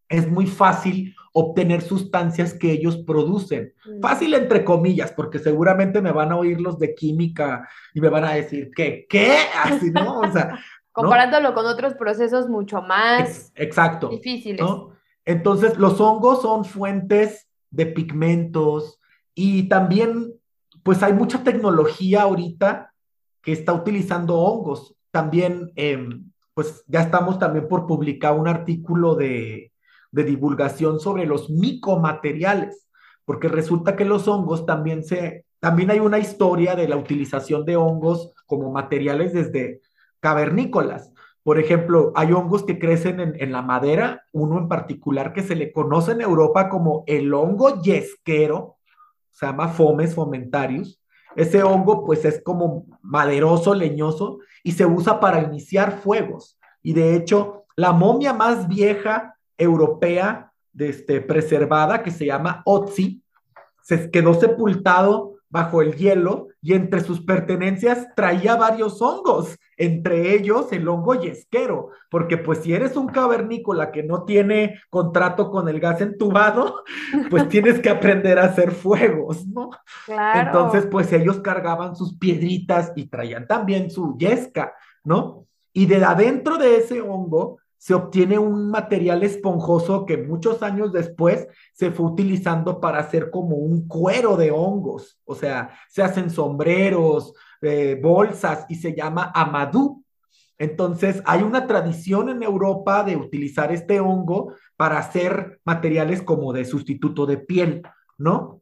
es 0.10 0.30
muy 0.30 0.48
fácil 0.48 1.16
obtener 1.38 1.82
sustancias 1.82 2.54
que 2.54 2.72
ellos 2.72 2.98
producen. 2.98 3.74
Mm. 3.86 4.02
Fácil 4.02 4.34
entre 4.36 4.64
comillas, 4.64 5.12
porque 5.12 5.40
seguramente 5.40 6.02
me 6.02 6.14
van 6.14 6.32
a 6.32 6.38
oír 6.38 6.62
los 6.62 6.80
de 6.80 6.96
química 6.96 7.68
y 7.94 8.00
me 8.00 8.08
van 8.10 8.24
a 8.24 8.32
decir 8.32 8.72
que, 8.74 9.06
¿qué? 9.10 9.36
Así, 9.64 9.92
¿no? 9.92 10.20
O 10.20 10.32
sea, 10.32 10.58
comparándolo 10.94 11.54
con 11.54 11.66
otros 11.66 11.94
procesos 11.96 12.48
mucho 12.48 12.82
más 12.82 13.52
Exacto, 13.56 14.08
difíciles. 14.08 14.66
Entonces, 15.26 15.78
los 15.78 16.00
hongos 16.00 16.42
son 16.42 16.64
fuentes 16.64 17.50
de 17.70 17.88
pigmentos 17.88 19.02
y 19.34 19.68
también, 19.68 20.34
pues 20.84 21.04
hay 21.04 21.12
mucha 21.12 21.44
tecnología 21.44 22.22
ahorita 22.22 22.94
que 23.42 23.52
está 23.52 23.74
utilizando 23.74 24.40
hongos. 24.40 24.96
También, 25.12 25.74
em, 25.76 26.32
pues 26.54 26.86
ya 26.88 27.02
estamos 27.02 27.40
también 27.40 27.68
por 27.68 27.86
publicar 27.86 28.34
un 28.40 28.48
artículo 28.48 29.16
de, 29.16 29.74
de 30.16 30.24
divulgación 30.24 31.02
sobre 31.02 31.26
los 31.26 31.50
micomateriales, 31.50 32.88
porque 33.26 33.50
resulta 33.50 33.98
que 33.98 34.06
los 34.06 34.30
hongos 34.30 34.66
también 34.66 35.04
se, 35.04 35.44
también 35.60 35.92
hay 35.92 36.00
una 36.00 36.20
historia 36.20 36.74
de 36.74 36.88
la 36.88 36.96
utilización 36.96 37.66
de 37.66 37.76
hongos 37.76 38.32
como 38.46 38.72
materiales 38.72 39.34
desde 39.34 39.82
cavernícolas. 40.22 41.12
Por 41.44 41.60
ejemplo, 41.60 42.14
hay 42.16 42.32
hongos 42.32 42.64
que 42.64 42.80
crecen 42.80 43.20
en, 43.20 43.52
la 43.52 43.62
madera, 43.62 44.24
uno 44.32 44.58
en 44.58 44.70
particular 44.70 45.34
que 45.34 45.44
se 45.44 45.54
le 45.54 45.74
conoce 45.74 46.14
en 46.14 46.22
Europa 46.22 46.70
como 46.70 47.04
el 47.08 47.34
hongo 47.34 47.82
yesquero, 47.82 48.78
se 49.32 49.46
llama 49.46 49.68
Fomes 49.68 50.16
fomentarius. 50.16 51.02
Ese 51.36 51.62
hongo 51.62 52.06
pues 52.06 52.24
es 52.24 52.42
como 52.42 52.86
maderoso, 53.02 53.76
leñoso 53.76 54.40
y 54.64 54.72
se 54.72 54.86
usa 54.86 55.20
para 55.20 55.42
iniciar 55.42 56.00
fuegos. 56.00 56.58
Y 56.82 56.94
de 56.94 57.18
hecho, 57.18 57.66
la 57.76 57.92
momia 57.92 58.32
más 58.32 58.70
vieja 58.70 59.35
europea 59.58 60.52
de 60.74 60.90
este, 60.90 61.22
preservada, 61.22 62.04
que 62.04 62.12
se 62.12 62.26
llama 62.26 62.62
Otzi, 62.66 63.24
se 63.82 64.10
quedó 64.10 64.34
sepultado 64.34 65.36
bajo 65.56 65.82
el 65.82 65.96
hielo 65.96 66.50
y 66.62 66.74
entre 66.74 67.00
sus 67.00 67.22
pertenencias 67.22 68.08
traía 68.16 68.58
varios 68.58 69.02
hongos, 69.02 69.56
entre 69.78 70.34
ellos 70.34 70.72
el 70.72 70.88
hongo 70.88 71.16
yesquero, 71.16 71.92
porque 72.10 72.38
pues 72.38 72.60
si 72.60 72.74
eres 72.74 72.98
un 72.98 73.08
cavernícola 73.08 73.92
que 73.92 74.04
no 74.04 74.24
tiene 74.24 74.82
contrato 74.90 75.52
con 75.52 75.70
el 75.70 75.80
gas 75.80 76.02
entubado, 76.02 76.84
pues 77.30 77.48
tienes 77.48 77.80
que 77.80 77.90
aprender 77.90 78.38
a 78.40 78.46
hacer 78.46 78.72
fuegos, 78.72 79.48
¿no? 79.48 79.70
Claro. 80.06 80.48
Entonces 80.48 80.88
pues 80.92 81.14
ellos 81.14 81.40
cargaban 81.40 81.96
sus 81.96 82.18
piedritas 82.18 82.92
y 82.96 83.06
traían 83.06 83.48
también 83.48 83.90
su 83.90 84.18
yesca, 84.18 84.74
¿no? 85.06 85.46
Y 85.72 85.86
de 85.86 86.04
adentro 86.04 86.58
de 86.58 86.78
ese 86.78 87.00
hongo 87.00 87.60
se 87.86 87.94
obtiene 87.94 88.40
un 88.40 88.72
material 88.72 89.22
esponjoso 89.22 90.08
que 90.08 90.18
muchos 90.18 90.64
años 90.64 90.92
después 90.92 91.48
se 91.72 91.92
fue 91.92 92.08
utilizando 92.08 92.82
para 92.82 92.98
hacer 92.98 93.30
como 93.30 93.58
un 93.58 93.88
cuero 93.88 94.38
de 94.38 94.50
hongos, 94.50 95.20
o 95.24 95.36
sea, 95.36 95.70
se 95.88 96.02
hacen 96.02 96.32
sombreros, 96.32 97.36
eh, 97.62 98.00
bolsas 98.02 98.66
y 98.70 98.74
se 98.74 98.96
llama 98.96 99.32
amadú. 99.36 100.04
Entonces, 100.58 101.22
hay 101.28 101.44
una 101.44 101.68
tradición 101.68 102.30
en 102.30 102.42
Europa 102.42 103.04
de 103.04 103.18
utilizar 103.18 103.72
este 103.72 104.00
hongo 104.00 104.54
para 104.76 104.98
hacer 104.98 105.60
materiales 105.64 106.24
como 106.24 106.54
de 106.54 106.66
sustituto 106.66 107.28
de 107.28 107.38
piel, 107.38 107.84
¿no? 108.18 108.62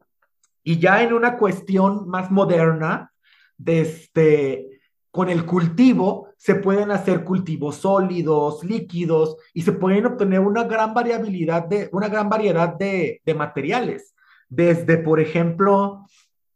Y 0.62 0.78
ya 0.80 1.02
en 1.02 1.14
una 1.14 1.38
cuestión 1.38 2.06
más 2.10 2.30
moderna, 2.30 3.10
de 3.56 3.80
este, 3.80 4.80
con 5.10 5.30
el 5.30 5.46
cultivo 5.46 6.33
se 6.44 6.56
pueden 6.56 6.90
hacer 6.90 7.24
cultivos 7.24 7.76
sólidos, 7.76 8.62
líquidos 8.64 9.38
y 9.54 9.62
se 9.62 9.72
pueden 9.72 10.04
obtener 10.04 10.40
una 10.40 10.64
gran 10.64 10.92
variabilidad 10.92 11.64
de, 11.64 11.88
una 11.90 12.06
gran 12.10 12.28
variedad 12.28 12.74
de, 12.74 13.22
materiales. 13.34 14.14
Desde, 14.50 14.98
por 14.98 15.20
ejemplo, 15.20 16.04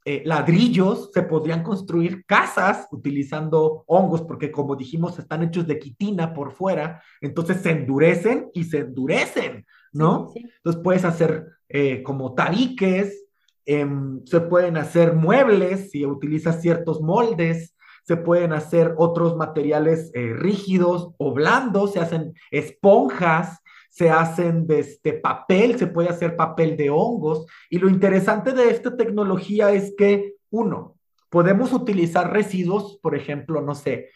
eh, 0.05 0.21
ladrillos, 0.27 1.11
se 1.15 1.23
podrían 1.23 1.63
construir 1.63 2.27
casas 2.27 2.87
utilizando 2.91 3.85
hongos, 3.87 4.21
porque 4.21 4.53
como 4.53 4.77
dijimos, 4.77 5.19
están 5.19 5.43
hechos 5.45 5.67
de 5.67 5.79
quitina 5.79 6.35
por 6.35 6.53
fuera, 6.53 7.03
entonces 7.23 7.63
se 7.63 7.71
endurecen 7.71 8.51
y 8.53 8.65
se 8.65 8.81
endurecen, 8.81 9.65
¿no? 9.91 10.31
Entonces 10.35 10.83
puedes 10.85 11.07
hacer 11.07 11.47
eh, 11.71 12.03
como 12.03 12.35
tabiques, 12.35 13.25
em, 13.65 14.23
se 14.27 14.41
pueden 14.43 14.77
hacer 14.77 15.15
muebles 15.15 15.91
si 15.93 16.05
utilizas 16.05 16.61
ciertos 16.61 17.01
moldes, 17.01 17.75
se 18.09 18.17
pueden 18.17 18.55
hacer 18.55 18.95
otros 18.97 19.37
materiales 19.37 20.11
eh, 20.15 20.33
rígidos 20.33 21.11
o 21.19 21.35
blandos, 21.35 21.93
se 21.93 22.01
hacen 22.01 22.33
esponjas, 22.51 23.61
se 23.91 24.09
hacen 24.09 24.65
este 24.71 25.13
papel, 25.13 25.79
se 25.79 25.89
puede 25.89 26.09
hacer 26.09 26.35
papel 26.35 26.79
de 26.79 26.89
hongos. 26.89 27.45
Y 27.69 27.79
lo 27.79 27.91
interesante 27.91 28.53
de 28.53 28.71
esta 28.71 28.97
tecnología 28.97 29.73
es 29.73 29.95
que, 29.95 30.37
uno, 30.49 30.97
podemos 31.29 31.75
utilizar 31.75 32.33
residuos, 32.33 32.99
por 33.03 33.15
ejemplo, 33.15 33.61
no 33.61 33.75
sé, 33.75 34.09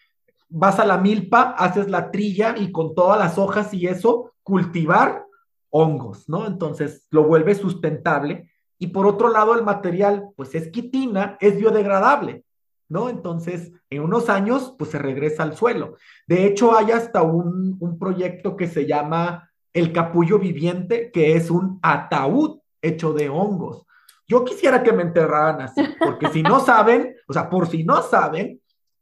vas 0.48 0.78
a 0.78 0.86
la 0.86 0.96
milpa, 0.96 1.50
haces 1.58 1.90
la 1.90 2.10
trilla 2.10 2.54
y 2.56 2.72
con 2.72 2.94
todas 2.94 3.18
las 3.18 3.36
hojas 3.36 3.74
y 3.74 3.88
eso, 3.88 4.32
cultivar 4.42 5.26
hongos, 5.68 6.30
¿no? 6.30 6.46
Entonces 6.46 7.06
lo 7.10 7.24
vuelve 7.24 7.54
sustentable. 7.54 8.48
Y 8.78 8.86
por 8.86 9.06
otro 9.06 9.28
lado, 9.28 9.54
el 9.54 9.64
material, 9.64 10.30
pues 10.34 10.54
es 10.54 10.70
quitina, 10.70 11.36
es 11.40 11.58
biodegradable. 11.58 12.46
¿No? 12.92 13.08
Entonces, 13.08 13.72
en 13.88 14.02
unos 14.02 14.28
años, 14.28 14.74
pues 14.78 14.90
se 14.90 14.98
regresa 14.98 15.42
al 15.42 15.56
suelo. 15.56 15.96
De 16.26 16.44
hecho, 16.44 16.76
hay 16.76 16.90
hasta 16.90 17.22
un, 17.22 17.78
proyecto 17.98 18.54
que 18.54 18.66
se 18.66 18.86
llama 18.86 19.50
el 19.72 19.92
capullo 19.92 20.38
viviente, 20.38 21.10
que 21.10 21.34
es 21.34 21.50
un 21.50 21.78
ataúd 21.82 22.60
hecho 22.82 23.14
de 23.14 23.30
hongos. 23.30 23.86
Yo 24.28 24.44
quisiera 24.44 24.82
que 24.82 24.92
me 24.92 25.02
enterraran 25.02 25.62
así, 25.62 25.82
porque 25.98 26.28
si 26.28 26.42
no 26.42 26.60
saben, 26.60 27.16
o 27.28 27.32
sea, 27.32 27.48
por 27.48 27.66
si 27.66 27.82
no 27.82 28.02
saben, 28.02 28.60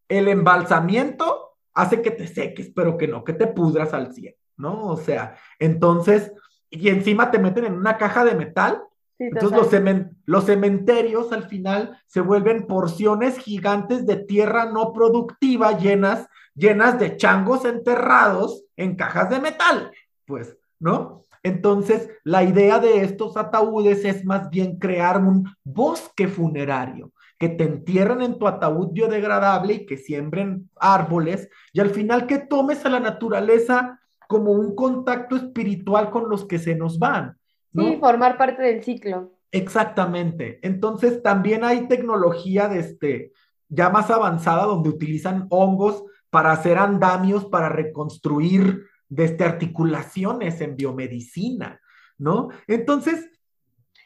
el 0.08 0.28
embalsamiento 0.28 1.56
hace 1.74 2.00
que 2.00 2.12
te 2.12 2.28
seques, 2.28 2.70
pero 2.74 2.96
que 2.96 3.08
no, 3.08 3.24
que 3.24 3.32
te 3.32 3.48
pudras 3.48 3.92
al 3.92 4.12
100, 4.14 4.34
¿no? 4.58 4.86
O 4.86 4.96
sea, 4.96 5.36
entonces, 5.58 6.32
y 6.70 6.90
encima 6.90 7.32
te 7.32 7.40
meten 7.40 7.64
en 7.64 7.74
una 7.74 7.98
caja 7.98 8.24
de 8.24 8.36
metal 8.36 8.82
entonces 9.20 9.82
los, 9.82 10.06
los, 10.24 10.44
cementerios 10.44 11.30
al 11.30 11.44
final 11.44 11.98
se 12.06 12.22
vuelven 12.22 12.66
porciones 12.66 13.38
gigantes 13.38 14.06
de 14.06 14.16
tierra 14.16 14.72
no 14.72 14.94
productiva 14.94 15.76
llenas, 15.78 16.26
llenas 16.54 16.98
de 16.98 17.18
changos 17.18 17.66
enterrados 17.66 18.64
en 18.76 18.96
cajas 18.96 19.28
de 19.28 19.40
metal, 19.40 19.90
pues, 20.24 20.56
¿no? 20.78 21.26
Entonces, 21.42 22.08
la 22.24 22.42
idea 22.42 22.78
de 22.78 23.02
estos 23.02 23.36
ataúdes 23.36 24.04
es 24.04 24.24
más 24.24 24.50
bien 24.50 24.78
crear 24.78 25.22
un 25.22 25.48
bosque 25.64 26.26
funerario, 26.28 27.12
que 27.38 27.48
te 27.48 27.64
entierren 27.64 28.22
en 28.22 28.38
tu 28.38 28.46
ataúd 28.46 28.92
biodegradable 28.92 29.74
y 29.74 29.86
que 29.86 29.96
siembren 29.96 30.70
árboles, 30.76 31.48
y 31.72 31.80
al 31.80 31.90
final 31.90 32.26
que 32.26 32.38
tomes 32.38 32.84
a 32.84 32.90
la 32.90 33.00
naturaleza 33.00 34.00
como 34.28 34.52
un 34.52 34.74
contacto 34.74 35.36
espiritual 35.36 36.10
con 36.10 36.28
los 36.28 36.46
que 36.46 36.58
se 36.58 36.74
nos 36.74 36.98
van. 36.98 37.36
Sí, 37.72 37.96
formar 38.00 38.36
parte 38.36 38.62
del 38.62 38.82
ciclo. 38.82 39.32
Exactamente. 39.52 40.58
Entonces, 40.62 41.22
también 41.22 41.64
hay 41.64 41.88
tecnología 41.88 42.68
de 42.68 42.80
este, 42.80 43.32
ya 43.68 43.90
más 43.90 44.10
avanzada 44.10 44.64
donde 44.64 44.88
utilizan 44.88 45.46
hongos 45.50 46.04
para 46.30 46.52
hacer 46.52 46.78
andamios, 46.78 47.46
para 47.46 47.68
reconstruir 47.68 48.84
desde 49.08 49.44
articulaciones 49.44 50.60
en 50.60 50.76
biomedicina, 50.76 51.80
¿no? 52.16 52.48
Entonces, 52.68 53.28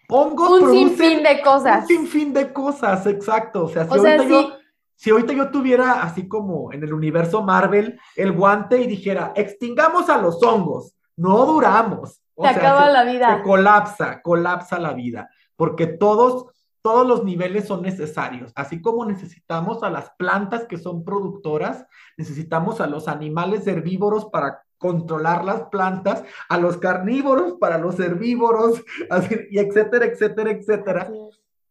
hongos 0.08 0.62
un 0.62 0.70
sinfín 0.70 1.22
de 1.22 1.42
cosas. 1.42 1.82
Un 1.82 1.88
sinfín 1.88 2.32
de 2.32 2.52
cosas, 2.52 3.06
exacto. 3.06 3.66
O 3.66 3.68
sea, 3.68 3.84
si, 3.84 3.98
ahorita, 3.98 4.24
yo, 4.24 4.52
si 4.94 5.10
ahorita 5.10 5.32
yo 5.34 5.50
tuviera 5.50 6.02
así 6.02 6.26
como 6.26 6.72
en 6.72 6.82
el 6.82 6.94
universo 6.94 7.42
Marvel 7.42 8.00
el 8.16 8.32
guante 8.32 8.80
y 8.80 8.86
dijera, 8.86 9.32
extingamos 9.36 10.08
a 10.08 10.16
los 10.16 10.42
hongos, 10.42 10.96
no 11.16 11.44
duramos. 11.44 12.23
Se 12.36 12.48
acaba 12.48 12.90
la 12.90 13.04
vida. 13.04 13.36
Se 13.36 13.42
colapsa, 13.42 14.22
colapsa 14.22 14.78
la 14.78 14.92
vida, 14.92 15.30
porque 15.56 15.86
todos 15.86 16.54
todos 16.84 17.06
los 17.06 17.24
niveles 17.24 17.66
son 17.66 17.80
necesarios, 17.80 18.52
así 18.54 18.82
como 18.82 19.06
necesitamos 19.06 19.82
a 19.82 19.88
las 19.88 20.10
plantas 20.18 20.66
que 20.66 20.76
son 20.76 21.02
productoras, 21.02 21.86
necesitamos 22.18 22.78
a 22.82 22.86
los 22.86 23.08
animales 23.08 23.66
herbívoros 23.66 24.26
para 24.26 24.62
controlar 24.76 25.46
las 25.46 25.62
plantas, 25.70 26.24
a 26.46 26.58
los 26.58 26.76
carnívoros 26.76 27.54
para 27.54 27.78
los 27.78 27.98
herbívoros, 27.98 28.84
así, 29.10 29.34
y 29.50 29.60
etcétera, 29.60 30.04
etcétera, 30.04 30.50
etcétera. 30.50 31.10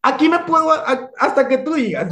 Aquí 0.01 0.27
me 0.27 0.39
puedo, 0.39 0.71
hasta 1.19 1.47
que 1.47 1.59
tú 1.59 1.75
digas. 1.75 2.05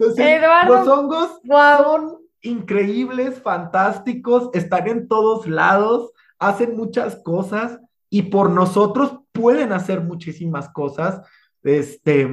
Entonces, 0.00 0.42
los 0.66 0.88
hongos 0.88 1.40
son 1.46 2.18
increíbles, 2.40 3.40
fantásticos, 3.40 4.50
están 4.52 4.88
en 4.88 5.06
todos 5.06 5.46
lados, 5.46 6.10
hacen 6.48 6.76
muchas 6.76 7.16
cosas 7.16 7.80
y 8.10 8.22
por 8.22 8.50
nosotros 8.50 9.18
pueden 9.32 9.72
hacer 9.72 10.02
muchísimas 10.02 10.68
cosas. 10.68 11.22
Este, 11.62 12.28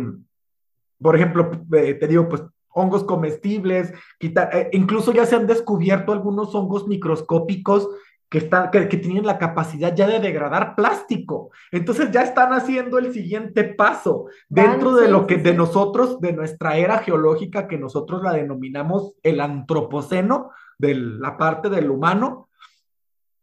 por 1.01 1.15
ejemplo, 1.15 1.51
eh, 1.73 1.93
te 1.93 2.07
digo, 2.07 2.27
pues 2.27 2.43
hongos 2.69 3.03
comestibles, 3.03 3.93
eh, 4.19 4.69
incluso 4.73 5.11
ya 5.13 5.25
se 5.25 5.35
han 5.35 5.47
descubierto 5.47 6.11
algunos 6.11 6.53
hongos 6.53 6.87
microscópicos 6.87 7.87
que, 8.29 8.37
están, 8.37 8.69
que, 8.69 8.85
tienen 8.85 9.25
la 9.25 9.39
capacidad 9.39 9.95
ya 9.95 10.07
de 10.07 10.19
degradar 10.19 10.75
plástico. 10.75 11.49
Entonces 11.71 12.11
ya 12.11 12.21
están 12.21 12.53
haciendo 12.53 12.99
el 12.99 13.11
siguiente 13.11 13.63
paso 13.63 14.25
dentro 14.47 14.95
de 14.95 15.07
lo 15.07 15.25
que 15.25 15.37
de 15.37 15.53
nosotros, 15.53 16.19
de 16.19 16.33
nuestra 16.33 16.77
era 16.77 16.99
geológica, 16.99 17.67
que 17.67 17.77
nosotros 17.77 18.21
la 18.21 18.33
denominamos 18.33 19.13
el 19.23 19.41
antropoceno, 19.41 20.51
de 20.79 20.95
la 20.95 21.37
parte 21.37 21.69
del 21.69 21.91
humano. 21.91 22.48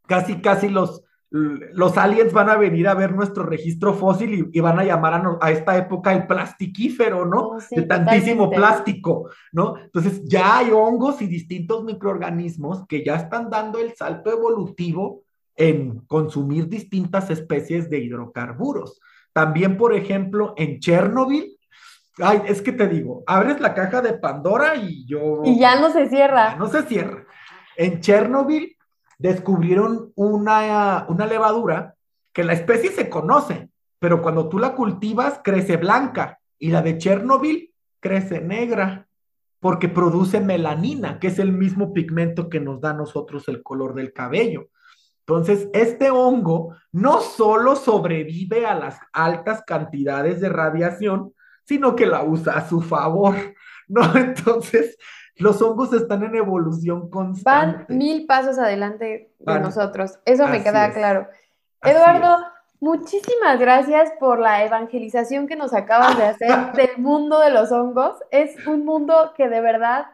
Casi, 0.07 0.41
casi 0.41 0.69
los, 0.69 1.03
los 1.31 1.97
aliens 1.99 2.33
van 2.33 2.49
a 2.49 2.57
venir 2.57 2.89
a 2.89 2.95
ver 2.95 3.13
nuestro 3.13 3.45
registro 3.45 3.95
fósil 3.95 4.51
y, 4.53 4.61
van 4.61 4.79
a 4.79 4.85
llamar 4.85 5.23
a, 5.41 5.51
esta 5.51 5.77
época 5.77 6.13
el 6.13 6.27
plastiquífero, 6.27 7.27
¿no? 7.27 7.41
Oh, 7.49 7.59
de 7.71 7.83
tantísimo 7.83 8.51
plástico, 8.51 9.31
¿no? 9.53 9.77
Entonces 9.77 10.23
ya 10.25 10.59
hay 10.59 10.71
hongos 10.71 11.21
y 11.23 11.27
distintos 11.27 11.85
microorganismos 11.85 12.87
que 12.87 13.05
ya 13.05 13.17
están 13.17 13.51
dando 13.51 13.79
el 13.81 13.95
salto 13.95 14.31
evolutivo 14.31 15.23
en 15.57 16.01
consumir 16.07 16.69
distintas 16.69 17.31
especies 17.31 17.91
de 17.91 17.99
hidrocarburos. 17.99 19.01
También, 19.33 19.77
por 19.77 19.95
ejemplo, 19.95 20.55
en 20.57 20.79
Chernobyl, 20.81 21.59
ay, 22.19 22.43
es 22.47 22.63
que 22.63 22.73
te 22.73 22.89
digo, 22.89 23.25
abres 23.27 23.61
la 23.61 23.75
caja 23.75 24.01
de 24.01 24.15
Pandora 24.15 24.77
y 24.77 25.07
yo... 25.07 25.43
Y 25.45 25.59
ya 25.59 25.81
no 25.81 25.91
se 25.91 26.09
cierra. 26.09 26.57
no 26.57 26.69
se 26.69 26.83
cierra. 26.83 27.27
En 27.77 28.01
Chernobyl 28.01 28.76
descubrieron 29.19 30.13
una, 30.15 31.07
una 31.09 31.27
levadura 31.27 31.95
que 32.33 32.45
la 32.45 32.53
especie 32.53 32.91
se 32.91 33.09
conoce, 33.09 33.71
pero 33.99 34.23
cuando 34.23 34.49
tú 34.49 34.59
la 34.59 34.75
cultivas 34.75 35.41
crece 35.43 35.77
blanca 35.77 36.39
y 36.59 36.71
la 36.71 36.83
de 36.83 36.99
Chernobyl 36.99 37.73
crece 38.01 38.41
negra 38.41 39.09
porque 39.61 39.89
produce 39.89 40.41
melanina, 40.41 41.19
que 41.19 41.29
es 41.29 41.39
el 41.39 41.53
mismo 41.53 41.93
pigmento 41.93 42.49
que 42.49 42.61
nos 42.61 42.81
da 42.81 42.91
a 42.91 42.95
nosotros 42.95 43.49
el 43.49 43.63
color 43.63 43.95
del 43.95 44.13
cabello. 44.13 44.69
Entonces, 45.21 45.69
este 45.73 46.11
hongo 46.11 46.77
no 46.93 47.21
solo 47.21 47.75
sobrevive 47.75 48.65
a 48.65 48.75
las 48.75 49.01
altas 49.13 49.65
cantidades 49.67 50.41
de 50.41 50.49
radiación, 50.49 51.33
sino 51.65 51.97
que 51.97 52.07
la 52.07 52.23
usa 52.23 52.53
a 52.53 52.69
su 52.69 52.81
favor, 52.81 53.35
¿no? 53.89 54.03
Entonces, 54.17 54.97
los 55.37 55.61
hongos 55.61 55.93
están 55.93 56.23
en 56.23 56.35
evolución 56.35 57.11
constante. 57.11 57.85
Van 57.89 57.99
mil 57.99 58.27
pasos 58.27 58.59
adelante 58.59 59.33
de 59.39 59.61
nosotros. 59.61 60.19
Eso 60.25 60.47
me 60.49 60.63
queda 60.63 60.93
claro. 60.93 61.29
Eduardo, 61.83 62.39
muchísimas 62.81 63.59
gracias 63.59 64.13
por 64.19 64.39
la 64.39 64.65
evangelización 64.65 65.47
que 65.47 65.57
nos 65.57 65.75
acabas 65.75 66.17
de 66.17 66.25
hacer 66.25 66.73
del 66.75 66.99
mundo 66.99 67.39
de 67.41 67.51
los 67.51 67.71
hongos. 67.71 68.17
Es 68.31 68.67
un 68.67 68.85
mundo 68.85 69.33
que 69.37 69.49
de 69.49 69.61
verdad 69.61 70.07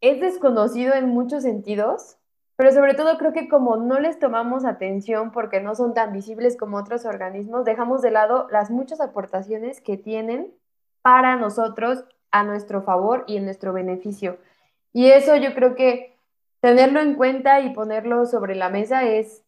es 0.00 0.20
desconocido 0.20 0.94
en 0.94 1.08
muchos 1.08 1.44
sentidos, 1.44 2.16
pero 2.56 2.72
sobre 2.72 2.94
todo 2.94 3.16
creo 3.16 3.32
que 3.32 3.48
como 3.48 3.76
no 3.76 4.00
les 4.00 4.18
tomamos 4.18 4.64
atención 4.64 5.30
porque 5.30 5.60
no 5.60 5.74
son 5.74 5.94
tan 5.94 6.12
visibles 6.12 6.56
como 6.56 6.78
otros 6.78 7.04
organismos, 7.04 7.64
dejamos 7.64 8.02
de 8.02 8.10
lado 8.10 8.48
las 8.50 8.70
muchas 8.70 9.00
aportaciones 9.00 9.80
que 9.80 9.96
tienen 9.96 10.52
para 11.02 11.36
nosotros 11.36 12.04
a 12.32 12.44
nuestro 12.44 12.82
favor 12.82 13.24
y 13.26 13.36
en 13.36 13.44
nuestro 13.44 13.72
beneficio. 13.72 14.38
Y 14.92 15.06
eso 15.06 15.36
yo 15.36 15.54
creo 15.54 15.74
que 15.74 16.16
tenerlo 16.60 17.00
en 17.00 17.14
cuenta 17.14 17.60
y 17.60 17.72
ponerlo 17.72 18.26
sobre 18.26 18.54
la 18.54 18.68
mesa 18.68 19.04
es 19.04 19.42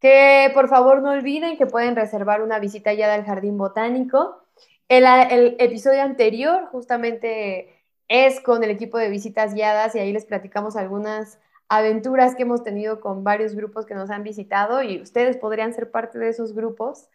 Que 0.01 0.51
por 0.55 0.69
favor 0.69 1.03
no 1.03 1.11
olviden 1.11 1.59
que 1.59 1.67
pueden 1.67 1.97
reservar 1.97 2.43
una 2.43 2.59
visita 2.59 2.93
ya 2.93 3.13
al 3.13 3.25
Jardín 3.25 3.59
Botánico. 3.59 4.45
El, 4.89 5.05
el 5.05 5.57
episodio 5.59 6.03
anterior 6.03 6.69
justamente 6.71 7.85
es 8.09 8.41
con 8.41 8.65
el 8.65 8.71
equipo 8.71 8.99
de 8.99 9.09
visitas 9.09 9.55
guiadas 9.55 9.95
y 9.95 9.99
ahí 9.99 10.13
les 10.13 10.27
platicamos 10.27 10.77
algunas 10.77 11.39
aventuras 11.71 12.35
que 12.35 12.43
hemos 12.43 12.65
tenido 12.65 13.01
con 13.01 13.23
varios 13.23 13.55
grupos 13.55 13.87
que 13.87 13.95
nos 13.95 14.11
han 14.11 14.25
visitado 14.25 14.83
y 14.83 15.01
ustedes 15.01 15.37
podrían 15.37 15.73
ser 15.73 15.91
parte 15.91 16.19
de 16.19 16.29
esos 16.29 16.53
grupos. 16.53 17.09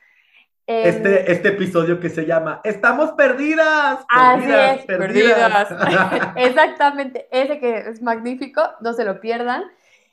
Este, 0.66 1.20
em, 1.20 1.26
este 1.28 1.50
episodio 1.50 2.00
que 2.00 2.10
se 2.10 2.26
llama 2.26 2.62
Estamos 2.64 3.12
perdidas. 3.12 4.00
Perdidas, 4.10 4.78
Así 4.78 4.88
perdidas. 4.88 5.68
Exactamente, 6.38 7.28
ese 7.32 7.60
que 7.60 7.78
es 7.80 8.02
magnífico, 8.02 8.62
no 8.80 8.94
se 8.94 9.04
lo 9.04 9.20
pierdan. 9.20 9.64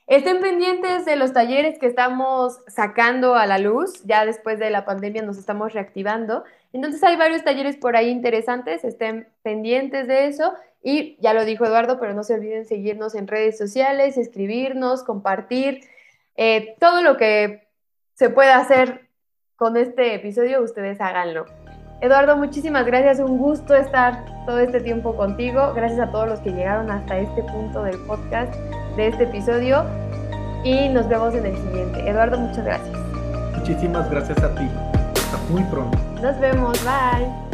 Estén 0.07 0.41
pendientes 0.41 1.05
de 1.05 1.15
los 1.15 1.31
talleres 1.31 1.79
que 1.79 1.87
estamos 1.87 2.59
sacando 2.67 3.35
a 3.35 3.47
la 3.47 3.57
luz, 3.57 4.03
ya 4.03 4.25
después 4.25 4.59
de 4.59 4.69
la 4.69 4.83
pandemia 4.83 5.21
nos 5.21 5.37
estamos 5.37 5.71
reactivando. 5.71 6.43
Entonces 6.73 7.03
hay 7.03 7.15
varios 7.15 7.43
talleres 7.43 7.77
por 7.77 7.95
ahí 7.95 8.09
interesantes, 8.09 8.83
estén 8.83 9.27
pendientes 9.43 10.07
de 10.07 10.25
eso 10.25 10.53
y 10.81 11.17
ya 11.21 11.33
lo 11.33 11.45
dijo 11.45 11.65
Eduardo, 11.65 11.99
pero 11.99 12.13
no 12.13 12.23
se 12.23 12.33
olviden 12.33 12.65
seguirnos 12.65 13.15
en 13.15 13.27
redes 13.27 13.57
sociales, 13.57 14.17
escribirnos, 14.17 15.03
compartir, 15.03 15.81
eh, 16.35 16.75
todo 16.79 17.03
lo 17.03 17.15
que 17.15 17.67
se 18.15 18.29
pueda 18.29 18.57
hacer 18.57 19.07
con 19.55 19.77
este 19.77 20.15
episodio, 20.15 20.61
ustedes 20.61 20.99
háganlo. 20.99 21.45
Eduardo, 22.01 22.35
muchísimas 22.35 22.85
gracias, 22.85 23.19
un 23.19 23.37
gusto 23.37 23.75
estar 23.75 24.25
todo 24.45 24.59
este 24.59 24.81
tiempo 24.81 25.15
contigo. 25.15 25.73
Gracias 25.73 26.01
a 26.01 26.11
todos 26.11 26.27
los 26.27 26.39
que 26.41 26.51
llegaron 26.51 26.91
hasta 26.91 27.17
este 27.17 27.43
punto 27.43 27.81
del 27.83 27.97
podcast, 28.05 28.53
de 28.97 29.07
este 29.07 29.23
episodio. 29.23 29.85
Y 30.65 30.89
nos 30.89 31.07
vemos 31.07 31.33
en 31.33 31.45
el 31.45 31.55
siguiente. 31.55 32.09
Eduardo, 32.09 32.37
muchas 32.37 32.65
gracias. 32.65 32.97
Muchísimas 33.57 34.09
gracias 34.11 34.37
a 34.43 34.53
ti. 34.53 34.67
Hasta 35.15 35.37
muy 35.49 35.63
pronto. 35.63 36.12
Nos 36.23 36.39
vemos. 36.39 36.79
Bye. 36.85 37.52